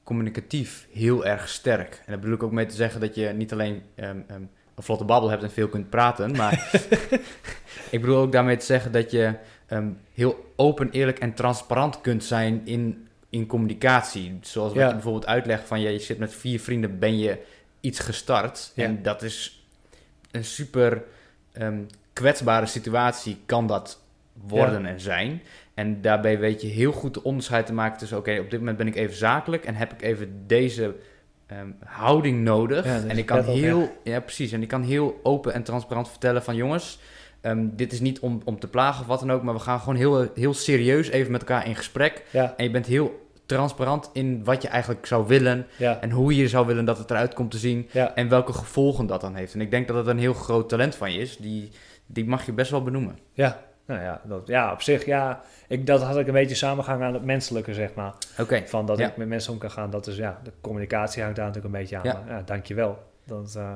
communicatief 0.03 0.87
heel 0.91 1.25
erg 1.25 1.49
sterk. 1.49 1.93
En 1.95 2.03
daar 2.05 2.19
bedoel 2.19 2.35
ik 2.35 2.43
ook 2.43 2.51
mee 2.51 2.65
te 2.65 2.75
zeggen 2.75 2.99
dat 3.01 3.15
je 3.15 3.27
niet 3.27 3.51
alleen 3.51 3.81
ehm, 3.95 4.17
ehm, 4.27 4.41
een 4.75 4.83
vlotte 4.83 5.03
babbel 5.05 5.29
hebt 5.29 5.43
en 5.43 5.51
veel 5.51 5.67
kunt 5.67 5.89
praten, 5.89 6.35
maar 6.35 6.71
ik 7.91 8.01
bedoel 8.01 8.17
ook 8.17 8.31
daarmee 8.31 8.57
te 8.57 8.65
zeggen 8.65 8.91
dat 8.91 9.11
je 9.11 9.33
ehm, 9.65 9.89
heel 10.13 10.53
open, 10.55 10.89
eerlijk 10.91 11.19
en 11.19 11.33
transparant 11.33 12.01
kunt 12.01 12.23
zijn 12.23 12.61
in, 12.65 13.07
in 13.29 13.45
communicatie. 13.47 14.37
Zoals 14.41 14.71
wat 14.71 14.81
Ja. 14.81 14.87
je 14.87 14.93
bijvoorbeeld 14.93 15.25
uitlegt 15.25 15.67
van 15.67 15.81
ja, 15.81 15.89
je 15.89 15.99
zit 15.99 16.17
met 16.17 16.35
vier 16.35 16.59
vrienden, 16.59 16.99
ben 16.99 17.17
je 17.17 17.37
iets 17.79 17.99
gestart. 17.99 18.71
Ja. 18.75 18.83
En 18.83 19.01
dat 19.01 19.21
is 19.21 19.65
een 20.31 20.45
super 20.45 21.03
kwetsbare 22.13 22.65
situatie, 22.65 23.37
kan 23.45 23.67
dat 23.67 24.01
worden 24.47 24.85
en 24.85 24.99
zijn. 24.99 25.41
En 25.73 26.01
daarbij 26.01 26.39
weet 26.39 26.61
je 26.61 26.67
heel 26.67 26.91
goed 26.91 27.13
de 27.13 27.23
onderscheid 27.23 27.65
te 27.65 27.73
maken 27.73 27.97
tussen... 27.97 28.17
oké, 28.17 28.39
op 28.39 28.49
dit 28.49 28.59
moment 28.59 28.77
ben 28.77 28.87
ik 28.87 28.95
even 28.95 29.15
zakelijk... 29.15 29.65
en 29.65 29.75
heb 29.75 29.93
ik 29.93 30.01
even 30.01 30.43
deze 30.47 30.95
ehm, 31.47 31.67
houding 31.83 32.43
nodig. 32.43 32.85
Ja, 32.85 33.01
en 33.07 33.17
ik 33.17 33.25
kan 33.25 33.39
op, 33.39 33.45
heel... 33.45 33.97
Ja. 34.03 34.19
precies. 34.19 34.51
En 34.51 34.61
ik 34.61 34.67
kan 34.67 34.83
heel 34.83 35.19
open 35.23 35.53
en 35.53 35.63
transparant 35.63 36.09
vertellen 36.09 36.43
van... 36.43 36.55
jongens, 36.55 36.99
ehm, 37.41 37.67
dit 37.71 37.91
is 37.91 37.99
niet 37.99 38.19
om, 38.19 38.41
om 38.45 38.59
te 38.59 38.67
plagen 38.67 39.01
of 39.01 39.07
wat 39.07 39.19
dan 39.19 39.31
ook... 39.31 39.43
maar 39.43 39.53
we 39.53 39.59
gaan 39.59 39.79
gewoon 39.79 39.95
heel, 39.95 40.27
heel 40.35 40.53
serieus 40.53 41.09
even 41.09 41.31
met 41.31 41.41
elkaar 41.41 41.67
in 41.67 41.75
gesprek. 41.75 42.23
Ja, 42.29 42.53
En 42.57 42.63
je 42.63 42.71
bent 42.71 42.85
heel 42.85 43.21
transparant 43.45 44.09
in 44.13 44.43
wat 44.43 44.61
je 44.61 44.67
eigenlijk 44.67 45.05
zou 45.05 45.27
willen... 45.27 45.67
en 46.01 46.11
hoe 46.11 46.35
je 46.35 46.47
zou 46.47 46.67
willen 46.67 46.85
dat 46.85 46.97
het 46.97 47.11
eruit 47.11 47.33
komt 47.33 47.51
te 47.51 47.57
zien... 47.57 47.89
en 48.15 48.29
welke 48.29 48.53
gevolgen 48.53 49.05
dat 49.05 49.21
dan 49.21 49.35
heeft. 49.35 49.53
En 49.53 49.61
ik 49.61 49.71
denk 49.71 49.87
dat 49.87 49.95
het 49.95 50.07
een 50.07 50.19
heel 50.19 50.33
groot 50.33 50.69
talent 50.69 50.95
van 50.95 51.11
je 51.13 51.19
is. 51.19 51.37
Die, 51.37 51.69
die 52.05 52.25
mag 52.25 52.45
je 52.45 52.53
best 52.53 52.71
wel 52.71 52.83
benoemen. 52.83 53.17
ja. 53.33 53.71
Nou 53.85 54.01
ja, 54.01 54.21
dat, 54.23 54.47
ja, 54.47 54.71
op 54.71 54.81
zich, 54.81 55.05
ja. 55.05 55.41
Ik, 55.67 55.85
dat 55.87 56.01
had 56.03 56.17
ik 56.17 56.27
een 56.27 56.33
beetje 56.33 56.55
samengehangen 56.55 57.07
aan 57.07 57.13
het 57.13 57.23
menselijke, 57.23 57.73
zeg 57.73 57.93
maar. 57.93 58.13
Oké. 58.39 58.63
Van 58.67 58.85
dat 58.85 58.97
Ja. 58.97 59.07
ik 59.07 59.17
met 59.17 59.27
mensen 59.27 59.53
om 59.53 59.57
kan 59.57 59.71
gaan. 59.71 59.89
Dat 59.89 60.07
is, 60.07 60.15
ja, 60.17 60.39
de 60.43 60.51
communicatie 60.61 61.21
hangt 61.21 61.37
daar 61.37 61.45
natuurlijk 61.47 61.73
een 61.75 61.81
beetje 61.81 61.97
aan. 61.97 62.03
Ja. 62.03 62.23
Maar, 62.25 62.35
ja, 62.37 62.41
dankjewel. 62.45 63.03
Dat, 63.25 63.55
eh 63.57 63.73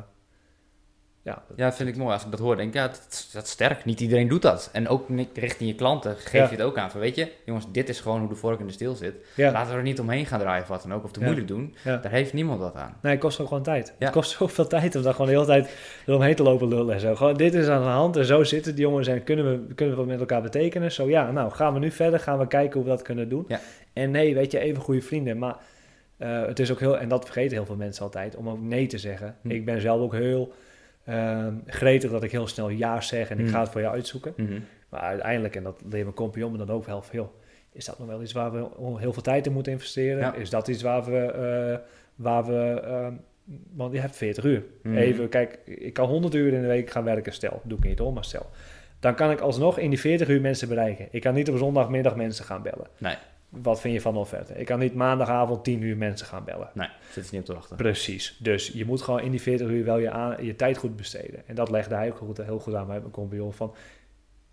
ja, 1.27 1.43
Ja, 1.55 1.65
dat 1.65 1.75
vind 1.75 1.89
ik 1.89 1.97
mooi. 1.97 2.13
Als 2.13 2.25
ik 2.25 2.31
dat 2.31 2.39
hoor, 2.39 2.55
denk 2.55 2.67
ik, 2.67 2.73
ja, 2.75 2.87
dat, 2.87 3.07
is- 3.11 3.29
dat 3.33 3.43
is 3.43 3.49
sterk. 3.49 3.85
Niet 3.85 3.99
iedereen 3.99 4.27
doet 4.27 4.41
dat. 4.41 4.69
En 4.73 4.87
ook 4.87 5.07
richting 5.33 5.69
je 5.69 5.75
klanten 5.75 6.15
geef 6.15 6.31
Ja. 6.31 6.43
je 6.43 6.55
het 6.55 6.61
ook 6.61 6.77
aan. 6.77 6.91
Van, 6.91 6.99
weet 6.99 7.15
je, 7.15 7.31
jongens, 7.45 7.65
dit 7.71 7.89
is 7.89 7.99
gewoon 7.99 8.19
hoe 8.19 8.29
de 8.29 8.35
vork 8.35 8.59
in 8.59 8.65
de 8.67 8.71
steel 8.73 8.95
zit. 8.95 9.13
ja. 9.35 9.51
Laten 9.51 9.71
we 9.71 9.77
er 9.77 9.83
niet 9.83 9.99
omheen 9.99 10.25
gaan 10.25 10.39
draaien 10.39 10.61
of 10.61 10.67
wat 10.67 10.81
dan 10.81 10.93
ook. 10.93 11.03
Of 11.03 11.11
te 11.11 11.19
Ja. 11.19 11.25
moeilijk 11.25 11.47
doen. 11.47 11.75
Ja. 11.83 11.97
Daar 11.97 12.11
heeft 12.11 12.33
niemand 12.33 12.59
wat 12.59 12.75
aan. 12.75 12.97
Nee, 13.01 13.11
het 13.11 13.21
kost 13.21 13.39
ook 13.39 13.47
gewoon 13.47 13.63
tijd. 13.63 13.87
Ja. 13.87 14.05
Het 14.05 14.13
kost 14.13 14.31
zoveel 14.37 14.67
tijd 14.67 14.95
om 14.95 15.01
daar 15.01 15.11
gewoon 15.13 15.27
de 15.27 15.33
hele 15.33 15.45
tijd 15.45 15.69
eromheen 16.05 16.35
te 16.35 16.43
lopen 16.43 16.67
lullen 16.67 16.93
en 16.93 16.99
zo. 16.99 17.15
Gewoon, 17.15 17.33
dit 17.33 17.53
is 17.53 17.67
aan 17.67 17.81
de 17.81 17.87
hand 17.87 18.15
en 18.17 18.25
zo 18.25 18.43
zitten 18.43 18.75
die 18.75 18.83
jongens 18.83 19.07
en 19.07 19.23
kunnen 19.23 19.51
we, 19.67 19.73
kunnen 19.73 19.95
we 19.95 20.01
wat 20.01 20.09
met 20.11 20.19
elkaar 20.19 20.41
betekenen? 20.41 20.91
Zo 20.91 21.09
ja, 21.09 21.31
nou 21.31 21.51
gaan 21.51 21.73
we 21.73 21.79
nu 21.79 21.91
verder, 21.91 22.19
gaan 22.19 22.37
we 22.39 22.47
kijken 22.47 22.73
hoe 22.73 22.83
we 22.83 22.89
dat 22.89 23.01
kunnen 23.01 23.29
doen. 23.29 23.45
Ja. 23.47 23.59
En 23.93 24.11
nee, 24.11 24.35
weet 24.35 24.51
je, 24.51 24.59
even 24.59 24.81
goede 24.81 25.01
vrienden. 25.01 25.37
Maar 25.37 25.55
eh, 26.17 26.45
het 26.45 26.59
is 26.59 26.71
ook 26.71 26.79
heel, 26.79 26.97
en 26.97 27.07
dat 27.09 27.23
vergeten 27.25 27.57
heel 27.57 27.65
veel 27.65 27.75
mensen 27.75 28.03
altijd, 28.03 28.35
om 28.35 28.49
ook 28.49 28.61
nee 28.61 28.87
te 28.87 28.97
zeggen. 28.97 29.35
Hm. 29.41 29.49
Ik 29.51 29.65
ben 29.65 29.81
zelf 29.81 30.01
ook 30.01 30.13
heel 30.13 30.53
ehm, 31.07 31.53
gretig 31.65 32.11
dat 32.11 32.23
ik 32.23 32.31
heel 32.31 32.47
snel 32.47 32.69
ja 32.69 33.01
zeg 33.01 33.29
en 33.29 33.39
ik 33.39 33.45
Hm. 33.45 33.51
ga 33.51 33.59
het 33.59 33.69
voor 33.69 33.81
jou 33.81 33.93
uitzoeken. 33.93 34.33
Mhm. 34.37 34.59
Maar 34.89 34.99
uiteindelijk, 35.01 35.55
en 35.55 35.63
dat 35.63 35.81
leert 35.89 36.03
mijn 36.03 36.15
compagnon 36.15 36.51
me 36.51 36.57
dan 36.57 36.69
ook 36.69 36.85
wel 36.85 37.01
veel, 37.01 37.33
is 37.71 37.85
dat 37.85 37.99
nog 37.99 38.07
wel 38.07 38.21
iets 38.21 38.31
waar 38.33 38.51
we 38.51 38.67
heel 38.97 39.13
veel 39.13 39.21
tijd 39.21 39.45
in 39.45 39.53
moeten 39.53 39.71
investeren? 39.71 40.19
Ja. 40.19 40.33
Is 40.33 40.49
dat 40.49 40.67
iets 40.67 40.81
waar 40.81 41.03
we, 41.05 41.17
eh, 41.17 41.77
waar 42.15 42.45
we 42.45 42.81
ehm, 42.81 43.13
want 43.73 43.93
je 43.93 43.99
hebt 43.99 44.15
40 44.15 44.43
uur. 44.43 44.63
Mhm. 44.83 44.95
Even, 44.97 45.29
kijk, 45.29 45.59
ik 45.65 45.93
kan 45.93 46.07
100 46.07 46.33
uur 46.33 46.53
in 46.53 46.61
de 46.61 46.67
week 46.67 46.89
gaan 46.89 47.03
werken, 47.03 47.33
stel. 47.33 47.61
Doe 47.63 47.77
ik 47.77 47.83
niet 47.83 47.99
hoor, 47.99 48.13
maar 48.13 48.25
stel. 48.25 48.49
Dan 48.99 49.15
kan 49.15 49.31
ik 49.31 49.39
alsnog 49.39 49.77
in 49.79 49.89
die 49.89 49.99
40 49.99 50.27
uur 50.29 50.41
mensen 50.41 50.67
bereiken. 50.67 51.07
Ik 51.11 51.21
kan 51.21 51.33
niet 51.33 51.49
op 51.49 51.57
zondagmiddag 51.57 52.15
mensen 52.15 52.45
gaan 52.45 52.61
bellen. 52.61 52.87
Nee. 52.97 53.15
Wat 53.61 53.81
vind 53.81 53.93
je 53.93 54.01
van 54.01 54.13
de 54.13 54.19
offerte? 54.19 54.53
Ik 54.53 54.65
kan 54.65 54.79
niet 54.79 54.93
maandagavond 54.95 55.63
10 55.63 55.81
uur 55.81 55.97
mensen 55.97 56.27
gaan 56.27 56.43
bellen. 56.43 56.69
Nee, 56.73 56.89
zit 57.11 57.25
er 57.25 57.31
niet 57.31 57.39
op 57.39 57.45
te 57.45 57.53
wachten. 57.53 57.75
Precies. 57.77 58.37
Dus 58.39 58.67
je 58.67 58.85
moet 58.85 59.01
gewoon 59.01 59.19
in 59.19 59.31
die 59.31 59.41
40 59.41 59.67
uur 59.67 59.85
wel 59.85 59.97
je, 59.97 60.11
aan, 60.11 60.45
je 60.45 60.55
tijd 60.55 60.77
goed 60.77 60.95
besteden. 60.95 61.47
En 61.47 61.55
dat 61.55 61.69
legde 61.69 61.95
hij 61.95 62.09
ook 62.09 62.17
goed, 62.17 62.37
heel 62.37 62.59
goed 62.59 62.75
aan 62.75 62.87
bij 62.87 62.99
mijn 62.99 63.11
compagnon. 63.11 63.53
Van, 63.53 63.75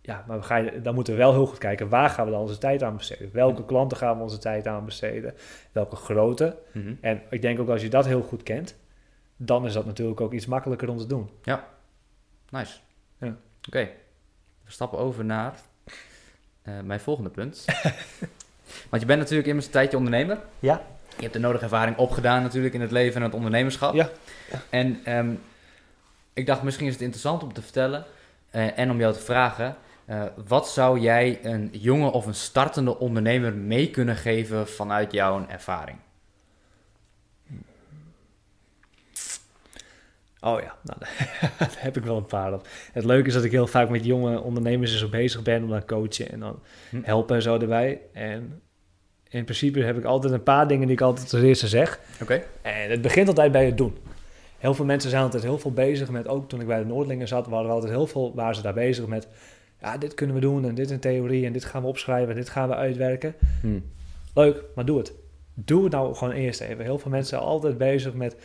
Ja, 0.01 0.25
maar 0.27 0.39
we 0.39 0.45
gaan, 0.45 0.71
dan 0.83 0.95
moeten 0.95 1.13
we 1.13 1.19
wel 1.19 1.33
heel 1.33 1.47
goed 1.47 1.59
kijken, 1.59 1.89
waar 1.89 2.11
gaan 2.11 2.25
we 2.25 2.31
dan 2.31 2.41
onze 2.41 2.59
tijd 2.59 2.83
aan 2.83 2.97
besteden? 2.97 3.31
Welke 3.33 3.65
klanten 3.65 3.97
gaan 3.97 4.17
we 4.17 4.23
onze 4.23 4.39
tijd 4.39 4.67
aan 4.67 4.85
besteden? 4.85 5.35
Welke 5.73 5.97
grootte? 5.97 6.59
Mhm. 6.73 6.95
En 7.01 7.23
ik 7.31 7.43
denk 7.43 7.61
ook 7.61 7.69
als 7.69 7.83
je 7.83 7.89
dat 7.89 8.07
heel 8.07 8.23
goed 8.23 8.43
kent, 8.43 8.77
dan 9.37 9.67
is 9.67 9.73
dat 9.73 9.87
natuurlijk 9.87 10.21
ook 10.21 10.33
iets 10.33 10.47
makkelijker 10.47 10.89
om 10.89 10.99
te 10.99 11.07
doen. 11.07 11.31
Nice. 12.51 12.79
Ja. 13.21 13.37
Oké, 13.69 13.89
we 14.65 14.71
stappen 14.71 14.99
over 14.99 15.25
naar 15.25 15.61
eh, 16.63 16.81
mijn 16.81 17.01
volgende 17.01 17.31
punt. 17.31 17.65
Want 18.89 19.03
je 19.03 19.09
bent 19.09 19.21
natuurlijk 19.21 19.49
immers 19.49 19.67
een 19.67 19.73
tijdje 19.73 19.97
ondernemer. 19.97 20.39
Ja. 20.59 20.83
Je 21.17 21.23
hebt 21.23 21.33
de 21.33 21.39
nodige 21.39 21.65
ervaring 21.65 21.97
opgedaan 21.97 22.43
natuurlijk 22.43 22.75
in 22.75 22.81
het 22.81 22.91
leven 22.91 23.17
en 23.17 23.23
het 23.23 23.35
ondernemerschap. 23.35 23.95
Ja. 23.95 24.11
En 24.71 25.01
ehm, 25.05 25.31
ik 26.33 26.47
dacht 26.47 26.63
misschien 26.63 26.87
is 26.87 26.93
het 26.93 27.03
interessant 27.03 27.43
om 27.43 27.53
te 27.53 27.63
vertellen 27.63 28.05
eh, 28.51 28.79
en 28.79 28.91
om 28.91 28.99
jou 28.99 29.13
te 29.13 29.21
vragen... 29.21 29.77
eh, 30.05 30.23
wat 30.47 30.69
zou 30.69 30.99
jij 30.99 31.39
een 31.43 31.69
jonge 31.73 32.11
of 32.11 32.27
een 32.27 32.35
startende 32.35 32.99
ondernemer 32.99 33.55
mee 33.55 33.91
kunnen 33.91 34.17
geven 34.17 34.69
vanuit 34.69 35.13
jouw 35.13 35.47
ervaring? 35.49 35.99
Oh 40.45 40.61
ja, 40.61 40.75
nou, 40.83 40.99
daar 41.59 41.75
heb 41.79 41.97
ik 41.97 42.05
wel 42.05 42.17
een 42.17 42.27
paar. 42.27 42.53
op. 42.53 42.67
Het 42.93 43.05
leuke 43.05 43.29
is 43.29 43.35
dat 43.35 43.45
ik 43.45 43.51
heel 43.51 43.67
vaak 43.67 43.89
met 43.89 44.05
jonge 44.05 44.41
ondernemers 44.41 44.93
er 44.93 44.99
zo 44.99 45.09
bezig 45.09 45.43
ben 45.43 45.63
om 45.63 45.69
dan 45.71 45.85
coachen 45.85 46.31
en 46.31 46.41
dan 46.41 46.61
Hm. 46.91 46.97
helpen 47.03 47.37
en 47.37 47.43
zo 47.43 47.59
erbij. 47.59 48.01
En 48.13 48.61
in 49.29 49.45
principe 49.45 49.81
heb 49.81 49.97
ik 49.97 50.05
altijd 50.05 50.33
een 50.33 50.43
paar 50.43 50.69
dingen 50.69 50.87
die 50.87 50.97
ik 50.97 51.03
altijd 51.03 51.33
als 51.33 51.43
eerste 51.43 51.69
zeg. 51.69 52.01
Oké. 52.23 52.43
En 52.63 52.91
het 52.91 53.03
begint 53.03 53.29
altijd 53.29 53.53
bij 53.53 53.67
het 53.67 53.77
doen. 53.77 53.97
Heel 54.59 54.75
veel 54.75 54.85
mensen 54.85 55.11
zijn 55.11 55.23
altijd 55.23 55.43
heel 55.43 55.59
veel 55.59 55.73
bezig 55.73 56.11
met, 56.11 56.29
ook 56.29 56.49
toen 56.49 56.61
ik 56.61 56.67
bij 56.67 56.79
de 56.79 56.85
Noordlingen 56.85 57.29
zat, 57.29 57.47
waren 57.47 57.67
we 57.67 57.73
altijd 57.73 57.93
heel 57.93 58.07
veel, 58.07 58.33
waren 58.35 58.55
ze 58.55 58.63
daar 58.63 58.75
bezig 58.75 59.07
met, 59.07 59.29
ja, 59.81 59.99
dit 59.99 60.15
kunnen 60.15 60.35
we 60.35 60.41
doen 60.41 60.65
en 60.65 60.75
dit 60.75 60.91
in 60.91 60.99
theorie 61.01 61.47
en 61.47 61.53
dit 61.53 61.65
gaan 61.65 61.83
we 61.83 61.89
opschrijven 61.89 62.29
en 62.31 62.37
dit 62.37 62.49
gaan 62.49 62.69
we 62.69 62.75
uitwerken. 62.75 63.35
Hm. 63.61 63.79
Leuk, 64.35 64.63
maar 64.75 64.85
doe 64.85 64.99
het. 64.99 65.13
Doe 65.55 65.83
het 65.83 65.93
nou 65.93 66.15
gewoon 66.15 66.35
eerst 66.35 66.61
even. 66.61 66.85
Heel 66.85 66.99
veel 66.99 67.11
mensen 67.11 67.29
zijn 67.29 67.49
altijd 67.51 67.79
bezig 67.79 68.15
met, 68.15 68.37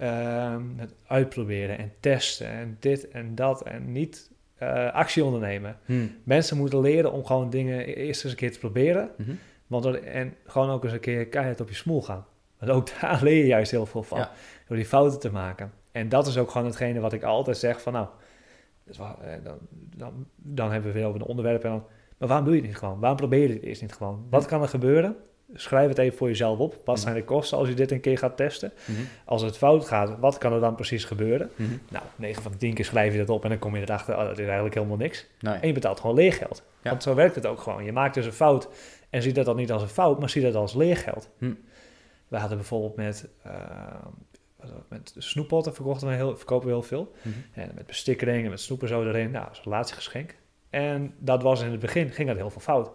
ehm, 0.00 0.74
met 0.76 0.94
uitproberen 1.06 1.78
en 1.78 1.92
testen 2.00 2.46
en 2.48 2.76
dit 2.80 3.08
en 3.08 3.34
dat 3.34 3.62
en 3.62 3.92
niet 3.92 4.30
eh, 4.56 4.92
actie 4.92 5.24
ondernemen. 5.24 5.78
Hm. 5.84 6.06
Mensen 6.24 6.56
moeten 6.56 6.80
leren 6.80 7.12
om 7.12 7.24
gewoon 7.24 7.50
dingen 7.50 7.86
eerst 7.86 8.22
eens 8.24 8.32
een 8.32 8.38
keer 8.38 8.52
te 8.52 8.58
proberen. 8.58 9.10
Mhm. 9.16 9.30
Want 9.66 9.84
er- 9.84 10.02
en 10.04 10.34
gewoon 10.46 10.70
ook 10.70 10.84
eens 10.84 10.92
een 10.92 11.00
keer 11.00 11.26
keihard 11.26 11.60
op 11.60 11.68
je 11.68 11.74
smoel 11.74 12.02
gaan. 12.02 12.26
Want 12.58 12.72
ook 12.72 12.88
daar 13.00 13.22
leer 13.22 13.36
je 13.36 13.46
juist 13.46 13.70
heel 13.70 13.86
veel 13.86 14.02
van. 14.02 14.18
Ja. 14.18 14.30
Door 14.66 14.76
die 14.76 14.86
fouten 14.86 15.20
te 15.20 15.30
maken. 15.30 15.72
En 15.92 16.08
dat 16.08 16.26
is 16.26 16.38
ook 16.38 16.50
gewoon 16.50 16.66
hetgene 16.66 17.00
wat 17.00 17.12
ik 17.12 17.22
altijd 17.22 17.56
zeg 17.56 17.82
van 17.82 17.92
nou, 17.92 18.06
dus 18.84 18.98
eh, 18.98 19.06
dan, 19.44 19.58
dan, 19.96 20.26
dan 20.36 20.72
hebben 20.72 20.92
we 20.92 20.98
weer 20.98 21.06
over 21.08 21.20
een 21.20 21.26
onderwerp. 21.26 21.64
En 21.64 21.70
dan, 21.70 21.84
maar 22.18 22.28
waarom 22.28 22.44
doe 22.46 22.54
je 22.54 22.60
het 22.60 22.70
niet 22.70 22.78
gewoon? 22.78 22.98
Waarom 23.00 23.18
probeer 23.18 23.48
je 23.48 23.54
het 23.54 23.62
eerst 23.62 23.82
niet 23.82 23.92
gewoon? 23.92 24.26
Wat 24.30 24.46
kan 24.46 24.62
er 24.62 24.68
gebeuren? 24.68 25.16
Schrijf 25.54 25.88
het 25.88 25.98
even 25.98 26.18
voor 26.18 26.28
jezelf 26.28 26.58
op. 26.58 26.72
Wat 26.84 26.94
Mhm. 26.94 27.04
zijn 27.04 27.14
de 27.14 27.24
kosten 27.24 27.58
als 27.58 27.68
je 27.68 27.74
dit 27.74 27.90
een 27.90 28.00
keer 28.00 28.18
gaat 28.18 28.36
testen? 28.36 28.72
Mhm. 28.84 29.00
Als 29.24 29.42
het 29.42 29.56
fout 29.56 29.84
gaat, 29.86 30.18
wat 30.18 30.38
kan 30.38 30.52
er 30.52 30.60
dan 30.60 30.74
precies 30.74 31.04
gebeuren? 31.04 31.50
Mhm. 31.56 31.70
Nou, 31.88 32.04
9 32.16 32.42
van 32.42 32.52
de 32.52 32.58
10 32.58 32.74
keer 32.74 32.84
schrijf 32.84 33.12
je 33.12 33.18
dat 33.18 33.28
op 33.30 33.42
en 33.42 33.48
dan 33.50 33.58
kom 33.58 33.76
je 33.76 33.82
erachter, 33.82 34.14
oh, 34.16 34.24
dat 34.24 34.38
is 34.38 34.44
eigenlijk 34.44 34.74
helemaal 34.74 34.96
niks. 34.96 35.26
Nee. 35.40 35.54
En 35.54 35.66
je 35.66 35.72
betaalt 35.72 36.00
gewoon 36.00 36.16
leergeld. 36.16 36.62
Ja. 36.82 36.90
Want 36.90 37.02
zo 37.02 37.14
werkt 37.14 37.34
het 37.34 37.46
ook 37.46 37.60
gewoon. 37.60 37.84
Je 37.84 37.92
maakt 37.92 38.14
dus 38.14 38.26
een 38.26 38.32
fout 38.32 38.68
en 39.10 39.22
ziet 39.22 39.34
dat 39.34 39.44
dan 39.44 39.56
niet 39.56 39.72
als 39.72 39.82
een 39.82 39.88
fout, 39.88 40.18
maar 40.20 40.30
ziet 40.30 40.42
dat 40.42 40.54
als 40.54 40.74
leergeld. 40.74 41.28
Hm. 41.38 41.52
We 42.28 42.36
hadden 42.38 42.56
bijvoorbeeld 42.58 42.96
met, 42.96 43.28
het, 43.42 44.70
met 44.88 45.14
snoeppotten 45.18 45.74
verkochten 45.74 46.08
we 46.08 46.14
heel, 46.14 46.36
verkopen 46.36 46.66
we 46.66 46.72
heel 46.72 46.82
veel. 46.82 47.12
En 47.52 47.70
met 47.74 47.86
bestikkering 47.86 48.44
en 48.44 48.50
met 48.50 48.60
snoepen 48.60 48.88
zo 48.88 49.02
erin. 49.02 49.30
Nou, 49.30 49.44
dat 49.44 49.52
is 49.52 49.58
een 49.58 49.64
relatiegeschenk. 49.72 50.34
En 50.70 51.14
dat 51.18 51.42
was 51.42 51.62
in 51.62 51.70
het 51.70 51.80
begin, 51.80 52.10
ging 52.10 52.28
dat 52.28 52.36
heel 52.36 52.50
veel 52.50 52.60
fout. 52.60 52.90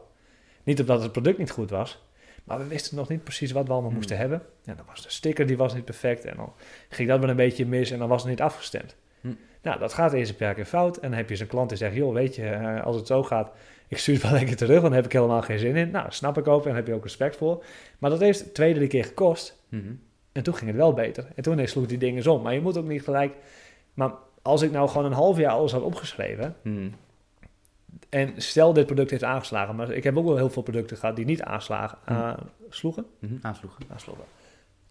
Niet 0.63 0.79
omdat 0.79 1.01
het 1.01 1.11
product 1.11 1.37
niet 1.37 1.51
goed 1.51 1.69
was, 1.69 2.04
maar 2.45 2.57
we 2.57 2.67
wisten 2.67 2.95
nog 2.97 3.09
niet 3.09 3.23
precies 3.23 3.51
wat 3.51 3.63
we 3.65 3.71
allemaal 3.71 3.89
Hmm. 3.89 3.97
moesten 3.99 4.17
hebben. 4.17 4.41
En 4.65 4.75
dan 4.75 4.85
was 4.85 5.03
de 5.03 5.09
sticker, 5.09 5.45
die 5.47 5.57
was 5.57 5.73
niet 5.73 5.85
perfect. 5.85 6.25
En 6.25 6.35
dan 6.35 6.53
ging 6.89 7.09
dat 7.09 7.19
wel 7.19 7.29
een 7.29 7.35
beetje 7.35 7.65
mis 7.65 7.91
en 7.91 7.99
dan 7.99 8.07
was 8.09 8.21
het 8.21 8.29
niet 8.29 8.41
afgestemd. 8.41 8.95
Hmm. 9.21 9.37
Nou, 9.61 9.79
dat 9.79 9.93
gaat 9.93 10.13
eerst 10.13 10.29
een 10.31 10.37
paar 10.37 10.53
keer 10.53 10.65
fout. 10.65 10.97
En 10.97 11.09
dan 11.09 11.17
heb 11.17 11.29
je 11.29 11.35
zo'n 11.35 11.47
klant 11.47 11.69
die 11.69 11.77
zegt, 11.77 11.95
joh, 11.95 12.13
weet 12.13 12.35
je, 12.35 12.49
eh, 12.49 12.83
als 12.83 12.95
het 12.95 13.07
zo 13.07 13.23
gaat, 13.23 13.51
ik 13.87 13.97
stuur 13.97 14.13
het 14.13 14.23
wel 14.23 14.31
lekker 14.39 14.55
terug, 14.55 14.75
want 14.81 14.87
daar 14.87 15.01
heb 15.01 15.05
ik 15.05 15.11
helemaal 15.11 15.41
geen 15.41 15.59
zin 15.59 15.75
in. 15.75 15.91
Nou, 15.91 16.05
snap 16.09 16.37
ik 16.37 16.47
ook 16.47 16.61
en 16.61 16.67
daar 16.67 16.75
heb 16.75 16.87
je 16.87 16.93
ook 16.93 17.03
respect 17.03 17.35
voor. 17.35 17.63
Maar 17.99 18.09
dat 18.09 18.19
heeft 18.19 18.53
twee, 18.53 18.73
drie 18.73 18.87
keer 18.87 19.03
gekost. 19.05 19.63
Mhm. 19.69 19.93
En 20.31 20.43
toen 20.43 20.55
ging 20.55 20.67
het 20.67 20.79
wel 20.79 20.93
beter. 20.93 21.27
En 21.35 21.43
toen 21.43 21.67
sloeg 21.67 21.85
die 21.85 21.97
dingen 21.97 22.27
om. 22.27 22.41
Maar 22.41 22.53
je 22.53 22.61
moet 22.61 22.77
ook 22.77 22.87
niet 22.87 23.03
gelijk... 23.03 23.35
Maar 23.93 24.11
als 24.41 24.61
ik 24.61 24.71
nou 24.71 24.89
gewoon 24.89 25.05
een 25.05 25.11
half 25.11 25.37
jaar 25.37 25.51
alles 25.51 25.71
had 25.71 25.81
opgeschreven... 25.81 26.55
en 28.15 28.33
stel 28.41 28.73
dit 28.73 28.85
product 28.85 29.09
heeft 29.09 29.23
aangeslagen... 29.23 29.75
maar 29.75 29.91
ik 29.91 30.03
heb 30.03 30.17
ook 30.17 30.25
wel 30.25 30.35
heel 30.37 30.49
veel 30.49 30.61
producten 30.61 30.97
gehad 30.97 31.15
die 31.15 31.25
niet 31.25 31.41
aanslagen, 31.41 31.97
Hmm. 32.05 32.35
aansloegen, 32.67 33.05
Mhm. 33.19 33.33
Aansloegen. 33.41 33.83
aansloegen... 33.91 34.25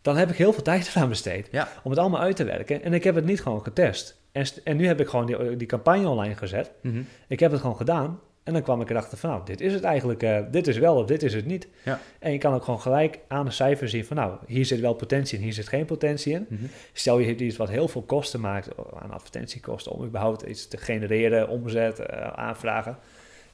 dan 0.02 0.16
heb 0.16 0.30
ik 0.30 0.36
heel 0.36 0.52
veel 0.52 0.62
tijd 0.62 0.86
eraan 0.94 1.08
besteed... 1.08 1.48
Ja. 1.50 1.68
om 1.82 1.90
het 1.90 2.00
allemaal 2.00 2.20
uit 2.20 2.36
te 2.36 2.44
werken. 2.44 2.82
En 2.82 2.92
ik 2.92 3.04
heb 3.04 3.14
het 3.14 3.24
niet 3.24 3.42
gewoon 3.42 3.62
getest. 3.62 4.20
En, 4.32 4.46
en 4.64 4.76
nu 4.76 4.86
heb 4.86 5.00
ik 5.00 5.08
gewoon 5.08 5.26
die, 5.26 5.56
die 5.56 5.66
campagne 5.66 6.08
online 6.08 6.36
gezet. 6.36 6.70
Mhm. 6.82 7.02
Ik 7.28 7.40
heb 7.40 7.50
het 7.50 7.60
gewoon 7.60 7.76
gedaan. 7.76 8.20
En 8.44 8.52
dan 8.52 8.62
kwam 8.62 8.80
ik 8.80 8.90
erachter 8.90 9.18
van, 9.18 9.30
nou, 9.30 9.42
dit 9.44 9.60
is 9.60 9.72
het 9.72 9.84
eigenlijk. 9.84 10.22
eh, 10.22 10.38
dit 10.50 10.66
is 10.66 10.78
wel 10.78 10.96
of 10.96 11.06
dit 11.06 11.22
is 11.22 11.34
het 11.34 11.46
niet. 11.46 11.68
Ja. 11.84 12.00
En 12.18 12.32
je 12.32 12.38
kan 12.38 12.54
ook 12.54 12.64
gewoon 12.64 12.80
gelijk 12.80 13.18
aan 13.28 13.44
de 13.44 13.50
cijfers 13.50 13.90
zien 13.90 14.04
van, 14.04 14.16
nou, 14.16 14.36
hier 14.46 14.64
zit 14.66 14.80
wel 14.80 14.94
potentie 14.94 15.38
in, 15.38 15.44
hier 15.44 15.52
zit 15.52 15.68
geen 15.68 15.84
potentie 15.84 16.32
in. 16.32 16.46
Mhm. 16.48 16.64
Stel 16.92 17.18
je 17.18 17.26
hebt 17.26 17.40
iets 17.40 17.56
wat 17.56 17.68
heel 17.68 17.88
veel 17.88 18.02
kosten 18.02 18.40
maakt 18.40 18.68
aan 18.94 19.10
advertentiekosten 19.10 19.92
om 19.92 20.04
überhaupt 20.04 20.42
iets 20.42 20.68
te 20.68 20.76
genereren, 20.76 21.48
omzet, 21.48 21.98
eh, 21.98 22.26
aanvragen. 22.26 22.98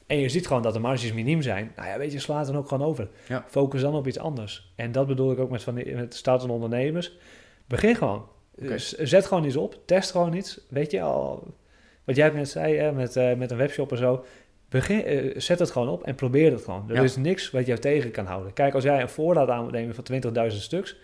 En 0.07 0.19
je 0.19 0.29
ziet 0.29 0.47
gewoon 0.47 0.63
dat 0.63 0.73
de 0.75 0.81
marges 0.81 1.13
miniem 1.13 1.43
zijn. 1.43 1.73
Nou 1.77 1.89
ja, 1.89 1.99
weet 1.99 2.13
je, 2.13 2.19
slaat 2.19 2.47
dan 2.47 2.57
ook 2.57 2.69
gewoon 2.69 2.89
over. 2.89 3.09
Ja. 3.29 3.45
Focus 3.49 3.81
dan 3.81 3.95
op 3.95 4.07
iets 4.07 4.19
anders. 4.19 4.73
En 4.77 4.93
dat 4.93 5.07
bedoel 5.07 5.33
ik 5.33 5.39
ook 5.39 5.51
met, 5.51 5.63
van 5.63 5.75
die, 5.75 5.95
met 5.95 6.15
startende 6.15 6.53
ondernemers. 6.53 7.17
Begin 7.67 7.97
gewoon. 7.97 8.27
Zet 8.99 9.27
gewoon 9.27 9.45
iets 9.45 9.57
op. 9.57 9.79
Test 9.85 10.11
gewoon 10.11 10.35
iets. 10.35 10.61
Weet 10.69 10.91
je 10.91 11.03
al, 11.03 11.55
wat 12.05 12.17
jij 12.17 12.31
net 12.31 12.49
zei 12.49 12.77
hè, 12.77 12.93
met, 12.93 13.17
eh, 13.17 13.35
met 13.35 13.51
een 13.51 13.57
webshop 13.57 13.91
en 13.93 13.99
zo. 13.99 14.25
Begin, 14.71 15.05
eh, 15.05 15.35
zet 15.41 15.59
het 15.59 15.71
gewoon 15.71 15.89
op 15.89 16.03
en 16.03 16.15
probeer 16.15 16.53
het 16.53 16.65
gewoon. 16.65 16.85
Er 16.89 16.95
Ja. 16.95 17.03
is 17.03 17.17
niks 17.17 17.51
wat 17.51 17.67
jou 17.67 17.79
tegen 17.79 18.11
kan 18.11 18.27
houden. 18.27 18.53
Kijk, 18.53 18.75
als 18.75 18.85
jij 18.85 19.01
een 19.01 19.09
voorraad 19.09 19.49
aan 19.49 19.63
moet 19.63 19.73
nemen 19.73 19.95
van 19.95 20.05
20.000 20.05 20.63
stuks, 20.63 20.97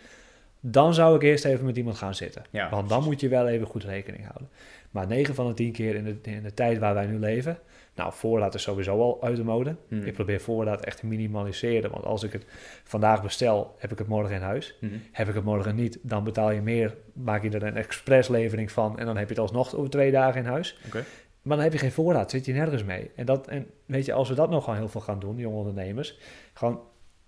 dan 0.61 0.94
zou 0.94 1.16
ik 1.16 1.22
eerst 1.22 1.44
even 1.44 1.64
met 1.66 1.76
iemand 1.76 1.96
gaan 1.96 2.14
zitten. 2.14 2.42
Ja, 2.50 2.70
Want 2.70 2.88
dan 2.88 3.05
moet 3.05 3.20
je 3.20 3.29
wel 3.29 3.48
even 3.48 3.66
goed 3.66 3.85
rekening 3.85 4.22
houden. 4.24 4.48
Maar 4.90 5.07
9 5.07 5.35
van 5.35 5.46
de 5.46 5.55
10 5.55 5.72
keer 5.72 5.94
in 5.94 6.05
de, 6.05 6.16
in 6.31 6.42
de 6.42 6.55
tijd 6.55 6.79
waar 6.79 6.94
wij 6.94 7.07
nu 7.07 7.18
leven, 7.18 7.59
nou, 7.94 8.12
voorraad 8.14 8.55
is 8.55 8.62
sowieso 8.62 9.00
al 9.00 9.22
uit 9.22 9.37
de 9.37 9.44
mode. 9.44 9.76
Mhm. 9.88 10.07
Ik 10.07 10.12
probeer 10.14 10.40
voorraad 10.40 10.85
echt 10.85 10.98
te 10.98 11.07
minimaliseren. 11.07 11.90
Want 11.90 12.05
als 12.05 12.22
ik 12.22 12.33
het 12.33 12.44
vandaag 12.85 13.22
bestel, 13.22 13.74
heb 13.79 13.92
ik 13.92 13.98
het 13.98 14.07
morgen 14.09 14.35
in 14.35 14.40
huis. 14.40 14.76
Mhm. 14.81 14.92
Heb 15.12 15.29
ik 15.29 15.35
het 15.35 15.44
morgen 15.44 15.74
niet, 15.74 15.98
dan 16.02 16.24
betaal 16.24 16.50
je 16.50 16.61
meer, 16.61 16.94
maak 17.12 17.42
je 17.42 17.50
er 17.50 17.62
een 17.62 17.76
expresslevering 17.76 18.72
van 18.72 18.98
en 18.98 19.07
dan 19.07 19.16
heb 19.16 19.24
je 19.29 19.35
het 19.35 19.42
alsnog 19.42 19.76
over 19.76 19.90
twee 19.90 20.11
dagen 20.11 20.40
in 20.40 20.46
huis. 20.46 20.79
Oké. 20.87 21.05
Maar 21.46 21.56
dan 21.56 21.64
heb 21.64 21.72
je 21.74 21.78
geen 21.78 21.92
voorraad, 21.92 22.30
zit 22.30 22.44
je 22.44 22.52
nergens 22.52 22.85
mee. 22.85 23.11
En, 23.16 23.26
dat, 23.26 23.48
en 23.48 23.66
weet 23.87 24.04
je, 24.04 24.12
als 24.12 24.28
we 24.28 24.35
dat 24.35 24.50
nog 24.50 24.64
gewoon 24.64 24.78
heel 24.78 24.88
veel 24.88 25.00
gaan 25.00 25.18
doen, 25.20 25.37
jonge 25.37 25.56
ondernemers, 25.56 26.18
gewoon 26.54 26.80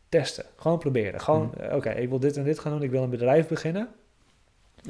testen, 0.08 0.44
gewoon 0.56 0.78
proberen. 0.78 1.20
Gewoon, 1.20 1.52
Mhm. 1.54 1.60
eh, 1.60 1.76
oké, 1.76 1.90
ik 1.90 2.08
wil 2.08 2.18
dit 2.20 2.36
en 2.36 2.44
dit 2.44 2.58
gaan 2.58 2.72
doen, 2.72 2.82
ik 2.82 2.90
wil 2.90 3.02
een 3.02 3.10
bedrijf 3.10 3.48
beginnen. 3.48 3.88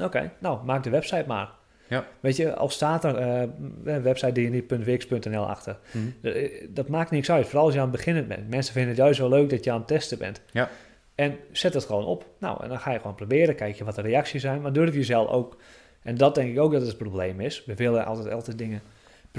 Oké, 0.01 0.31
nou, 0.39 0.65
maak 0.65 0.83
de 0.83 0.89
website 0.89 1.23
maar. 1.27 1.49
Ja. 1.87 2.05
Weet 2.19 2.35
je, 2.35 2.55
al 2.55 2.69
staat 2.69 3.03
er 3.03 3.15
eh, 3.15 3.41
een 3.83 4.01
website 4.01 4.31
die 4.31 4.43
je 4.43 4.49
niet.wix.nl 4.49 5.45
achter, 5.47 5.77
Mhm. 5.91 6.27
eh, 6.27 6.67
dat 6.69 6.87
maakt 6.87 7.11
niks 7.11 7.31
uit. 7.31 7.45
Vooral 7.47 7.65
als 7.65 7.73
je 7.73 7.79
aan 7.79 7.87
het 7.87 7.95
beginnen 7.95 8.27
bent. 8.27 8.49
Mensen 8.49 8.73
vinden 8.73 8.91
het 8.91 8.99
juist 9.01 9.19
wel 9.19 9.29
leuk 9.29 9.49
dat 9.49 9.63
je 9.63 9.71
aan 9.71 9.77
het 9.77 9.87
testen 9.87 10.17
bent. 10.17 10.41
Ja. 10.51 10.69
En 11.15 11.37
zet 11.51 11.73
het 11.73 11.85
gewoon 11.85 12.05
op. 12.05 12.25
Nou, 12.39 12.63
en 12.63 12.69
dan 12.69 12.79
ga 12.79 12.91
je 12.91 12.99
gewoon 12.99 13.15
proberen. 13.15 13.55
Kijk 13.55 13.75
je 13.75 13.83
wat 13.83 13.95
de 13.95 14.01
reacties 14.01 14.41
zijn. 14.41 14.61
Maar 14.61 14.73
durf 14.73 14.93
jezelf 14.93 15.29
ook. 15.29 15.57
En 16.01 16.15
dat 16.15 16.35
denk 16.35 16.51
ik 16.51 16.59
ook 16.59 16.71
dat 16.71 16.81
het 16.81 16.97
probleem 16.97 17.39
is. 17.41 17.65
We 17.65 17.75
willen 17.75 18.05
altijd, 18.05 18.33
altijd 18.33 18.57
dingen 18.57 18.81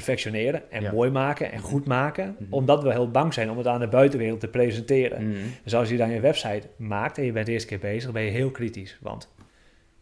perfectioneren 0.05 0.71
en 0.71 0.83
Ja. 0.83 0.93
mooi 0.93 1.11
maken 1.11 1.53
en 1.53 1.59
goed 1.59 1.87
maken. 1.87 2.37
Mhm. 2.39 2.53
Omdat 2.53 2.83
we 2.83 2.91
heel 2.93 3.11
bang 3.11 3.35
zijn 3.35 3.51
om 3.51 3.59
het 3.59 3.67
aan 3.67 3.81
de 3.81 3.89
buitenwereld 3.89 4.41
te 4.41 4.49
presenteren. 4.49 5.29
Mhm. 5.29 5.39
Dus 5.65 5.75
als 5.75 5.89
je 5.89 5.97
dan 5.97 6.11
je 6.11 6.21
website 6.21 6.67
maakt 6.77 7.19
en 7.19 7.25
je 7.25 7.33
bent 7.33 7.47
de 7.47 7.53
eerste 7.53 7.69
keer 7.69 7.79
bezig, 7.79 8.13
ben 8.13 8.23
je 8.23 8.31
heel 8.31 8.51
kritisch. 8.51 8.99
Want, 9.01 9.29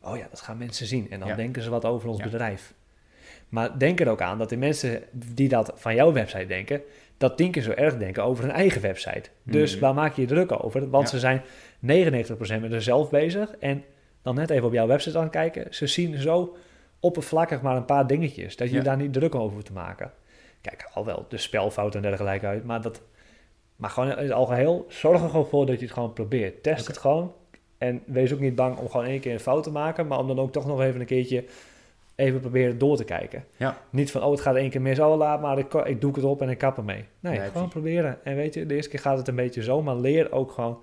oh 0.02 0.16
ja, 0.16 0.26
dat 0.30 0.40
gaan 0.40 0.58
mensen 0.58 0.86
zien. 0.86 1.06
En 1.10 1.18
dan 1.20 1.28
Ja. 1.28 1.34
denken 1.34 1.62
ze 1.62 1.70
wat 1.70 1.84
over 1.84 2.08
ons 2.08 2.18
Ja. 2.18 2.24
bedrijf. 2.24 2.74
Maar 3.48 3.78
denk 3.78 4.00
er 4.00 4.08
ook 4.08 4.20
aan 4.20 4.38
dat 4.38 4.48
de 4.48 4.56
mensen 4.56 5.02
die 5.34 5.48
dat 5.48 5.72
van 5.74 5.94
jouw 5.94 6.12
website 6.12 6.46
denken, 6.46 6.80
dat 7.16 7.36
tien 7.36 7.50
keer 7.50 7.62
zo 7.62 7.70
erg 7.70 7.96
denken 7.96 8.24
over 8.24 8.44
hun 8.44 8.52
eigen 8.52 8.80
website. 8.80 9.30
Dus 9.42 9.72
Mhm. 9.72 9.80
waar 9.80 9.94
maak 9.94 10.14
je 10.14 10.20
je 10.22 10.26
druk 10.28 10.64
over? 10.64 10.90
Want 10.90 11.08
ze 11.08 11.18
zijn 11.18 11.42
99% 11.80 12.60
met 12.60 12.72
zichzelf 12.72 13.10
bezig. 13.10 13.50
En 13.60 13.84
dan 14.22 14.34
net 14.34 14.50
even 14.50 14.66
op 14.66 14.72
jouw 14.72 14.86
website 14.86 15.18
aan 15.18 15.30
kijken. 15.30 15.66
Ze 15.74 15.86
zien 15.86 16.18
zo 16.18 16.56
oppervlakkig 17.00 17.62
maar 17.62 17.76
een 17.76 17.84
paar 17.84 18.06
dingetjes. 18.06 18.56
Dat 18.56 18.70
je 18.70 18.76
Ja. 18.76 18.82
daar 18.82 18.96
niet 18.96 19.12
druk 19.12 19.34
over 19.34 19.52
hoeft 19.52 19.66
te 19.66 19.72
maken. 19.72 20.12
Kijk, 20.60 20.88
al 20.94 21.04
wel 21.04 21.26
de 21.28 21.36
spelfout 21.36 21.94
en 21.94 22.02
dergelijke 22.02 22.46
uit. 22.46 22.64
Maar, 22.64 22.82
dat, 22.82 23.02
maar 23.76 23.90
gewoon 23.90 24.10
in 24.10 24.16
het 24.22 24.32
algeheel, 24.32 24.86
zorg 24.88 25.22
er 25.22 25.28
gewoon 25.28 25.46
voor 25.46 25.66
dat 25.66 25.78
je 25.78 25.84
het 25.84 25.94
gewoon 25.94 26.12
probeert. 26.12 26.62
Test 26.62 26.86
het 26.86 26.98
gewoon. 26.98 27.32
En 27.78 28.02
wees 28.06 28.32
ook 28.32 28.40
niet 28.40 28.54
bang 28.54 28.76
om 28.76 28.88
gewoon 28.90 29.06
één 29.06 29.20
keer 29.20 29.32
een 29.32 29.40
fout 29.40 29.62
te 29.62 29.70
maken. 29.70 30.06
Maar 30.06 30.18
om 30.18 30.26
dan 30.26 30.38
ook 30.38 30.52
toch 30.52 30.66
nog 30.66 30.80
even 30.80 31.00
een 31.00 31.06
keertje 31.06 31.44
even 32.14 32.40
proberen 32.40 32.78
door 32.78 32.96
te 32.96 33.04
kijken. 33.04 33.44
Ja. 33.56 33.78
Niet 33.90 34.10
van, 34.10 34.22
oh, 34.22 34.30
het 34.30 34.40
gaat 34.40 34.56
één 34.56 34.70
keer 34.70 34.80
mis, 34.80 34.98
oh, 34.98 35.16
laat 35.16 35.40
maar, 35.40 35.58
ik, 35.58 35.74
ik 35.74 36.00
doe 36.00 36.14
het 36.14 36.24
op 36.24 36.42
en 36.42 36.48
ik 36.48 36.58
kap 36.58 36.76
ermee. 36.76 37.04
Nee, 37.20 37.38
Nee, 37.38 37.48
gewoon 37.50 37.68
proberen. 37.68 38.24
En 38.24 38.36
weet 38.36 38.54
je, 38.54 38.66
de 38.66 38.74
eerste 38.74 38.90
keer 38.90 39.00
gaat 39.00 39.18
het 39.18 39.28
een 39.28 39.34
beetje 39.34 39.62
zo, 39.62 39.82
maar 39.82 39.96
leer 39.96 40.32
ook 40.32 40.50
gewoon, 40.52 40.82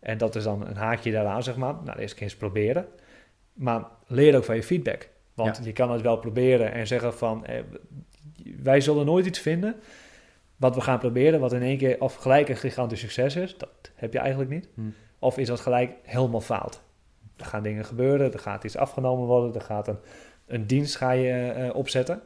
en 0.00 0.18
dat 0.18 0.34
is 0.36 0.44
dan 0.44 0.66
een 0.66 0.76
haakje 0.76 1.12
daaraan, 1.12 1.42
zeg 1.42 1.56
maar. 1.56 1.74
Nou, 1.74 1.96
de 1.96 2.00
eerste 2.00 2.16
keer 2.16 2.24
eens 2.24 2.36
proberen. 2.36 2.86
Maar 3.52 3.84
leer 4.06 4.36
ook 4.36 4.44
van 4.44 4.54
je 4.56 4.62
feedback. 4.62 5.08
Want 5.34 5.60
je 5.64 5.72
kan 5.72 5.90
het 5.90 6.00
wel 6.00 6.16
proberen 6.16 6.72
en 6.72 6.86
zeggen 6.86 7.14
van, 7.14 7.46
eh, 7.46 7.62
wij 8.62 8.80
zullen 8.80 9.06
nooit 9.06 9.26
iets 9.26 9.38
vinden 9.38 9.76
wat 10.56 10.74
we 10.74 10.80
gaan 10.80 10.98
proberen, 10.98 11.40
wat 11.40 11.52
in 11.52 11.62
één 11.62 11.78
keer 11.78 12.00
of 12.00 12.14
gelijk 12.14 12.48
een 12.48 12.56
gigantisch 12.56 13.00
succes 13.00 13.36
is. 13.36 13.56
Dat 13.58 13.70
heb 13.94 14.12
je 14.12 14.18
eigenlijk 14.18 14.50
niet. 14.50 14.68
Hm. 14.74 14.80
Of 15.18 15.38
is 15.38 15.46
dat 15.46 15.60
gelijk 15.60 15.92
helemaal 16.02 16.40
faalt. 16.40 16.82
Er 17.36 17.44
gaan 17.44 17.62
dingen 17.62 17.84
gebeuren, 17.84 18.32
er 18.32 18.38
gaat 18.38 18.64
iets 18.64 18.76
afgenomen 18.76 19.26
worden, 19.26 19.54
er 19.54 19.60
gaat 19.60 19.88
een, 19.88 19.98
een 20.46 20.66
dienst 20.66 20.96
ga 20.96 21.10
je 21.10 21.32
eh, 21.32 21.74
opzetten. 21.74 22.22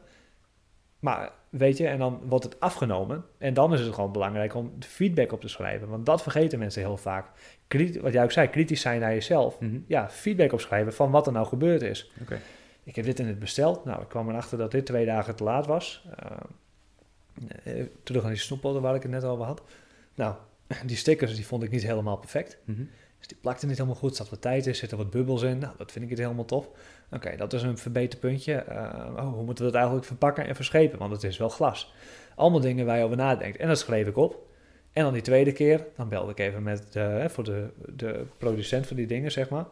Maar 0.98 1.30
weet 1.48 1.76
je, 1.76 1.86
en 1.86 1.98
dan 1.98 2.20
wordt 2.28 2.44
het 2.44 2.60
afgenomen. 2.60 3.24
En 3.38 3.54
dan 3.54 3.72
is 3.72 3.80
het 3.80 3.94
gewoon 3.94 4.12
belangrijk 4.12 4.54
om 4.54 4.72
feedback 4.80 5.32
op 5.32 5.40
te 5.40 5.48
schrijven. 5.48 5.88
Want 5.88 6.06
dat 6.06 6.22
vergeten 6.22 6.58
mensen 6.58 6.82
heel 6.82 6.96
vaak. 6.96 7.26
Kriti- 7.68 8.00
wat 8.00 8.12
jij 8.12 8.22
ook 8.22 8.32
zei, 8.32 8.48
kritisch 8.48 8.80
zijn 8.80 9.00
naar 9.00 9.12
jezelf. 9.12 9.60
Mhm. 9.60 9.78
Ja, 9.86 10.10
feedback 10.10 10.52
opschrijven 10.52 10.92
van 10.92 11.10
wat 11.10 11.26
er 11.26 11.32
nou 11.32 11.46
gebeurd 11.46 11.82
is. 11.82 12.10
Oké. 12.22 12.38
Ik 12.88 12.96
heb 12.96 13.04
dit 13.04 13.18
in 13.18 13.26
het 13.26 13.38
besteld. 13.38 13.84
Nou, 13.84 14.02
ik 14.02 14.08
kwam 14.08 14.28
erachter 14.28 14.58
dat 14.58 14.70
dit 14.70 14.86
twee 14.86 15.06
dagen 15.06 15.34
te 15.34 15.44
laat 15.44 15.66
was. 15.66 16.04
Uh, 17.66 17.84
terug 18.02 18.22
aan 18.24 18.30
die 18.30 18.38
snoeppotten 18.38 18.82
waar 18.82 18.94
ik 18.94 19.02
het 19.02 19.10
net 19.10 19.24
over 19.24 19.44
had. 19.44 19.62
Nou, 20.14 20.34
die 20.86 20.96
stickers 20.96 21.34
die 21.34 21.46
vond 21.46 21.62
ik 21.62 21.70
niet 21.70 21.82
helemaal 21.82 22.16
perfect. 22.16 22.58
Mhm. 22.64 22.82
Dus 23.18 23.26
die 23.26 23.36
plakte 23.40 23.66
niet 23.66 23.76
helemaal 23.76 23.98
goed. 23.98 24.16
Zat 24.16 24.30
wat 24.30 24.40
tijd 24.40 24.66
in, 24.66 24.74
zitten 24.74 24.98
wat 24.98 25.10
bubbels 25.10 25.42
in. 25.42 25.58
Nou, 25.58 25.74
dat 25.76 25.92
vind 25.92 26.04
ik 26.04 26.10
het 26.10 26.18
helemaal 26.18 26.44
tof. 26.44 26.68
Oké, 27.10 27.36
dat 27.36 27.52
is 27.52 27.62
een 27.62 27.78
verbeterpuntje. 27.78 28.64
Uh, 28.68 28.76
oh, 29.16 29.32
hoe 29.32 29.44
moeten 29.44 29.64
we 29.64 29.70
dat 29.70 29.74
eigenlijk 29.74 30.06
verpakken 30.06 30.46
en 30.46 30.54
verschepen? 30.56 30.98
Want 30.98 31.12
het 31.12 31.24
is 31.24 31.38
wel 31.38 31.48
glas. 31.48 31.94
Allemaal 32.34 32.60
dingen 32.60 32.86
waar 32.86 32.98
je 32.98 33.04
over 33.04 33.16
nadenkt. 33.16 33.58
En 33.58 33.68
dat 33.68 33.78
schreef 33.78 34.06
ik 34.06 34.16
op. 34.16 34.46
En 34.92 35.02
dan 35.02 35.12
die 35.12 35.22
tweede 35.22 35.52
keer, 35.52 35.86
dan 35.96 36.08
belde 36.08 36.30
ik 36.30 36.38
even 36.38 36.62
met 36.62 36.92
de, 36.92 37.24
voor 37.28 37.44
de, 37.44 37.68
de 37.96 38.26
producent 38.38 38.86
van 38.86 38.96
die 38.96 39.06
dingen, 39.06 39.32
zeg 39.32 39.48
maar. 39.48 39.66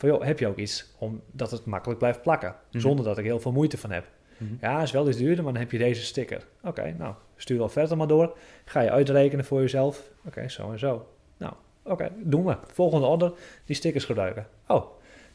Van 0.00 0.08
joh, 0.08 0.22
heb 0.22 0.38
je 0.38 0.46
ook 0.46 0.56
iets 0.56 0.94
omdat 0.98 1.50
het 1.50 1.64
makkelijk 1.64 1.98
blijft 1.98 2.22
plakken? 2.22 2.54
Mhm. 2.70 2.80
Zonder 2.80 3.04
dat 3.04 3.18
ik 3.18 3.24
heel 3.24 3.40
veel 3.40 3.52
moeite 3.52 3.78
van 3.78 3.90
heb. 3.90 4.04
Mhm. 4.38 4.52
Ja, 4.60 4.82
is 4.82 4.90
wel 4.90 5.08
iets 5.08 5.16
duurder, 5.18 5.44
maar 5.44 5.52
dan 5.52 5.62
heb 5.62 5.70
je 5.70 5.78
deze 5.78 6.02
sticker. 6.04 6.46
Oké, 6.62 6.94
nou, 6.98 7.14
stuur 7.36 7.58
wel 7.58 7.68
verder 7.68 7.96
maar 7.96 8.06
door. 8.06 8.36
Ga 8.64 8.80
je 8.80 8.90
uitrekenen 8.90 9.44
voor 9.44 9.60
jezelf. 9.60 10.10
Oké, 10.26 10.48
zo 10.48 10.72
en 10.72 10.78
zo. 10.78 11.06
Nou, 11.36 11.52
oké, 11.82 12.10
doen 12.16 12.44
we. 12.44 12.56
Volgende 12.72 13.06
order, 13.06 13.32
die 13.64 13.76
stickers 13.76 14.04
gebruiken. 14.04 14.46
Oh, 14.66 14.84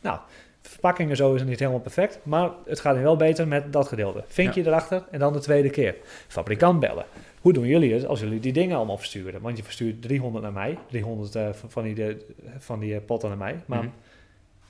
nou, 0.01 0.19
de 0.61 0.69
verpakking 0.69 1.09
en 1.09 1.15
zo 1.15 1.33
is 1.33 1.43
niet 1.43 1.59
helemaal 1.59 1.79
perfect, 1.79 2.19
maar 2.23 2.51
het 2.65 2.79
gaat 2.79 2.97
wel 2.97 3.15
beter 3.15 3.47
met 3.47 3.73
dat 3.73 3.87
gedeelte. 3.87 4.23
Vinkje 4.27 4.65
erachter 4.65 5.03
en 5.11 5.19
dan 5.19 5.33
de 5.33 5.39
tweede 5.39 5.69
keer. 5.69 5.95
Fabrikant 6.27 6.79
bellen. 6.79 7.05
Hoe 7.41 7.53
doen 7.53 7.65
jullie 7.67 7.93
het 7.93 8.05
als 8.05 8.19
jullie 8.19 8.39
die 8.39 8.53
dingen 8.53 8.77
allemaal 8.77 8.97
versturen? 8.97 9.41
Want 9.41 9.57
je 9.57 9.63
verstuurt 9.63 10.01
300 10.01 10.43
naar 10.43 10.53
mij, 10.53 10.77
300 10.87 11.35
uh, 11.35 11.49
van 11.53 11.83
die, 11.83 11.95
de, 11.95 12.25
van 12.57 12.79
die 12.79 12.93
uh, 12.93 12.99
potten 13.05 13.29
naar 13.29 13.37
mij. 13.37 13.59
Maar 13.65 13.83
Mhm. 13.83 13.91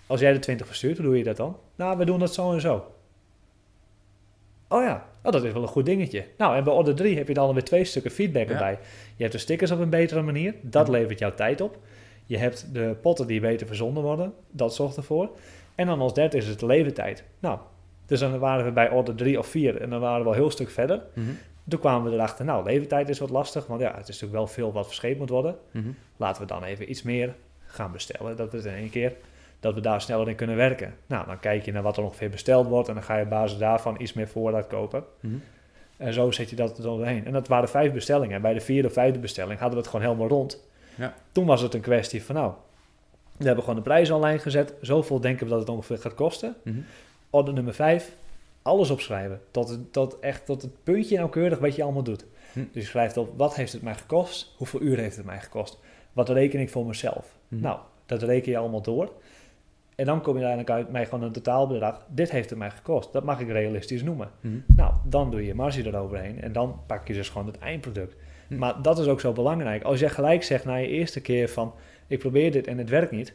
Als 0.07 0.19
jij 0.19 0.33
de 0.33 0.39
20 0.39 0.67
verstuurt, 0.67 0.97
hoe 0.97 1.05
doe 1.05 1.17
je 1.17 1.23
dat 1.23 1.37
dan? 1.37 1.57
Nou, 1.75 1.97
we 1.97 2.05
doen 2.05 2.19
dat 2.19 2.33
zo 2.33 2.53
en 2.53 2.61
zo. 2.61 2.85
Oh 4.67 4.83
ja, 4.83 5.05
oh, 5.23 5.31
dat 5.31 5.43
is 5.43 5.51
wel 5.53 5.61
een 5.61 5.67
goed 5.67 5.85
dingetje. 5.85 6.25
Nou, 6.37 6.55
en 6.55 6.63
bij 6.63 6.73
order 6.73 6.95
3 6.95 7.17
heb 7.17 7.27
je 7.27 7.33
dan 7.33 7.47
alweer 7.47 7.63
twee 7.63 7.83
stukken 7.83 8.11
feedback 8.11 8.47
Ja. 8.47 8.53
erbij. 8.53 8.77
Je 9.15 9.21
hebt 9.21 9.31
de 9.31 9.37
stickers 9.39 9.71
op 9.71 9.79
een 9.79 9.89
betere 9.89 10.21
manier, 10.21 10.53
dat 10.61 10.85
Ja. 10.87 10.91
levert 10.93 11.19
jouw 11.19 11.33
tijd 11.33 11.61
op. 11.61 11.77
Je 12.25 12.37
hebt 12.37 12.73
de 12.73 12.95
potten 13.01 13.27
die 13.27 13.39
beter 13.39 13.67
verzonden 13.67 14.03
worden, 14.03 14.33
dat 14.51 14.75
zorgt 14.75 14.97
ervoor. 14.97 15.29
En 15.75 15.87
dan 15.87 15.99
als 16.01 16.13
derde 16.13 16.37
is 16.37 16.47
het 16.47 16.61
levertijd. 16.61 17.23
Nou, 17.39 17.59
dus 18.05 18.19
dan 18.19 18.39
waren 18.39 18.65
we 18.65 18.71
bij 18.71 18.89
order 18.89 19.15
3 19.15 19.39
of 19.39 19.47
4 19.47 19.81
en 19.81 19.89
dan 19.89 19.99
waren 19.99 20.17
we 20.17 20.23
wel 20.23 20.33
een 20.33 20.39
heel 20.39 20.51
stuk 20.51 20.69
verder. 20.69 21.01
Mhm. 21.13 21.25
Toen 21.69 21.79
kwamen 21.79 22.09
we 22.11 22.17
erachter, 22.17 22.45
nou, 22.45 22.63
levertijd 22.63 23.09
is 23.09 23.19
wat 23.19 23.29
lastig, 23.29 23.67
want 23.67 23.81
ja, 23.81 23.87
het 23.89 23.99
is 24.07 24.07
natuurlijk 24.07 24.33
wel 24.33 24.47
veel 24.47 24.71
wat 24.71 24.85
verscheept 24.85 25.19
moet 25.19 25.29
worden. 25.29 25.55
Mhm. 25.71 25.89
Laten 26.17 26.41
we 26.41 26.47
dan 26.47 26.63
even 26.63 26.89
iets 26.89 27.03
meer 27.03 27.35
gaan 27.65 27.91
bestellen, 27.91 28.35
dat 28.37 28.51
we 28.51 28.57
het 28.57 28.65
in 28.65 28.73
één 28.73 28.89
keer, 28.89 29.13
dat 29.59 29.73
we 29.73 29.81
daar 29.81 30.01
sneller 30.01 30.29
in 30.29 30.35
kunnen 30.35 30.55
werken. 30.55 30.93
Nou, 31.07 31.25
dan 31.27 31.39
kijk 31.39 31.65
je 31.65 31.71
naar 31.71 31.81
wat 31.83 31.97
er 31.97 32.03
ongeveer 32.03 32.29
besteld 32.29 32.67
wordt 32.67 32.87
en 32.87 32.93
dan 32.93 33.03
ga 33.03 33.17
je 33.17 33.23
op 33.23 33.29
basis 33.29 33.57
daarvan 33.57 33.95
iets 34.01 34.13
meer 34.13 34.27
voorraad 34.27 34.67
kopen. 34.67 35.03
Mhm. 35.19 35.35
En 35.97 36.13
zo 36.13 36.31
zet 36.31 36.49
je 36.49 36.55
dat 36.55 36.77
er 36.77 36.83
doorheen. 36.83 37.25
En 37.25 37.31
dat 37.31 37.47
waren 37.47 37.69
vijf 37.69 37.93
bestellingen. 37.93 38.35
En 38.35 38.41
bij 38.41 38.53
de 38.53 38.59
vierde 38.59 38.87
of 38.87 38.93
vijfde 38.93 39.19
bestelling 39.19 39.59
hadden 39.59 39.77
we 39.77 39.83
het 39.83 39.91
gewoon 39.93 40.05
helemaal 40.05 40.27
rond. 40.27 40.63
Ja. 40.95 41.13
Toen 41.31 41.45
was 41.45 41.61
het 41.61 41.73
een 41.73 41.81
kwestie 41.81 42.23
van 42.23 42.35
nou, 42.35 42.53
we 43.37 43.45
hebben 43.45 43.63
gewoon 43.63 43.79
de 43.79 43.85
prijs 43.85 44.11
online 44.11 44.39
gezet. 44.39 44.73
Zoveel 44.81 45.19
denken 45.19 45.43
we 45.45 45.51
dat 45.51 45.59
het 45.59 45.69
ongeveer 45.69 45.97
gaat 45.97 46.13
kosten. 46.13 46.55
Mhm. 46.63 46.77
Order 47.29 47.53
nummer 47.53 47.73
vijf, 47.73 48.15
alles 48.61 48.89
opschrijven. 48.89 49.41
Tot, 49.51 49.69
het- 49.69 49.93
tot 49.93 50.19
echt 50.19 50.45
tot 50.45 50.61
het 50.61 50.83
puntje 50.83 51.17
nauwkeurig 51.17 51.59
wat 51.59 51.75
je 51.75 51.83
allemaal 51.83 52.03
doet. 52.03 52.25
Hm. 52.53 52.59
Dus 52.71 52.83
je 52.83 52.89
schrijft 52.89 53.17
op, 53.17 53.29
wat 53.37 53.55
heeft 53.55 53.73
het 53.73 53.81
mij 53.81 53.95
gekost? 53.95 54.53
Hoeveel 54.57 54.81
uur 54.81 54.97
heeft 54.97 55.15
het 55.17 55.25
mij 55.25 55.39
gekost? 55.39 55.79
Wat 56.13 56.29
reken 56.29 56.59
ik 56.59 56.69
voor 56.69 56.85
mezelf? 56.85 57.35
Mhm. 57.47 57.61
Nou, 57.61 57.79
dat 58.05 58.21
reken 58.23 58.51
je 58.51 58.57
allemaal 58.57 58.81
door. 58.81 59.11
En 59.95 60.05
dan 60.05 60.21
kom 60.21 60.37
je 60.37 60.45
uiteindelijk 60.45 60.69
uit 60.85 60.91
mij 60.91 61.05
gewoon 61.05 61.23
een 61.23 61.31
totaalbedrag. 61.31 62.05
Dit 62.09 62.31
heeft 62.31 62.49
het 62.49 62.59
mij 62.59 62.69
gekost. 62.71 63.13
Dat 63.13 63.23
mag 63.23 63.39
ik 63.39 63.47
realistisch 63.49 64.03
noemen. 64.03 64.29
Mhm. 64.41 64.55
Nou, 64.67 64.93
dan 65.03 65.31
doe 65.31 65.45
je 65.45 65.55
marge 65.55 65.85
eroverheen 65.87 66.41
en 66.41 66.51
dan 66.51 66.79
pak 66.87 67.07
je 67.07 67.13
dus 67.13 67.29
gewoon 67.29 67.47
het 67.47 67.57
eindproduct. 67.59 68.15
Hm. 68.47 68.57
Maar 68.57 68.81
dat 68.81 68.99
is 68.99 69.07
ook 69.07 69.19
zo 69.19 69.33
belangrijk. 69.33 69.83
Als 69.83 69.99
je 69.99 70.09
gelijk 70.09 70.43
zegt 70.43 70.65
na 70.65 70.75
je 70.75 70.87
eerste 70.87 71.21
keer 71.21 71.49
van 71.49 71.73
ik 72.07 72.19
probeer 72.19 72.51
dit 72.51 72.67
en 72.67 72.77
het 72.77 72.89
werkt 72.89 73.11
niet. 73.11 73.33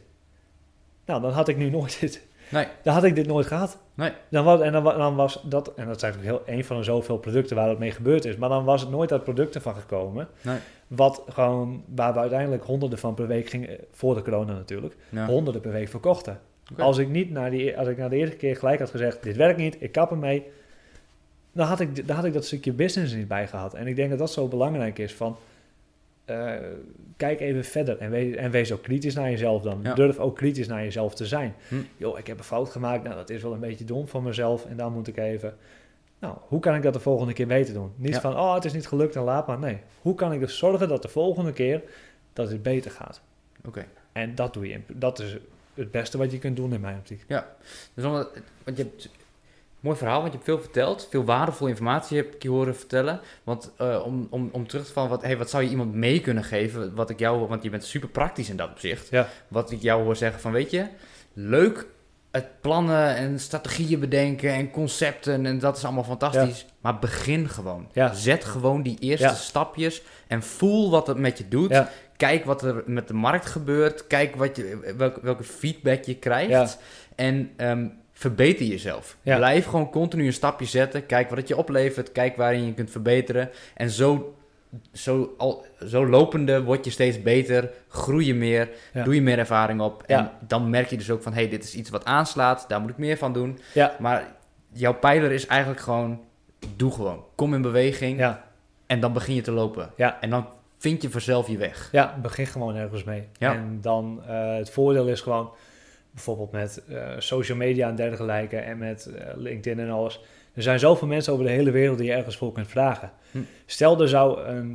Nou, 1.05 1.21
dan 1.21 1.31
had 1.31 1.47
ik 1.47 1.57
nu 1.57 1.69
nooit 1.69 1.99
dit. 1.99 2.27
Nee. 2.49 2.67
Dan 2.83 2.93
had 2.93 3.03
ik 3.03 3.15
dit 3.15 3.27
nooit 3.27 3.45
gehad. 3.47 3.77
Nee. 3.93 4.11
Dan 4.29 4.43
was, 4.43 4.61
en 4.61 4.71
dan, 4.71 4.83
wa- 4.83 4.97
dan 4.97 5.15
was 5.15 5.43
dat, 5.45 5.73
en 5.73 5.87
dat 5.87 5.99
zijn 5.99 6.13
natuurlijk 6.13 6.45
heel 6.45 6.55
een 6.57 6.65
van 6.65 6.77
de 6.77 6.83
zoveel 6.83 7.17
producten 7.17 7.55
waar 7.55 7.69
het 7.69 7.79
mee 7.79 7.91
gebeurd 7.91 8.25
is. 8.25 8.35
Maar 8.35 8.49
dan 8.49 8.63
was 8.63 8.81
het 8.81 8.89
nooit 8.89 9.11
uit 9.11 9.23
producten 9.23 9.61
van 9.61 9.75
gekomen. 9.75 10.27
Nee. 10.41 10.57
Wat 10.87 11.23
gewoon, 11.29 11.83
waar 11.95 12.13
we 12.13 12.19
uiteindelijk 12.19 12.63
honderden 12.63 12.99
van 12.99 13.13
per 13.13 13.27
week 13.27 13.49
gingen, 13.49 13.77
voor 13.91 14.15
de 14.15 14.21
corona 14.21 14.53
natuurlijk, 14.53 14.95
Ja. 15.09 15.25
honderden 15.25 15.61
per 15.61 15.71
week 15.71 15.89
verkochten. 15.89 16.39
Als 16.77 16.97
ik 16.97 17.09
niet 17.09 17.31
naar 17.31 17.51
die, 17.51 17.77
als 17.77 17.87
ik 17.87 17.97
na 17.97 18.09
de 18.09 18.15
eerste 18.15 18.35
keer 18.35 18.55
gelijk 18.55 18.79
had 18.79 18.89
gezegd, 18.89 19.23
dit 19.23 19.35
werkt 19.35 19.57
niet, 19.57 19.75
ik 19.79 19.91
kap 19.91 20.11
ermee, 20.11 20.43
dan 21.51 21.67
had 21.67 21.79
ik, 21.79 22.07
dan 22.07 22.15
had 22.15 22.25
ik 22.25 22.33
dat 22.33 22.45
stukje 22.45 22.71
business 22.73 23.13
niet 23.13 23.27
bij 23.27 23.47
gehad. 23.47 23.73
En 23.73 23.87
ik 23.87 23.95
denk 23.95 24.09
dat 24.09 24.19
dat 24.19 24.31
zo 24.31 24.47
belangrijk 24.47 24.99
is 24.99 25.13
van, 25.13 25.37
eh, 26.25 26.53
kijk 27.17 27.39
even 27.39 27.63
verder 27.63 27.97
en 27.97 28.09
wees, 28.09 28.35
en 28.35 28.51
wees 28.51 28.71
ook 28.71 28.81
kritisch 28.81 29.15
naar 29.15 29.29
jezelf 29.29 29.61
dan. 29.61 29.79
Ja. 29.83 29.93
Durf 29.93 30.19
ook 30.19 30.35
kritisch 30.35 30.67
naar 30.67 30.83
jezelf 30.83 31.15
te 31.15 31.25
zijn. 31.25 31.53
Hm. 31.67 31.75
Ik 32.17 32.27
heb 32.27 32.37
een 32.37 32.43
fout 32.43 32.69
gemaakt, 32.69 33.03
nou 33.03 33.15
dat 33.15 33.29
is 33.29 33.41
wel 33.41 33.53
een 33.53 33.59
beetje 33.59 33.85
dom 33.85 34.07
van 34.07 34.23
mezelf 34.23 34.65
en 34.65 34.77
dan 34.77 34.93
moet 34.93 35.07
ik 35.07 35.17
even... 35.17 35.55
Nou, 36.19 36.37
hoe 36.47 36.59
kan 36.59 36.75
ik 36.75 36.81
dat 36.81 36.93
de 36.93 36.99
volgende 36.99 37.33
keer 37.33 37.47
beter 37.47 37.73
doen? 37.73 37.91
Niet 37.95 38.13
Ja. 38.13 38.21
van, 38.21 38.37
oh, 38.37 38.53
het 38.53 38.65
is 38.65 38.73
niet 38.73 38.87
gelukt 38.87 39.15
en 39.15 39.21
laat 39.21 39.47
maar. 39.47 39.59
Nee, 39.59 39.77
hoe 40.01 40.15
kan 40.15 40.33
ik 40.33 40.39
dus 40.39 40.57
zorgen 40.57 40.87
dat 40.87 41.01
de 41.01 41.07
volgende 41.07 41.53
keer 41.53 41.81
dat 42.33 42.49
het 42.49 42.63
beter 42.63 42.91
gaat? 42.91 43.21
Oké. 43.67 43.85
En 44.11 44.35
dat 44.35 44.53
doe 44.53 44.67
je. 44.67 44.79
Dat 44.87 45.19
is 45.19 45.37
het 45.81 45.91
beste 45.91 46.17
wat 46.17 46.31
je 46.31 46.39
kunt 46.39 46.55
doen 46.55 46.73
in 46.73 46.81
mijn 46.81 46.97
optiek. 46.97 47.23
Dus 47.93 48.05
omdat, 48.05 48.29
want 48.63 48.77
je 48.77 48.83
hebt, 48.83 49.09
mooi 49.79 49.97
verhaal, 49.97 50.19
want 50.21 50.31
je 50.31 50.37
hebt 50.37 50.49
veel 50.49 50.59
verteld. 50.61 51.07
Veel 51.09 51.23
waardevolle 51.23 51.69
informatie 51.69 52.17
heb 52.17 52.35
ik 52.35 52.43
je 52.43 52.49
horen 52.49 52.75
vertellen. 52.75 53.19
Want 53.43 53.71
eh, 53.77 54.01
om, 54.05 54.27
om, 54.29 54.49
om 54.51 54.67
terug 54.67 54.85
te 54.85 54.91
vallen, 54.91 55.09
wat, 55.09 55.21
hey, 55.21 55.37
wat 55.37 55.49
zou 55.49 55.63
je 55.63 55.69
iemand 55.69 55.93
mee 55.93 56.21
kunnen 56.21 56.43
geven? 56.43 56.95
Wat 56.95 57.09
ik 57.09 57.19
jou, 57.19 57.47
want 57.47 57.63
je 57.63 57.69
bent 57.69 57.83
super 57.83 58.09
praktisch 58.09 58.49
in 58.49 58.55
dat 58.55 58.69
opzicht. 58.69 59.09
Ja. 59.09 59.27
Wat 59.47 59.71
ik 59.71 59.81
jou 59.81 60.03
hoor 60.03 60.15
zeggen 60.15 60.41
van, 60.41 60.51
weet 60.51 60.71
je, 60.71 60.87
leuk 61.33 61.87
het 62.31 62.61
plannen 62.61 63.15
en 63.15 63.39
strategieën 63.39 63.99
bedenken 63.99 64.53
en 64.53 64.71
concepten 64.71 65.45
en 65.45 65.59
dat 65.59 65.77
is 65.77 65.83
allemaal 65.83 66.03
fantastisch. 66.03 66.65
Maar 66.81 66.99
begin 66.99 67.49
gewoon. 67.49 67.87
Ja. 67.93 68.13
Zet 68.13 68.45
gewoon 68.45 68.81
die 68.81 68.97
eerste 68.99 69.25
Ja. 69.25 69.33
stapjes 69.33 70.01
en 70.27 70.43
voel 70.43 70.89
wat 70.89 71.07
het 71.07 71.17
met 71.17 71.37
je 71.37 71.47
doet. 71.47 71.81
Kijk 72.21 72.45
wat 72.45 72.61
er 72.63 72.83
met 72.85 73.07
de 73.07 73.13
markt 73.13 73.45
gebeurt. 73.45 74.07
Kijk 74.07 74.35
wat 74.35 74.55
je, 74.55 74.93
welke, 74.97 75.19
welke 75.21 75.43
feedback 75.43 76.03
je 76.03 76.15
krijgt. 76.15 76.49
Ja. 76.49 76.67
En 77.15 77.51
ehm, 77.57 77.87
verbeter 78.11 78.65
jezelf. 78.65 79.17
Ja. 79.21 79.37
Blijf 79.37 79.65
gewoon 79.65 79.89
continu 79.89 80.25
een 80.25 80.33
stapje 80.33 80.65
zetten. 80.65 81.05
Kijk 81.05 81.29
wat 81.29 81.37
het 81.37 81.47
je 81.47 81.57
oplevert. 81.57 82.11
Kijk 82.11 82.35
waarin 82.35 82.65
je 82.65 82.73
kunt 82.73 82.91
verbeteren. 82.91 83.49
En 83.75 83.89
zo, 83.89 84.35
zo, 84.93 85.33
al, 85.37 85.65
zo 85.87 86.07
lopende 86.07 86.63
word 86.63 86.85
je 86.85 86.91
steeds 86.91 87.21
beter. 87.21 87.69
Groei 87.87 88.25
je 88.25 88.35
meer. 88.35 88.69
Ja. 88.93 89.03
Doe 89.03 89.15
je 89.15 89.21
meer 89.21 89.39
ervaring 89.39 89.81
op. 89.81 90.03
En 90.05 90.17
Ja. 90.17 90.37
dan 90.47 90.69
merk 90.69 90.89
je 90.89 90.97
dus 90.97 91.11
ook 91.11 91.21
van... 91.23 91.33
hey, 91.33 91.49
dit 91.49 91.63
is 91.63 91.75
iets 91.75 91.89
wat 91.89 92.05
aanslaat. 92.05 92.65
Daar 92.67 92.81
moet 92.81 92.89
ik 92.89 92.97
meer 92.97 93.17
van 93.17 93.33
doen. 93.33 93.59
Maar 93.99 94.35
jouw 94.73 94.93
pijler 94.93 95.31
is 95.31 95.45
eigenlijk 95.45 95.81
gewoon... 95.81 96.21
Doe 96.75 96.91
gewoon. 96.91 97.23
Kom 97.35 97.53
in 97.53 97.61
beweging. 97.61 98.19
Ja, 98.19 98.43
En 98.87 98.99
dan 98.99 99.13
begin 99.13 99.35
je 99.35 99.41
te 99.41 99.51
lopen. 99.51 99.91
Ja. 99.95 100.17
En 100.21 100.29
dan 100.29 100.47
vind 100.81 101.01
je 101.01 101.09
vanzelf 101.09 101.47
je 101.47 101.57
weg. 101.57 101.89
ja 101.91 102.19
begin 102.21 102.45
gewoon 102.45 102.75
ergens 102.75 103.03
mee. 103.03 103.27
Ja. 103.37 103.53
En 103.53 103.77
dan 103.81 104.21
eh, 104.27 104.55
het 104.55 104.69
voordeel 104.69 105.07
is 105.07 105.21
gewoon, 105.21 105.51
bijvoorbeeld 106.11 106.51
met 106.51 106.83
eh, 106.89 107.09
social 107.17 107.57
media 107.57 107.89
en 107.89 107.95
dergelijke 107.95 108.57
en 108.57 108.77
met 108.77 109.05
eh, 109.05 109.25
LinkedIn 109.35 109.79
en 109.79 109.89
alles. 109.89 110.21
Er 110.53 110.61
zijn 110.61 110.79
zoveel 110.79 111.07
mensen 111.07 111.33
over 111.33 111.45
de 111.45 111.51
hele 111.51 111.71
wereld 111.71 111.97
die 111.97 112.07
je 112.07 112.13
ergens 112.13 112.37
voor 112.37 112.51
kunt 112.51 112.67
vragen. 112.67 113.11
Hm. 113.31 113.37
Stel, 113.65 114.01
er 114.01 114.09
zou 114.09 114.41
een 114.41 114.71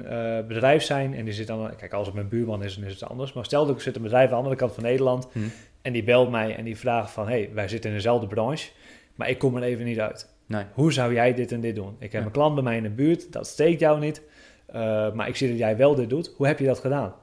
bedrijf 0.48 0.82
zijn 0.82 1.14
en 1.14 1.24
die 1.24 1.34
zit 1.34 1.46
dan... 1.46 1.76
Kijk, 1.76 1.92
als 1.92 2.06
het 2.06 2.14
mijn 2.14 2.28
buurman 2.28 2.62
is, 2.62 2.74
dan 2.74 2.84
is 2.84 2.92
het 2.92 3.08
anders. 3.08 3.32
Maar 3.32 3.44
stel, 3.44 3.68
er 3.68 3.80
zit 3.80 3.96
een 3.96 4.02
bedrijf 4.02 4.24
aan 4.24 4.30
de 4.30 4.36
andere 4.36 4.56
kant 4.56 4.72
van 4.74 4.82
Nederland... 4.82 5.28
Hm. 5.32 5.38
en 5.82 5.92
die 5.92 6.04
belt 6.04 6.30
mij 6.30 6.56
en 6.56 6.64
die 6.64 6.76
vraagt 6.76 7.10
van... 7.10 7.28
hey, 7.28 7.50
wij 7.54 7.68
zitten 7.68 7.90
in 7.90 7.96
dezelfde 7.96 8.26
branche... 8.26 8.70
maar 9.14 9.28
ik 9.28 9.38
kom 9.38 9.56
er 9.56 9.62
even 9.62 9.84
niet 9.84 10.00
uit. 10.00 10.34
Nee. 10.46 10.64
Hoe 10.72 10.92
zou 10.92 11.12
jij 11.14 11.34
dit 11.34 11.52
en 11.52 11.60
dit 11.60 11.74
doen? 11.74 11.96
Ik 11.98 12.12
heb 12.12 12.20
Ja. 12.20 12.26
een 12.26 12.32
klant 12.32 12.54
bij 12.54 12.64
mij 12.64 12.76
in 12.76 12.82
de 12.82 12.90
buurt, 12.90 13.32
dat 13.32 13.46
steekt 13.46 13.80
jou 13.80 14.00
niet, 14.00 14.22
eh, 14.66 15.12
maar 15.12 15.28
ik 15.28 15.36
zie 15.36 15.48
dat 15.48 15.58
jij 15.58 15.76
wel 15.76 15.94
dit 15.94 16.10
doet. 16.10 16.32
Hoe 16.36 16.46
heb 16.46 16.58
je 16.58 16.66
dat 16.66 16.78
gedaan? 16.78 17.14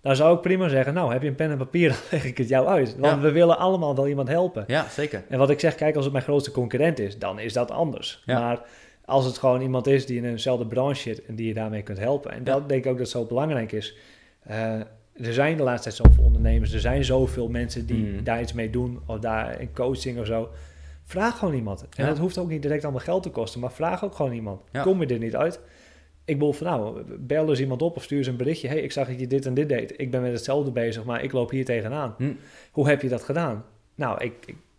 Dan 0.00 0.16
zou 0.16 0.34
ik 0.36 0.40
prima 0.40 0.68
zeggen, 0.68 0.94
nou, 0.94 1.12
heb 1.12 1.22
je 1.22 1.28
een 1.28 1.34
pen 1.34 1.50
en 1.50 1.56
papier, 1.58 1.88
dan 1.94 1.98
leg 2.10 2.24
ik 2.24 2.38
het 2.38 2.48
jou 2.48 2.66
uit. 2.66 2.96
Want 2.98 3.14
Ja. 3.14 3.20
we 3.20 3.30
willen 3.32 3.58
allemaal 3.58 3.94
wel 3.96 4.08
iemand 4.08 4.28
helpen. 4.28 4.64
Ja, 4.66 4.88
zeker. 4.88 5.22
En 5.28 5.38
wat 5.38 5.50
ik 5.50 5.60
zeg, 5.60 5.74
kijk, 5.74 5.94
als 5.94 6.04
het 6.04 6.12
mijn 6.12 6.24
grootste 6.24 6.50
concurrent 6.50 6.98
is, 6.98 7.18
dan 7.18 7.38
is 7.38 7.52
dat 7.52 7.70
anders. 7.70 8.22
Ja. 8.26 8.40
Maar 8.40 8.60
als 9.04 9.24
het 9.24 9.38
gewoon 9.38 9.60
iemand 9.60 9.86
is 9.86 10.06
die 10.06 10.16
in 10.16 10.24
eenzelfde 10.24 10.66
branche 10.66 11.00
zit 11.00 11.24
en 11.24 11.34
die 11.34 11.46
je 11.46 11.54
daarmee 11.54 11.82
kunt 11.82 11.98
helpen. 11.98 12.30
En 12.30 12.38
Ja. 12.38 12.44
dat 12.44 12.68
denk 12.68 12.84
ik 12.84 12.90
ook 12.90 12.98
dat 12.98 13.08
zo 13.08 13.24
belangrijk 13.24 13.72
is. 13.72 13.96
Eh, 14.42 14.72
er 15.14 15.32
zijn 15.32 15.56
de 15.56 15.62
laatste 15.62 15.88
tijd 15.92 16.06
zoveel 16.08 16.24
ondernemers, 16.24 16.72
er 16.72 16.80
zijn 16.80 17.04
zoveel 17.04 17.48
mensen 17.48 17.86
die 17.86 18.06
Mhm. 18.06 18.24
daar 18.24 18.40
iets 18.40 18.52
mee 18.52 18.70
doen, 18.70 19.00
of 19.06 19.18
daar 19.18 19.60
in 19.60 19.72
coaching 19.74 20.18
of 20.20 20.26
zo. 20.26 20.48
Vraag 21.04 21.38
gewoon 21.38 21.54
iemand. 21.54 21.84
En 21.96 22.06
dat 22.06 22.18
hoeft 22.18 22.38
ook 22.38 22.48
niet 22.48 22.62
direct 22.62 22.82
allemaal 22.82 23.00
geld 23.02 23.22
te 23.22 23.30
kosten, 23.30 23.60
maar 23.60 23.72
vraag 23.72 24.04
ook 24.04 24.14
gewoon 24.14 24.32
iemand. 24.32 24.60
Kom 24.82 25.00
je 25.00 25.06
dit 25.06 25.20
niet 25.20 25.36
uit? 25.36 25.60
Ik 26.24 26.38
bedoel 26.38 26.52
van 26.52 26.66
nou, 26.66 27.02
bel 27.18 27.48
eens 27.48 27.60
iemand 27.60 27.82
op 27.82 27.96
of 27.96 28.02
stuur 28.02 28.18
eens 28.18 28.26
een 28.26 28.36
berichtje. 28.36 28.68
hey, 28.68 28.80
ik 28.80 28.92
zag 28.92 29.06
dat 29.06 29.20
je 29.20 29.26
dit 29.26 29.46
en 29.46 29.54
dit 29.54 29.68
deed. 29.68 29.94
Ik 29.96 30.10
ben 30.10 30.22
met 30.22 30.32
hetzelfde 30.32 30.70
bezig, 30.70 31.04
maar 31.04 31.22
ik 31.22 31.32
loop 31.32 31.50
hier 31.50 31.64
tegenaan. 31.64 32.14
Hm. 32.18 32.32
Hoe 32.70 32.88
heb 32.88 33.02
je 33.02 33.08
dat 33.08 33.22
gedaan? 33.22 33.64
Nou, 33.94 34.24
ik, 34.24 34.32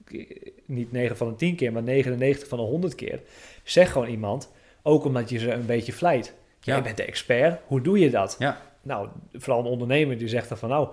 ik, 0.07 0.51
niet 0.65 0.91
9 0.91 1.17
van 1.17 1.27
de 1.27 1.35
10 1.35 1.55
keer, 1.55 1.71
maar 1.71 1.83
99 1.83 2.47
van 2.47 2.57
de 2.57 2.63
100 2.63 2.95
keer. 2.95 3.19
Zeg 3.63 3.91
gewoon 3.91 4.07
iemand, 4.07 4.51
ook 4.83 5.05
omdat 5.05 5.29
je 5.29 5.37
ze 5.37 5.51
een 5.51 5.65
beetje 5.65 5.93
vlijt. 5.93 6.33
Ja. 6.59 6.73
Jij 6.73 6.81
bent 6.81 6.97
de 6.97 7.05
expert, 7.05 7.59
hoe 7.65 7.81
doe 7.81 7.99
je 7.99 8.09
dat? 8.09 8.35
Ja. 8.39 8.61
Nou, 8.81 9.07
vooral 9.33 9.59
een 9.59 9.65
ondernemer 9.71 10.17
die 10.17 10.27
zegt 10.27 10.49
dan 10.49 10.57
van 10.57 10.69
nou, 10.69 10.87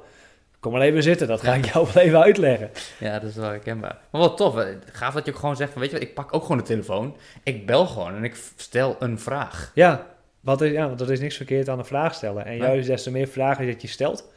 kom 0.60 0.72
maar 0.72 0.80
even 0.80 1.02
zitten, 1.02 1.26
dat 1.28 1.40
ga 1.40 1.52
Ja. 1.52 1.58
ik 1.58 1.64
jou 1.72 1.88
wel 1.94 2.02
even 2.02 2.22
uitleggen. 2.22 2.70
Ja, 2.98 3.18
dat 3.18 3.30
is 3.30 3.36
wel 3.36 3.48
herkenbaar. 3.48 3.98
Maar 4.10 4.20
wat 4.20 4.36
tof, 4.36 4.54
hè. 4.54 4.78
gaaf 4.86 5.14
dat 5.14 5.24
je 5.24 5.32
ook 5.32 5.38
gewoon 5.38 5.56
zegt 5.56 5.72
van, 5.72 5.80
weet 5.80 5.90
je 5.90 5.98
wat, 5.98 6.06
ik 6.06 6.14
pak 6.14 6.34
ook 6.34 6.42
gewoon 6.42 6.56
de 6.56 6.62
telefoon, 6.64 7.16
ik 7.42 7.66
bel 7.66 7.86
gewoon 7.86 8.14
en 8.14 8.24
ik 8.24 8.36
stel 8.56 8.96
een 8.98 9.18
vraag. 9.18 9.70
Ja, 9.74 10.06
wat 10.42 10.60
is, 10.60 10.72
ja, 10.72 10.86
want 10.88 11.00
er 11.00 11.12
is 11.12 11.20
niks 11.20 11.36
verkeerd 11.36 11.68
aan 11.68 11.78
een 11.78 11.84
vraag 11.84 12.14
stellen. 12.14 12.44
En 12.44 12.56
juist 12.56 12.86
des 12.86 13.02
te 13.02 13.10
meer 13.10 13.26
vragen 13.26 13.66
dat 13.66 13.82
je 13.82 13.88
stelt, 13.88 14.32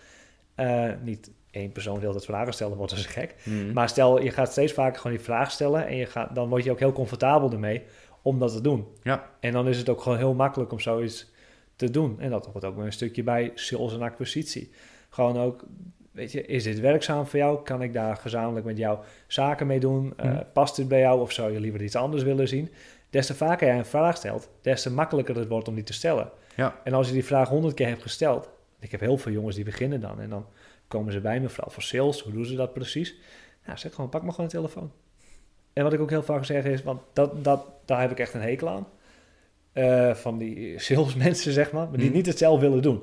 eh, 0.55 0.89
niet 1.03 1.31
één 1.51 1.71
persoon 1.71 1.99
wil 1.99 2.13
dat 2.13 2.25
vragen 2.25 2.53
stellen, 2.53 2.77
wordt 2.77 2.95
dus 2.95 3.05
gek. 3.05 3.35
Hm. 3.43 3.73
Maar 3.73 3.89
stel, 3.89 4.21
je 4.21 4.31
gaat 4.31 4.51
steeds 4.51 4.73
vaker 4.73 5.01
gewoon 5.01 5.15
die 5.17 5.25
vraag 5.25 5.51
stellen 5.51 5.87
en 5.87 5.95
je 5.95 6.05
gaat, 6.05 6.35
dan 6.35 6.49
word 6.49 6.63
je 6.63 6.71
ook 6.71 6.79
heel 6.79 6.91
comfortabel 6.91 7.51
ermee 7.51 7.81
om 8.21 8.39
dat 8.39 8.51
te 8.53 8.61
doen. 8.61 8.87
Ja. 9.03 9.29
En 9.39 9.51
dan 9.51 9.67
is 9.67 9.77
het 9.77 9.89
ook 9.89 10.01
gewoon 10.01 10.17
heel 10.17 10.33
makkelijk 10.33 10.71
om 10.71 10.79
zoiets 10.79 11.31
te 11.75 11.89
doen. 11.91 12.19
En 12.19 12.29
dat 12.29 12.45
hoort 12.45 12.65
ook 12.65 12.75
weer 12.75 12.85
een 12.85 12.93
stukje 12.93 13.23
bij 13.23 13.51
sales 13.55 13.93
en 13.93 14.01
acquisitie. 14.01 14.71
Gewoon 15.09 15.37
ook, 15.37 15.63
weet 16.11 16.31
je, 16.31 16.45
is 16.45 16.63
dit 16.63 16.79
werkzaam 16.79 17.25
voor 17.27 17.39
jou? 17.39 17.63
Kan 17.63 17.81
ik 17.81 17.93
daar 17.93 18.17
gezamenlijk 18.17 18.65
met 18.65 18.77
jou 18.77 18.99
zaken 19.27 19.67
mee 19.67 19.79
doen? 19.79 20.13
Eh, 20.17 20.25
Mhm. 20.25 20.43
past 20.53 20.75
dit 20.75 20.87
bij 20.87 20.99
jou 20.99 21.21
of 21.21 21.31
zou 21.31 21.51
je 21.51 21.59
liever 21.59 21.81
iets 21.81 21.95
anders 21.95 22.23
willen 22.23 22.47
zien? 22.47 22.69
Des 23.16 23.26
te 23.26 23.36
vaker 23.36 23.68
jij 23.68 23.78
een 23.78 23.86
vraag 23.86 24.18
stelt, 24.18 24.49
des 24.61 24.82
te 24.82 24.91
makkelijker 24.91 25.36
het 25.36 25.47
wordt 25.47 25.68
om 25.68 25.76
die 25.76 25.84
te 25.84 25.93
stellen. 25.93 26.30
Ja. 26.55 26.76
En 26.84 26.93
als 26.93 27.07
je 27.07 27.13
die 27.13 27.26
vraag 27.26 27.49
honderd 27.49 27.74
keer 27.74 27.88
hebt 27.88 28.01
gesteld, 28.01 28.49
ik 28.80 28.91
heb 28.91 28.99
heel 28.99 29.18
veel 29.18 29.32
jongens 29.32 29.55
die 29.55 29.66
beginnen 29.66 29.99
dan 30.01 30.20
en 30.22 30.30
dan 30.30 30.45
komen 30.88 31.13
ze 31.13 31.20
bij 31.20 31.39
me, 31.39 31.49
vooral 31.49 31.72
voor 31.72 31.84
sales, 31.84 32.22
hoe 32.22 32.34
doen 32.34 32.45
ze 32.45 32.55
dat 32.55 32.74
precies? 32.74 33.16
Nou, 33.66 33.78
zeg 33.78 33.93
gewoon, 33.93 34.09
pak 34.09 34.22
maar 34.22 34.32
gewoon 34.32 34.45
een 34.45 34.51
telefoon. 34.55 34.91
En 35.74 35.84
wat 35.84 35.93
ik 35.93 35.99
ook 35.99 36.09
heel 36.09 36.24
vaak 36.24 36.45
zeg 36.45 36.63
is, 36.63 36.84
want 36.84 37.01
dat, 37.13 37.43
dat, 37.43 37.66
daar 37.86 38.01
heb 38.01 38.11
ik 38.11 38.20
echt 38.20 38.34
een 38.34 38.41
hekel 38.41 38.70
aan. 38.70 38.88
Eh, 39.74 40.13
van 40.13 40.38
die 40.38 40.80
salesmensen, 40.80 41.51
zeg 41.53 41.72
maar, 41.72 41.88
maar 41.89 41.97
die 41.97 42.05
Mhm. 42.07 42.16
niet 42.16 42.26
het 42.26 42.38
zelf 42.38 42.59
willen 42.59 42.82
doen. 42.82 43.01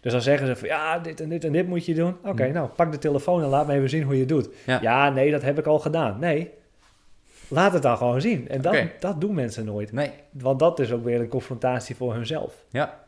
Dus 0.00 0.12
dan 0.12 0.22
zeggen 0.22 0.46
ze 0.46 0.56
van, 0.56 0.68
ja, 0.68 0.98
dit 0.98 1.20
en 1.20 1.28
dit 1.28 1.44
en 1.44 1.52
dit 1.52 1.66
moet 1.66 1.84
je 1.86 1.94
doen. 1.94 2.16
Oké, 2.24 2.44
Mhm. 2.44 2.52
nou, 2.52 2.68
pak 2.68 2.92
de 2.92 2.98
telefoon 2.98 3.42
en 3.42 3.48
laat 3.48 3.66
me 3.66 3.74
even 3.74 3.88
zien 3.88 4.02
hoe 4.02 4.12
je 4.14 4.20
het 4.20 4.28
doet. 4.28 4.48
Ja. 4.66 4.78
Ja. 4.82 5.10
nee, 5.10 5.30
dat 5.30 5.42
heb 5.42 5.58
ik 5.58 5.66
al 5.66 5.78
gedaan. 5.78 6.18
Nee, 6.18 6.50
laat 7.48 7.72
het 7.72 7.82
dan 7.82 7.96
gewoon 7.96 8.20
zien. 8.20 8.48
En 8.48 8.60
dat, 8.62 8.76
dat 9.00 9.20
doen 9.20 9.34
mensen 9.34 9.64
nooit. 9.64 9.92
Nee, 9.92 10.10
Want 10.30 10.58
dat 10.58 10.78
is 10.80 10.92
ook 10.92 11.04
weer 11.04 11.20
een 11.20 11.28
confrontatie 11.28 11.96
voor 11.96 12.14
hunzelf. 12.14 12.64
ja. 12.70 13.02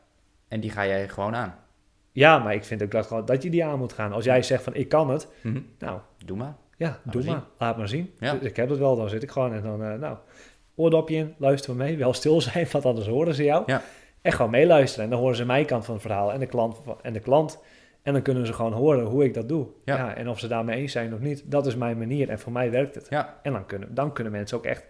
En 0.48 0.60
die 0.60 0.70
ga 0.70 0.86
jij 0.86 1.08
gewoon 1.08 1.34
aan. 1.34 1.54
Ja, 2.12 2.38
maar 2.38 2.54
ik 2.54 2.64
vind 2.64 2.82
ook 2.82 2.90
dat, 2.90 3.06
gewoon, 3.06 3.24
dat 3.24 3.42
je 3.42 3.50
die 3.50 3.64
aan 3.64 3.78
moet 3.78 3.92
gaan. 3.92 4.12
Als 4.12 4.24
jij 4.24 4.42
zegt 4.42 4.62
van, 4.62 4.74
ik 4.74 4.88
kan 4.88 5.10
het, 5.10 5.28
Hm. 5.40 5.60
nou, 5.78 5.98
Doe 6.24 6.36
maar. 6.36 6.54
ja, 6.76 7.00
doe 7.04 7.24
maar 7.24 7.32
maar. 7.34 7.42
Laat 7.58 7.76
maar 7.76 7.88
zien. 7.88 8.14
Ja. 8.18 8.32
Dus 8.32 8.42
ik 8.48 8.56
heb 8.56 8.68
het 8.68 8.78
wel, 8.78 8.96
dan 8.96 9.08
zit 9.08 9.22
ik 9.22 9.30
gewoon 9.30 9.52
en 9.52 9.62
dan, 9.62 9.82
eh, 9.84 9.94
nou, 9.98 10.16
oordopje 10.74 11.16
in, 11.16 11.34
luisteren 11.38 11.76
mee. 11.76 11.96
Wel 11.96 12.12
stil 12.12 12.40
zijn, 12.40 12.66
want 12.72 12.84
anders 12.84 13.06
horen 13.06 13.34
ze 13.34 13.44
jou. 13.44 13.62
Ja. 13.66 13.82
En 14.22 14.32
gewoon 14.32 14.50
meeluisteren. 14.50 15.04
En 15.04 15.10
dan 15.10 15.20
horen 15.20 15.36
ze 15.36 15.44
mijn 15.44 15.66
kant 15.66 15.84
van 15.84 15.94
het 15.94 16.02
verhaal 16.02 16.32
en 16.32 16.40
de 16.40 16.46
klant. 16.46 16.80
En, 17.02 17.12
de 17.12 17.20
klant, 17.20 17.58
en 18.06 18.12
dan 18.12 18.22
kunnen 18.22 18.46
ze 18.46 18.52
gewoon 18.52 18.72
horen 18.72 19.04
hoe 19.04 19.24
ik 19.24 19.34
dat 19.34 19.48
doe. 19.48 19.66
Ja. 19.84 19.96
Ja. 19.96 20.14
en 20.14 20.28
of 20.28 20.38
ze 20.38 20.48
daarmee 20.48 20.76
eens 20.80 20.92
zijn 20.92 21.14
of 21.14 21.20
niet, 21.20 21.42
dat 21.44 21.66
is 21.66 21.76
mijn 21.76 21.98
manier. 21.98 22.28
En 22.28 22.38
voor 22.38 22.52
mij 22.52 22.70
werkt 22.70 22.94
het. 22.94 23.06
Ja. 23.10 23.38
En 23.42 23.52
dan 23.52 23.66
kunnen, 23.66 23.94
dan 23.94 24.12
kunnen 24.12 24.32
mensen 24.32 24.56
ook 24.56 24.64
echt 24.64 24.84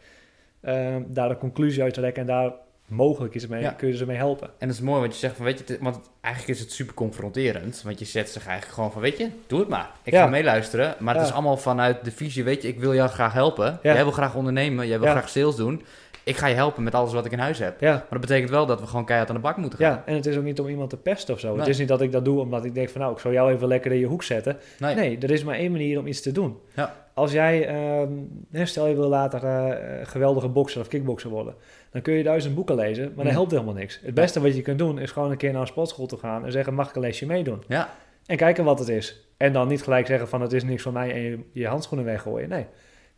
eh, 0.60 0.96
daar 1.06 1.30
een 1.30 1.38
conclusie 1.38 1.82
uit 1.82 1.94
trekken. 1.94 2.20
En 2.22 2.28
daar 2.28 2.52
mogelijk 2.86 3.34
is 3.34 3.46
mee, 3.46 3.60
Ja. 3.62 3.70
kun 3.70 3.88
je 3.88 3.96
ze 3.96 4.06
mee 4.06 4.16
helpen. 4.16 4.48
En 4.58 4.66
dat 4.68 4.76
is 4.76 4.82
mooi, 4.82 5.00
want 5.00 5.12
je 5.12 5.18
zegt 5.18 5.36
van, 5.36 5.44
weet 5.44 5.58
je, 5.58 5.72
het- 5.72 5.82
want 5.82 6.00
eigenlijk 6.20 6.54
is 6.58 6.64
het 6.64 6.72
super 6.72 6.94
confronterend. 6.94 7.82
Want 7.82 7.98
je 7.98 8.04
zet 8.04 8.28
zich 8.30 8.46
eigenlijk 8.46 8.74
gewoon 8.74 8.92
van, 8.92 9.02
weet 9.02 9.18
je, 9.18 9.28
doe 9.46 9.58
het 9.60 9.68
maar. 9.68 9.90
Ik 10.02 10.14
ga 10.14 10.26
meeluisteren, 10.26 10.94
maar 10.98 11.14
het 11.14 11.26
is 11.26 11.32
allemaal 11.32 11.56
vanuit 11.56 12.04
de 12.04 12.10
visie, 12.10 12.44
weet 12.44 12.62
je, 12.62 12.68
ik 12.68 12.80
wil 12.80 12.94
jou 12.94 13.08
graag 13.08 13.32
helpen. 13.32 13.78
Ja. 13.82 13.92
Jij 13.92 14.02
wil 14.02 14.12
graag 14.12 14.34
ondernemen, 14.34 14.86
jij 14.86 15.00
wil 15.00 15.10
graag 15.10 15.28
sales 15.28 15.56
doen. 15.56 15.82
Ik 16.26 16.36
ga 16.36 16.46
je 16.46 16.54
helpen 16.54 16.82
met 16.82 16.94
alles 16.94 17.12
wat 17.12 17.24
ik 17.26 17.32
in 17.32 17.38
huis 17.38 17.58
heb. 17.58 17.80
Ja, 17.80 17.92
Maar 17.92 18.06
dat 18.10 18.20
betekent 18.20 18.50
wel 18.50 18.66
dat 18.66 18.80
we 18.80 18.86
gewoon 18.86 19.04
keihard 19.04 19.30
aan 19.30 19.36
de 19.36 19.42
bak 19.42 19.56
moeten 19.56 19.78
gaan. 19.78 19.90
ja, 19.90 20.02
en 20.06 20.14
het 20.14 20.26
is 20.26 20.36
ook 20.36 20.42
niet 20.44 20.60
om 20.60 20.68
iemand 20.68 20.90
te 20.90 20.96
pesten 20.96 21.34
of 21.34 21.40
zo. 21.40 21.48
Nee. 21.50 21.58
Het 21.58 21.68
is 21.68 21.78
niet 21.78 21.88
dat 21.88 22.00
ik 22.00 22.12
dat 22.12 22.24
doe 22.24 22.40
omdat 22.40 22.64
ik 22.64 22.74
denk 22.74 22.88
van 22.88 23.00
nou, 23.00 23.12
ik 23.12 23.18
zal 23.18 23.32
jou 23.32 23.52
even 23.52 23.68
lekker 23.68 23.92
in 23.92 23.98
je 23.98 24.06
hoek 24.06 24.22
zetten. 24.22 24.56
Nee. 24.78 24.94
Nee, 24.94 25.18
er 25.18 25.30
is 25.30 25.44
maar 25.44 25.54
één 25.54 25.70
manier 25.72 25.98
om 25.98 26.06
iets 26.06 26.20
te 26.22 26.32
doen. 26.32 26.56
Ja. 26.74 26.94
Als 27.14 27.32
jij, 27.32 27.66
ehm, 27.68 28.66
stel 28.66 28.86
je 28.86 28.94
wil 28.94 29.08
later 29.08 29.44
eh, 29.44 30.06
geweldige 30.06 30.48
bokser 30.48 30.80
of 30.80 30.88
kickbokser 30.88 31.30
worden, 31.30 31.54
dan 31.90 32.02
kun 32.02 32.14
je 32.14 32.22
duizend 32.22 32.54
boeken 32.54 32.74
lezen, 32.74 33.04
maar 33.04 33.14
dat 33.16 33.24
Mm. 33.24 33.30
helpt 33.30 33.50
helemaal 33.50 33.74
niks. 33.74 34.00
Het 34.04 34.14
beste 34.14 34.40
wat 34.40 34.56
je 34.56 34.62
kunt 34.62 34.78
doen 34.78 34.98
is 34.98 35.10
gewoon 35.10 35.30
een 35.30 35.36
keer 35.36 35.52
naar 35.52 35.60
een 35.60 35.66
sportschool 35.66 36.06
te 36.06 36.16
gaan 36.16 36.44
en 36.44 36.52
zeggen 36.52 36.74
mag 36.74 36.88
ik 36.88 36.94
een 36.94 37.00
lesje 37.02 37.26
meedoen? 37.26 37.62
Ja. 37.68 37.88
En 38.26 38.36
kijken 38.36 38.64
wat 38.64 38.78
het 38.78 38.88
is. 38.88 39.26
En 39.36 39.52
dan 39.52 39.68
niet 39.68 39.82
gelijk 39.82 40.06
zeggen 40.06 40.28
van 40.28 40.40
het 40.40 40.52
is 40.52 40.64
niks 40.64 40.82
voor 40.82 40.92
mij 40.92 41.12
en 41.12 41.20
je, 41.20 41.38
je 41.52 41.66
handschoenen 41.66 42.06
weggooien. 42.06 42.48
Nee, 42.48 42.66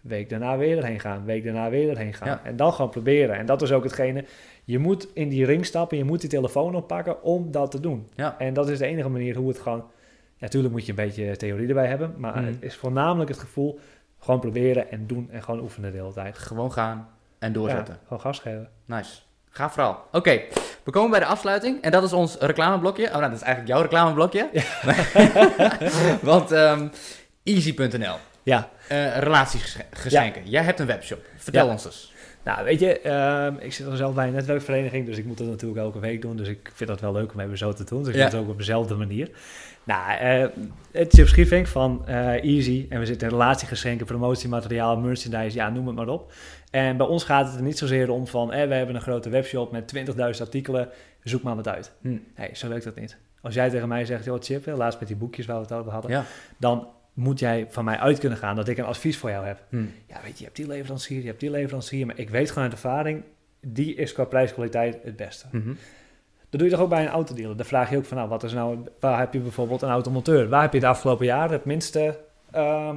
week 0.00 0.28
daarna 0.30 0.56
weer 0.56 0.76
erheen 0.78 1.00
gaan, 1.00 1.24
week 1.24 1.44
daarna 1.44 1.70
weer 1.70 1.88
erheen 1.90 2.14
gaan. 2.14 2.28
Ja. 2.28 2.40
En 2.44 2.56
dan 2.56 2.72
gewoon 2.72 2.90
proberen. 2.90 3.36
En 3.36 3.46
dat 3.46 3.62
is 3.62 3.72
ook 3.72 3.84
hetgene, 3.84 4.24
je 4.64 4.78
moet 4.78 5.08
in 5.14 5.28
die 5.28 5.44
ring 5.44 5.66
stappen, 5.66 5.98
je 5.98 6.04
moet 6.04 6.20
die 6.20 6.30
telefoon 6.30 6.74
oppakken 6.74 7.22
om 7.22 7.50
dat 7.50 7.70
te 7.70 7.80
doen. 7.80 8.08
Ja. 8.14 8.34
En 8.38 8.54
dat 8.54 8.68
is 8.68 8.78
de 8.78 8.86
enige 8.86 9.08
manier 9.08 9.36
hoe 9.36 9.48
het 9.48 9.58
gewoon... 9.58 9.84
Ja, 10.36 10.44
natuurlijk 10.44 10.74
moet 10.74 10.84
je 10.84 10.90
een 10.90 10.96
beetje 10.96 11.36
theorie 11.36 11.68
erbij 11.68 11.86
hebben, 11.86 12.14
maar 12.16 12.36
Mhm. 12.36 12.44
het 12.46 12.56
is 12.60 12.76
voornamelijk 12.76 13.30
het 13.30 13.38
gevoel 13.38 13.78
gewoon 14.18 14.40
proberen 14.40 14.90
en 14.90 15.06
doen 15.06 15.28
en 15.30 15.42
gewoon 15.42 15.60
oefenen 15.60 15.92
de 15.92 15.98
hele 15.98 16.12
tijd. 16.12 16.38
Gewoon 16.38 16.72
gaan 16.72 17.08
en 17.38 17.52
doorzetten. 17.52 17.98
Gewoon 18.02 18.20
gas 18.20 18.38
geven. 18.38 18.68
Nice. 18.84 19.20
Gaaf 19.50 19.72
vooral. 19.72 19.96
Oké, 20.12 20.40
we 20.84 20.90
komen 20.90 21.10
bij 21.10 21.20
de 21.20 21.26
afsluiting. 21.26 21.80
En 21.82 21.90
dat 21.90 22.02
is 22.02 22.12
ons 22.12 22.36
reclameblokje. 22.38 23.04
Oh, 23.06 23.10
nou, 23.10 23.22
dat 23.22 23.32
is 23.32 23.40
eigenlijk 23.40 23.72
jouw 23.74 23.82
reclameblokje. 23.82 24.48
Want 26.22 26.52
ehm, 26.52 26.88
easy.nl. 27.42 28.16
Ja, 28.48 28.68
eh 28.88 29.18
relatiegeschenken. 29.18 30.42
Jij 30.48 30.62
hebt 30.62 30.80
een 30.80 30.86
webshop. 30.86 31.20
Vertel 31.36 31.66
Ja. 31.66 31.72
ons 31.72 31.84
eens. 31.84 32.12
nou 32.44 32.64
weet 32.64 32.80
je, 32.80 33.00
ehm, 33.00 33.54
ik 33.58 33.72
zit 33.72 33.86
er 33.86 33.96
zelf 33.96 34.14
bij 34.14 34.26
een 34.26 34.32
netwerkvereniging, 34.32 35.06
dus 35.06 35.18
ik 35.18 35.24
moet 35.24 35.38
dat 35.38 35.46
natuurlijk 35.46 35.80
elke 35.80 35.98
week 35.98 36.22
doen. 36.22 36.36
Dus 36.36 36.48
ik 36.48 36.70
vind 36.74 36.90
dat 36.90 37.00
wel 37.00 37.12
leuk 37.12 37.32
om 37.32 37.40
even 37.40 37.58
zo 37.58 37.72
te 37.72 37.84
doen. 37.84 37.98
Dus 38.02 38.08
ik 38.08 38.14
Ja. 38.14 38.28
doe 38.28 38.38
het 38.38 38.46
ook 38.48 38.52
op 38.52 38.58
dezelfde 38.58 38.94
manier. 38.94 39.30
Nou, 39.84 40.18
eh, 40.18 40.46
het 40.92 41.12
Chip 41.12 41.28
Schiefink 41.28 41.66
van 41.66 42.02
eh, 42.06 42.44
Easy. 42.44 42.86
En 42.88 42.98
we 43.00 43.06
zitten 43.06 43.28
in 43.28 43.34
relatiegeschenken, 43.38 44.06
promotiemateriaal, 44.06 44.96
merchandise, 44.96 45.56
ja, 45.56 45.70
noem 45.70 45.86
het 45.86 45.96
maar 45.96 46.08
op. 46.08 46.32
En 46.70 46.96
bij 46.96 47.06
ons 47.06 47.24
gaat 47.24 47.46
het 47.46 47.56
er 47.56 47.62
niet 47.62 47.78
zozeer 47.78 48.10
om 48.10 48.26
van, 48.26 48.52
eh, 48.52 48.68
we 48.68 48.74
hebben 48.74 48.94
een 48.94 49.00
grote 49.00 49.28
webshop 49.28 49.72
met 49.72 49.88
20.000 49.88 50.46
artikelen, 50.48 50.88
zoek 51.22 51.42
maar 51.42 51.56
wat 51.56 51.68
uit. 51.68 51.92
Hm. 52.00 52.08
Nee, 52.36 52.50
zo 52.52 52.68
werkt 52.68 52.84
dat 52.84 52.94
niet. 52.94 53.16
Als 53.42 53.54
jij 53.54 53.70
tegen 53.70 53.88
mij 53.88 54.04
zegt, 54.04 54.24
joh 54.24 54.40
Chip, 54.40 54.66
laatst 54.66 54.98
met 54.98 55.08
die 55.08 55.16
boekjes 55.16 55.46
waar 55.46 55.56
we 55.56 55.62
het 55.62 55.72
over 55.72 55.92
hadden, 55.92 56.10
Ja. 56.10 56.24
dan 56.56 56.86
moet 57.18 57.38
jij 57.38 57.66
van 57.68 57.84
mij 57.84 57.98
uit 57.98 58.18
kunnen 58.18 58.38
gaan 58.38 58.56
dat 58.56 58.68
ik 58.68 58.78
een 58.78 58.84
advies 58.84 59.18
voor 59.18 59.30
jou 59.30 59.46
heb. 59.46 59.62
Hm. 59.68 59.76
Ja, 60.06 60.20
weet 60.22 60.32
je, 60.32 60.38
je 60.38 60.44
hebt 60.44 60.56
die 60.56 60.66
leverancier, 60.66 61.20
je 61.20 61.26
hebt 61.26 61.40
die 61.40 61.50
leverancier, 61.50 62.06
maar 62.06 62.18
ik 62.18 62.30
weet 62.30 62.48
gewoon 62.48 62.64
uit 62.64 62.72
ervaring, 62.72 63.22
die 63.60 63.94
is 63.94 64.12
qua 64.12 64.24
prijskwaliteit 64.24 64.98
het 65.02 65.16
beste. 65.16 65.46
Mhm. 65.50 65.72
Dat 66.50 66.60
doe 66.60 66.64
je 66.64 66.70
toch 66.70 66.80
ook 66.80 66.88
bij 66.88 67.02
een 67.02 67.08
autodealer. 67.08 67.56
Dan 67.56 67.66
vraag 67.66 67.90
je 67.90 67.96
ook 67.96 68.04
van, 68.04 68.16
nou, 68.16 68.28
wat 68.28 68.42
is 68.42 68.52
nou, 68.52 68.78
waar 69.00 69.18
heb 69.18 69.32
je 69.32 69.38
bijvoorbeeld 69.38 69.82
een 69.82 69.88
automonteur? 69.88 70.48
Waar 70.48 70.62
heb 70.62 70.72
je 70.72 70.80
de 70.80 70.86
afgelopen 70.86 71.26
jaren 71.26 71.52
het 71.52 71.64
minste 71.64 72.18
ehm, 72.50 72.96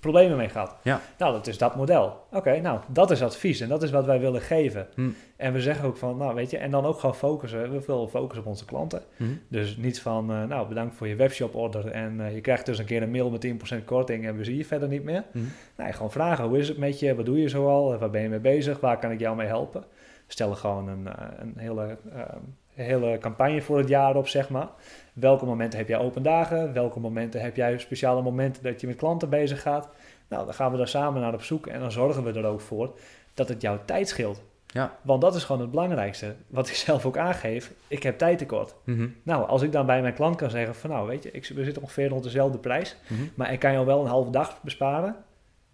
problemen 0.00 0.36
mee 0.36 0.48
gehad? 0.48 0.76
Ja. 0.82 1.00
Nou, 1.18 1.32
dat 1.32 1.46
is 1.46 1.58
dat 1.58 1.76
model. 1.76 2.26
Oké, 2.32 2.60
nou, 2.60 2.80
dat 2.88 3.10
is 3.10 3.22
advies 3.22 3.60
en 3.60 3.68
dat 3.68 3.82
is 3.82 3.90
wat 3.90 4.04
wij 4.04 4.20
willen 4.20 4.40
geven. 4.40 4.86
Hm. 4.94 5.08
En 5.36 5.52
we 5.52 5.60
zeggen 5.60 5.88
ook 5.88 5.96
van, 5.96 6.16
nou, 6.16 6.34
weet 6.34 6.50
je, 6.50 6.58
en 6.58 6.70
dan 6.70 6.84
ook 6.84 6.98
gewoon 6.98 7.14
focussen. 7.14 7.62
We 7.62 7.82
willen 7.86 8.08
focussen 8.08 8.44
op 8.44 8.46
onze 8.46 8.64
klanten. 8.64 9.02
Mhm. 9.16 9.30
Dus 9.48 9.76
niet 9.76 10.00
van, 10.00 10.30
eh, 10.30 10.44
nou, 10.44 10.68
bedankt 10.68 10.94
voor 10.94 11.08
je 11.08 11.16
webshop 11.16 11.54
order 11.54 11.86
en 11.86 12.20
eh, 12.20 12.34
je 12.34 12.40
krijgt 12.40 12.66
dus 12.66 12.78
een 12.78 12.84
keer 12.84 13.02
een 13.02 13.10
mail 13.10 13.30
met 13.30 13.40
10% 13.40 13.84
korting 13.84 14.26
en 14.26 14.36
we 14.36 14.44
zien 14.44 14.56
je 14.56 14.64
verder 14.64 14.88
niet 14.88 15.04
meer. 15.04 15.24
Mhm. 15.32 15.44
Nee, 15.76 15.92
gewoon 15.92 16.10
vragen, 16.10 16.44
hoe 16.44 16.58
is 16.58 16.68
het 16.68 16.78
met 16.78 16.98
je? 16.98 17.14
Wat 17.14 17.26
doe 17.26 17.40
je 17.40 17.48
zoal? 17.48 17.98
Waar 17.98 18.10
ben 18.10 18.22
je 18.22 18.28
mee 18.28 18.38
bezig? 18.38 18.80
Waar 18.80 18.98
kan 18.98 19.10
ik 19.10 19.20
jou 19.20 19.36
mee 19.36 19.46
helpen? 19.46 19.84
Stellen 20.26 20.56
gewoon 20.56 20.88
een, 20.88 21.06
eh, 21.06 21.26
een 21.38 21.54
hele, 21.56 21.98
hele 22.84 23.18
campagne 23.18 23.62
voor 23.62 23.78
het 23.78 23.88
jaar 23.88 24.16
op, 24.16 24.28
zeg 24.28 24.48
maar. 24.48 24.68
Welke 25.12 25.44
momenten 25.44 25.78
heb 25.78 25.88
jij 25.88 25.98
open 25.98 26.22
dagen? 26.22 26.72
Welke 26.72 27.00
momenten 27.00 27.40
heb 27.40 27.56
jij 27.56 27.78
speciale 27.78 28.22
momenten 28.22 28.62
dat 28.62 28.80
je 28.80 28.86
met 28.86 28.96
klanten 28.96 29.28
bezig 29.28 29.62
gaat? 29.62 29.88
Nou, 30.28 30.44
dan 30.44 30.54
gaan 30.54 30.70
we 30.70 30.76
daar 30.76 30.88
samen 30.88 31.20
naar 31.20 31.34
op 31.34 31.42
zoek 31.42 31.66
en 31.66 31.80
dan 31.80 31.92
zorgen 31.92 32.24
we 32.24 32.32
er 32.32 32.44
ook 32.46 32.60
voor 32.60 32.98
dat 33.34 33.48
het 33.48 33.62
jouw 33.62 33.78
tijd 33.84 34.08
scheelt. 34.08 34.42
Ja. 34.66 34.96
Want 35.02 35.20
dat 35.20 35.34
is 35.34 35.44
gewoon 35.44 35.60
het 35.60 35.70
belangrijkste. 35.70 36.34
Wat 36.46 36.68
ik 36.68 36.74
zelf 36.86 37.06
ook 37.06 37.16
aangeef, 37.18 37.72
ik 37.88 38.02
heb 38.02 38.18
tijd 38.18 38.38
tekort. 38.38 38.74
Mhm. 38.84 39.08
Nou, 39.22 39.46
als 39.48 39.62
ik 39.62 39.72
dan 39.72 39.86
bij 39.86 40.02
mijn 40.02 40.14
klant 40.14 40.36
kan 40.36 40.50
zeggen 40.50 40.74
van 40.74 40.90
nou, 40.90 41.08
weet 41.08 41.22
je, 41.22 41.30
ik, 41.30 41.50
we 41.54 41.64
zitten 41.64 41.82
ongeveer 41.82 42.08
rond 42.08 42.22
dezelfde 42.22 42.58
prijs, 42.58 42.96
Mhm. 43.08 43.22
maar 43.34 43.52
ik 43.52 43.58
kan 43.58 43.72
jou 43.72 43.86
wel 43.86 44.00
een 44.00 44.06
halve 44.06 44.30
dag 44.30 44.62
besparen. 44.62 45.16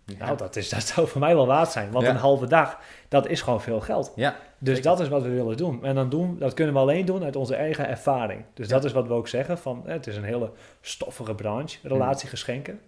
Ja. 0.07 0.24
Nou, 0.24 0.36
dat, 0.36 0.57
is, 0.57 0.68
dat 0.68 0.82
zou 0.94 1.09
voor 1.09 1.20
mij 1.20 1.34
wel 1.34 1.46
waard 1.46 1.70
zijn, 1.70 1.90
want 1.90 2.05
Ja. 2.05 2.11
een 2.11 2.16
halve 2.16 2.46
dag, 2.46 2.78
dat 3.09 3.26
is 3.28 3.40
gewoon 3.42 3.61
veel 3.61 3.80
geld. 3.80 4.12
Ja, 4.16 4.36
Dus 4.59 4.74
Zeker. 4.76 4.90
dat 4.90 5.00
is 5.00 5.09
wat 5.09 5.22
we 5.22 5.28
willen 5.28 5.57
doen. 5.57 5.84
En 5.84 5.94
dan 5.94 6.09
doen, 6.09 6.36
dat 6.38 6.55
kunnen 6.55 6.74
we 6.74 6.80
alleen 6.80 7.05
doen 7.05 7.24
uit 7.24 7.36
onze 7.36 7.55
eigen 7.55 7.88
ervaring. 7.88 8.44
Dus 8.55 8.68
dat 8.68 8.84
is 8.84 8.92
wat 8.92 9.07
we 9.07 9.12
ook 9.14 9.28
zeggen 9.28 9.59
van, 9.59 9.82
het 9.86 10.07
is 10.07 10.16
een 10.16 10.24
hele 10.24 10.50
stoffige 10.80 11.34
branche, 11.34 11.78
relatiegeschenken. 11.82 12.80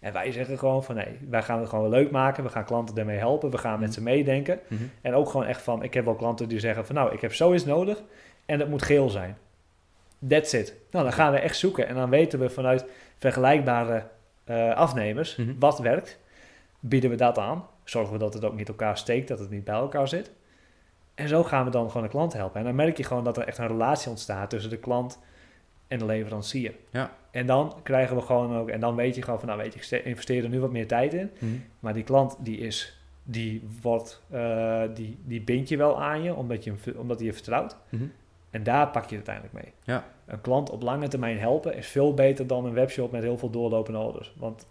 En 0.00 0.12
wij 0.12 0.32
zeggen 0.32 0.58
gewoon 0.58 0.84
van, 0.84 0.94
nee, 0.94 1.18
wij 1.28 1.42
gaan 1.42 1.58
het 1.60 1.68
gewoon 1.68 1.88
leuk 1.88 2.10
maken. 2.10 2.42
We 2.44 2.50
gaan 2.50 2.64
klanten 2.64 2.94
daarmee 2.94 3.18
helpen. 3.18 3.50
We 3.50 3.58
gaan 3.58 3.78
met 3.78 3.88
Mhm. 3.88 3.92
ze 3.92 4.02
meedenken. 4.02 4.60
Mhm. 4.68 4.82
En 5.00 5.14
ook 5.14 5.28
gewoon 5.30 5.46
echt 5.46 5.62
van, 5.62 5.82
ik 5.82 5.94
heb 5.94 6.04
wel 6.04 6.14
klanten 6.14 6.48
die 6.48 6.58
zeggen 6.60 6.86
van, 6.86 6.94
nou, 6.94 7.12
ik 7.12 7.20
heb 7.20 7.34
zoiets 7.34 7.64
nodig 7.64 8.02
en 8.46 8.60
het 8.60 8.68
moet 8.68 8.82
geel 8.82 9.08
zijn. 9.10 9.36
That's 10.28 10.52
it. 10.52 10.74
Nou, 10.90 11.04
dan 11.04 11.12
gaan 11.12 11.32
we 11.32 11.38
echt 11.38 11.56
zoeken 11.56 11.86
en 11.86 11.94
dan 11.94 12.10
weten 12.10 12.38
we 12.38 12.50
vanuit 12.50 12.84
vergelijkbare 13.18 14.02
eh, 14.44 14.74
afnemers 14.74 15.36
Mhm. 15.36 15.52
wat 15.58 15.78
werkt. 15.78 16.18
Bieden 16.84 17.10
we 17.10 17.16
dat 17.16 17.38
aan. 17.38 17.64
Zorgen 17.84 18.12
we 18.12 18.18
dat 18.18 18.34
het 18.34 18.44
ook 18.44 18.54
niet 18.54 18.68
elkaar 18.68 18.98
steekt, 18.98 19.28
dat 19.28 19.38
het 19.38 19.50
niet 19.50 19.64
bij 19.64 19.74
elkaar 19.74 20.08
zit. 20.08 20.30
En 21.14 21.28
zo 21.28 21.42
gaan 21.44 21.64
we 21.64 21.70
dan 21.70 21.86
gewoon 21.88 22.02
de 22.02 22.08
klant 22.08 22.32
helpen. 22.32 22.58
En 22.58 22.64
dan 22.66 22.74
merk 22.74 22.96
je 22.96 23.04
gewoon 23.04 23.24
dat 23.24 23.36
er 23.36 23.46
echt 23.46 23.58
een 23.58 23.66
relatie 23.66 24.10
ontstaat 24.10 24.50
tussen 24.50 24.70
de 24.70 24.76
klant 24.78 25.18
en 25.88 25.98
de 25.98 26.04
leverancier. 26.04 26.74
Ja. 26.90 27.10
En 27.30 27.46
dan 27.46 27.74
krijgen 27.82 28.16
we 28.16 28.22
gewoon 28.22 28.56
ook, 28.56 28.68
en 28.68 28.80
dan 28.80 28.94
weet 28.94 29.14
je 29.14 29.22
gewoon 29.22 29.38
van, 29.38 29.48
nou 29.48 29.60
weet 29.60 29.72
je, 29.72 29.78
ik 29.78 29.84
ste- 29.84 30.02
investeer 30.02 30.42
er 30.44 30.48
nu 30.50 30.60
wat 30.60 30.70
meer 30.70 30.86
tijd 30.88 31.14
in. 31.14 31.30
Mhm. 31.38 31.52
Maar 31.80 31.94
die 31.94 32.04
klant 32.04 32.36
die 32.38 32.58
is, 32.58 33.00
die 33.22 33.68
wordt, 33.82 34.22
eh, 34.30 34.82
die, 34.94 35.18
die 35.24 35.40
bind 35.40 35.68
je 35.68 35.76
wel 35.76 36.02
aan 36.02 36.22
je, 36.22 36.34
omdat 36.34 36.64
je 36.64 36.74
omdat 36.96 37.16
hij 37.18 37.26
je 37.26 37.32
vertrouwt. 37.32 37.76
Mhm. 37.88 38.04
En 38.50 38.62
daar 38.62 38.88
pak 38.88 39.10
je 39.10 39.16
het 39.16 39.28
uiteindelijk 39.28 39.64
mee. 39.64 39.72
Ja. 39.96 40.04
Een 40.26 40.40
klant 40.40 40.70
op 40.70 40.82
lange 40.82 41.08
termijn 41.08 41.38
helpen 41.38 41.76
is 41.76 41.86
veel 41.86 42.14
beter 42.14 42.46
dan 42.46 42.64
een 42.64 42.72
webshop 42.72 43.12
met 43.12 43.22
heel 43.22 43.38
veel 43.38 43.50
doorlopende 43.50 43.98
orders. 43.98 44.34
Want 44.36 44.66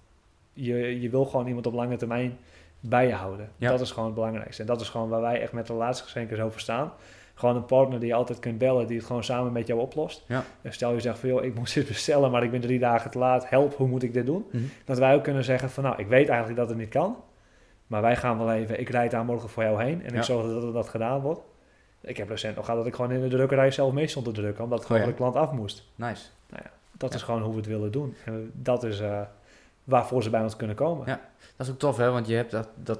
je, 0.54 1.02
je 1.02 1.10
wil 1.10 1.26
gewoon 1.26 1.48
iemand 1.48 1.68
op 1.68 1.74
lange 1.74 1.96
termijn 1.96 2.38
bij 2.80 3.08
je 3.08 3.14
houden. 3.14 3.50
Ja. 3.58 3.70
Dat 3.70 3.82
is 3.82 3.90
gewoon 3.92 4.06
het 4.06 4.16
belangrijkste. 4.16 4.62
En 4.62 4.68
dat 4.68 4.82
is 4.82 4.90
gewoon 4.90 5.10
waar 5.10 5.22
wij 5.22 5.42
echt 5.42 5.52
met 5.54 5.68
relatiegeschenkers 5.70 6.40
over 6.40 6.60
staan. 6.60 6.92
Gewoon 7.34 7.56
een 7.56 7.66
partner 7.66 8.00
die 8.00 8.08
je 8.08 8.14
altijd 8.14 8.40
kunt 8.40 8.58
bellen, 8.58 8.88
die 8.88 8.98
het 8.98 9.06
gewoon 9.06 9.24
samen 9.24 9.52
met 9.52 9.68
jou 9.68 9.80
oplost. 9.80 10.24
Ja. 10.28 10.44
En 10.62 10.74
stel 10.74 10.94
je 10.94 11.00
zegt 11.00 11.20
van, 11.20 11.30
joh, 11.30 11.44
ik 11.44 11.56
moet 11.56 11.74
dit 11.74 11.88
bestellen, 11.88 12.32
maar 12.32 12.44
ik 12.44 12.52
ben 12.52 12.62
drie 12.62 12.80
dagen 12.80 13.12
te 13.12 13.18
laat. 13.18 13.50
Help, 13.50 13.76
hoe 13.76 13.88
moet 13.88 14.04
ik 14.04 14.14
dit 14.14 14.26
doen? 14.26 14.46
Mhm. 14.52 14.64
Dat 14.86 14.98
wij 14.98 15.16
ook 15.16 15.24
kunnen 15.24 15.44
zeggen 15.44 15.70
van, 15.70 15.84
nou, 15.84 15.96
ik 16.00 16.08
weet 16.08 16.28
eigenlijk 16.28 16.60
dat 16.60 16.70
het 16.70 16.78
niet 16.78 16.90
kan. 16.90 17.16
Maar 17.88 18.02
wij 18.02 18.16
gaan 18.16 18.38
wel 18.38 18.52
even, 18.52 18.80
ik 18.80 18.90
rijd 18.90 19.12
daar 19.12 19.26
morgen 19.26 19.50
voor 19.50 19.64
jou 19.64 19.84
heen. 19.84 20.04
En 20.04 20.12
Ja. 20.14 20.18
ik 20.18 20.24
zorg 20.24 20.62
dat 20.62 20.74
dat 20.74 20.90
gedaan 20.90 21.22
wordt. 21.22 21.42
Ik 22.02 22.18
heb 22.18 22.30
recent 22.30 22.56
nog 22.56 22.66
gehad 22.66 22.80
dat 22.80 22.88
ik 22.90 22.96
gewoon 22.96 23.12
in 23.12 23.22
de 23.22 23.28
drukkerij 23.28 23.72
zelf 23.72 23.94
mee 23.94 24.08
stond 24.08 24.26
te 24.26 24.32
drukken. 24.32 24.64
Omdat 24.64 24.78
het 24.78 24.88
gewoon 24.88 25.02
Oh 25.02 25.08
ja. 25.08 25.14
van 25.16 25.26
de 25.26 25.32
klant 25.32 25.48
af 25.50 25.56
moest. 25.58 25.84
Nice. 25.96 26.26
Dat 26.98 27.10
Ja. 27.10 27.16
is 27.16 27.24
gewoon 27.24 27.42
hoe 27.42 27.52
we 27.52 27.58
het 27.58 27.66
willen 27.68 27.92
doen. 27.92 28.16
En 28.26 28.52
dat 28.54 28.84
is 28.84 29.00
eh, 29.00 29.22
waarvoor 29.84 30.24
ze 30.24 30.30
bij 30.30 30.42
ons 30.42 30.56
kunnen 30.56 30.76
komen. 30.76 31.08
Ja. 31.08 31.22
Dat 31.56 31.68
is 31.68 31.74
ook 31.74 31.80
tof, 31.80 31.98
hè? 31.98 32.12
Want 32.12 32.28
je 32.28 32.36
hebt 32.36 32.52
dat, 32.52 32.68
dat, 32.76 33.00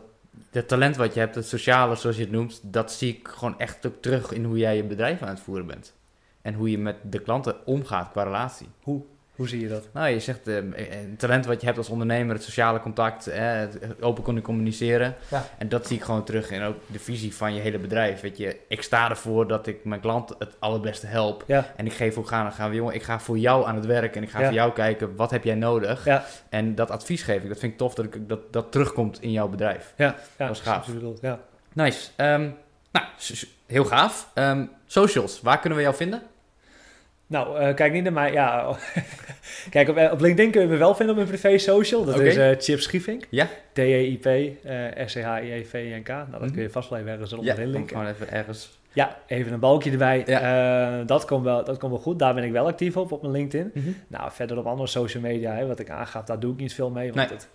dat 0.52 0.68
talent 0.68 0.96
wat 0.96 1.14
je 1.14 1.20
hebt, 1.20 1.36
het 1.36 1.48
sociale, 1.48 1.96
zoals 1.96 2.16
je 2.16 2.22
het 2.22 2.32
noemt, 2.32 2.60
dat 2.64 2.92
zie 2.92 3.18
ik 3.18 3.28
gewoon 3.28 3.60
echt 3.60 3.86
ook 3.86 4.02
terug 4.02 4.32
in 4.32 4.44
hoe 4.44 4.58
jij 4.58 4.76
je 4.76 4.84
bedrijf 4.84 5.22
aan 5.22 5.28
het 5.28 5.40
voeren 5.40 5.66
bent. 5.66 5.94
En 6.42 6.54
hoe 6.54 6.72
je 6.72 6.78
met 6.78 6.96
de 7.04 7.20
klanten 7.20 7.66
omgaat 7.66 8.12
qua 8.12 8.24
relatie. 8.24 8.68
Hoe 8.84 9.04
zie 9.48 9.60
je 9.62 9.68
dat? 9.68 9.88
Nou, 9.94 10.08
je 10.10 10.20
zegt 10.20 10.48
eh, 10.48 10.56
een 10.56 11.16
talent 11.18 11.46
wat 11.46 11.60
je 11.60 11.66
hebt 11.66 11.78
als 11.78 11.90
ondernemer, 11.90 12.36
het 12.36 12.44
sociale 12.44 12.80
contact, 12.80 13.28
eh, 13.28 13.42
het 13.60 14.02
open 14.02 14.24
kunnen 14.24 14.44
communiceren. 14.44 15.16
Ja. 15.28 15.46
En 15.58 15.70
dat 15.70 15.88
zie 15.88 15.98
ik 15.98 16.04
gewoon 16.04 16.24
terug 16.24 16.52
in 16.52 16.62
ook 16.62 16.76
de 16.86 17.00
visie 17.00 17.36
van 17.36 17.54
je 17.54 17.62
hele 17.62 17.78
bedrijf. 17.80 18.22
Weet 18.22 18.38
je, 18.38 18.58
ik 18.68 18.82
sta 18.82 19.10
ervoor 19.10 19.48
dat 19.48 19.68
ik 19.68 19.86
mijn 19.86 20.02
klant 20.02 20.36
het 20.40 20.56
allerbeste 20.60 21.06
help. 21.08 21.44
Ja, 21.48 21.66
En 21.76 21.86
ik 21.86 21.94
geef 21.94 22.18
ook 22.18 22.28
gaan, 22.28 22.52
gaan 22.52 22.70
we, 22.70 22.76
jongen, 22.76 22.96
ik 22.96 23.04
ga 23.04 23.20
voor 23.20 23.38
jou 23.38 23.66
aan 23.68 23.76
het 23.76 23.86
werk 23.86 24.16
en 24.16 24.24
ik 24.24 24.30
ga 24.30 24.40
Ja. 24.40 24.46
voor 24.46 24.54
jou 24.54 24.72
kijken, 24.72 25.16
wat 25.16 25.32
heb 25.32 25.44
jij 25.44 25.56
nodig? 25.56 26.08
En 26.50 26.76
dat 26.76 26.90
advies 26.92 27.24
geef 27.24 27.42
ik. 27.44 27.50
Dat 27.50 27.60
vind 27.60 27.72
ik 27.72 27.78
tof 27.78 27.94
dat 27.94 28.06
ik, 28.06 28.30
dat, 28.30 28.54
dat 28.54 28.72
terugkomt 28.72 29.22
in 29.22 29.32
jouw 29.32 29.48
bedrijf. 29.48 29.94
ja, 29.98 30.16
Dat 30.38 30.50
is 30.50 30.60
gaaf. 30.60 30.88
Nice. 31.74 32.10
Ehm, 32.16 32.50
nou, 32.92 33.06
heel 33.68 33.86
gaaf. 33.86 34.32
Ehm, 34.34 34.66
socials, 34.86 35.42
waar 35.42 35.60
kunnen 35.60 35.78
we 35.78 35.84
jou 35.84 35.96
vinden? 35.96 36.22
Nou, 37.32 37.58
eh, 37.60 37.76
kijk 37.76 37.94
niet 37.94 38.04
naar 38.04 38.14
mij. 38.14 38.32
Ja, 38.32 38.76
kijk, 39.70 39.90
op, 39.90 39.98
op 40.12 40.20
LinkedIn 40.20 40.52
kun 40.52 40.62
je 40.62 40.68
me 40.68 40.78
wel 40.78 40.96
vinden 40.96 41.16
op 41.18 41.22
mijn 41.28 41.40
privé 41.40 41.58
social. 41.58 42.06
Dat 42.06 42.20
is 42.20 42.36
eh 42.38 42.50
Chip 42.60 42.80
Schiefink. 42.80 43.24
Ja. 43.30 43.48
T-E-I-P, 43.74 44.26
eh 44.26 45.06
S-C-H-I-E-V-I-N-K. 45.06 46.08
Nou, 46.08 46.26
dat 46.32 46.42
Mhm. 46.42 46.52
kun 46.52 46.62
je 46.62 46.70
vast 46.70 46.90
wel 46.90 47.00
even 47.00 47.12
ergens 47.12 47.32
Ja, 47.32 47.38
onderin 47.38 47.64
kom 47.64 47.72
linken. 47.74 47.98
gewoon 47.98 48.12
even 48.14 48.32
ergens. 48.32 48.80
Ja, 48.94 49.18
even 49.28 49.54
een 49.54 49.60
balkje 49.60 49.92
erbij. 49.92 50.26
Eh, 50.26 51.08
dat, 51.08 51.26
komt 51.26 51.44
wel, 51.44 51.64
dat 51.64 51.78
komt 51.78 51.92
wel 51.92 52.02
goed. 52.02 52.20
Daar 52.20 52.34
ben 52.34 52.44
ik 52.44 52.52
wel 52.52 52.68
actief 52.68 52.98
op, 52.98 53.12
op 53.12 53.22
mijn 53.22 53.34
LinkedIn. 53.34 53.72
Nou, 54.08 54.32
verder 54.32 54.58
op 54.58 54.66
andere 54.66 54.88
social 54.88 55.24
media, 55.24 55.54
hè, 55.56 55.68
wat 55.68 55.80
ik 55.80 55.90
aangaf, 55.90 56.24
daar 56.24 56.40
doe 56.40 56.54
ik 56.54 56.60
niet 56.60 56.74
veel 56.74 56.90
mee. 56.90 57.14
Want 57.14 57.30
Nee. 57.30 57.38
het, 57.38 57.48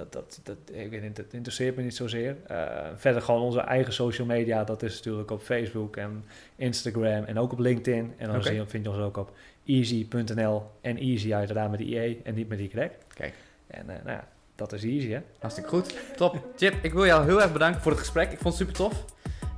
dat, 0.00 0.12
dat, 0.12 0.40
dat, 0.42 0.56
ik 0.76 0.90
weet 0.90 1.02
niet, 1.02 1.16
dat 1.16 1.32
interesseert 1.32 1.76
me 1.76 1.82
niet 1.82 1.96
zozeer. 1.96 2.36
Eh, 2.46 2.56
verder 2.96 3.22
gewoon 3.22 3.40
onze 3.40 3.60
eigen 3.60 3.92
social 3.92 4.26
media. 4.26 4.64
Dat 4.64 4.82
is 4.82 4.94
natuurlijk 4.96 5.30
op 5.30 5.42
Facebook 5.42 5.96
en 5.96 6.24
Instagram 6.56 7.24
en 7.24 7.38
ook 7.38 7.52
op 7.52 7.58
LinkedIn. 7.58 8.14
En 8.16 8.32
dan 8.32 8.42
zie 8.42 8.54
je, 8.54 8.66
vind 8.66 8.84
je 8.84 8.90
ons 8.90 9.00
ook 9.00 9.16
op 9.16 9.32
easy.nl. 9.66 10.62
En 10.80 10.98
easy 10.98 11.34
uiteraard 11.34 11.70
met 11.70 11.80
IE 11.80 12.20
en 12.24 12.34
niet 12.34 12.48
met 12.48 12.58
Y. 12.58 12.68
Kijk. 13.14 13.34
En 13.66 13.90
eh, 13.90 13.96
nou 14.04 14.16
ja, 14.16 14.28
dat 14.54 14.72
is 14.72 14.84
easy 14.84 15.10
hè. 15.10 15.20
Hartstikke 15.38 15.70
goed. 15.70 15.94
Top. 16.16 16.44
Chip, 16.56 16.74
ik 16.82 16.92
wil 16.92 17.06
jou 17.06 17.24
heel 17.24 17.42
erg 17.42 17.52
bedanken 17.52 17.80
voor 17.80 17.90
het 17.90 18.00
gesprek. 18.00 18.32
Ik 18.32 18.38
vond 18.38 18.58
het 18.58 18.68
super 18.68 18.74
tof. 18.74 19.04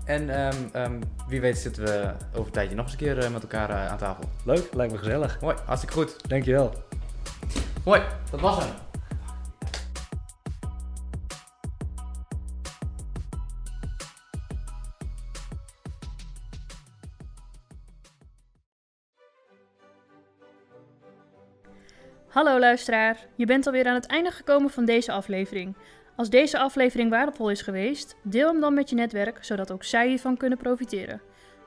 En 0.05 0.31
ehm, 0.31 0.57
ehm, 0.73 1.01
wie 1.29 1.41
weet 1.41 1.59
zitten 1.59 1.85
we 1.85 2.13
over 2.33 2.47
een 2.47 2.53
tijdje 2.53 2.75
nog 2.75 2.85
eens 2.85 2.93
een 2.93 2.99
keer 2.99 3.19
eh, 3.19 3.31
met 3.31 3.43
elkaar 3.43 3.71
aan 3.71 3.99
tafel. 3.99 4.25
Leuk, 4.45 4.75
lijkt 4.75 4.93
me 4.93 4.99
gezellig. 4.99 5.41
Mooi, 5.41 5.57
hartstikke 5.65 5.95
goed. 5.95 6.29
Dankjewel. 6.29 6.73
Mooi, 7.85 8.03
dat 8.31 8.41
was 8.41 8.65
hem. 8.65 8.92
Hallo 22.33 22.59
luisteraar, 22.59 23.27
je 23.37 23.47
bent 23.47 23.67
alweer 23.67 23.87
aan 23.87 23.95
het 23.95 24.07
einde 24.07 24.31
gekomen 24.31 24.71
van 24.71 24.85
deze 24.85 25.13
aflevering. 25.13 25.77
Als 26.17 26.31
deze 26.31 26.59
aflevering 26.59 27.11
waardevol 27.11 27.51
is 27.51 27.63
geweest, 27.63 28.17
deel 28.23 28.49
hem 28.49 28.61
dan 28.61 28.75
met 28.75 28.91
je 28.91 28.95
netwerk, 28.95 29.45
zodat 29.45 29.73
ook 29.73 29.85
zij 29.85 30.09
hiervan 30.09 30.37
kunnen 30.37 30.59
profiteren. 30.59 31.21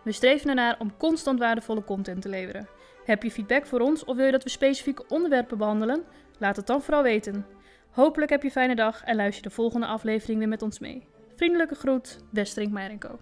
We 0.04 0.12
streven 0.12 0.50
ernaar 0.50 0.76
om 0.80 0.98
constant 0.98 1.40
waardevolle 1.40 1.84
content 1.84 2.22
te 2.22 2.30
leveren. 2.30 2.68
Heb 3.04 3.24
je 3.24 3.32
feedback 3.32 3.66
voor 3.66 3.80
ons 3.80 4.04
of 4.04 4.16
wil 4.16 4.26
je 4.26 4.32
dat 4.32 4.44
we 4.44 4.50
specifieke 4.50 5.06
onderwerpen 5.08 5.58
behandelen? 5.58 6.04
Laat 6.40 6.56
het 6.56 6.68
dan 6.68 6.82
vooral 6.82 7.04
weten. 7.04 7.46
Hopelijk 7.92 8.32
heb 8.32 8.42
je 8.42 8.48
een 8.48 8.54
fijne 8.54 8.76
dag 8.76 9.04
en 9.04 9.16
luister 9.16 9.44
de 9.44 9.50
volgende 9.50 9.86
aflevering 9.86 10.40
weer 10.40 10.48
met 10.48 10.62
ons 10.62 10.80
mee. 10.80 11.08
Vriendelijke 11.36 11.76
groet, 11.76 12.20
Westerink 12.32 12.72
Meirenko. 12.72 13.20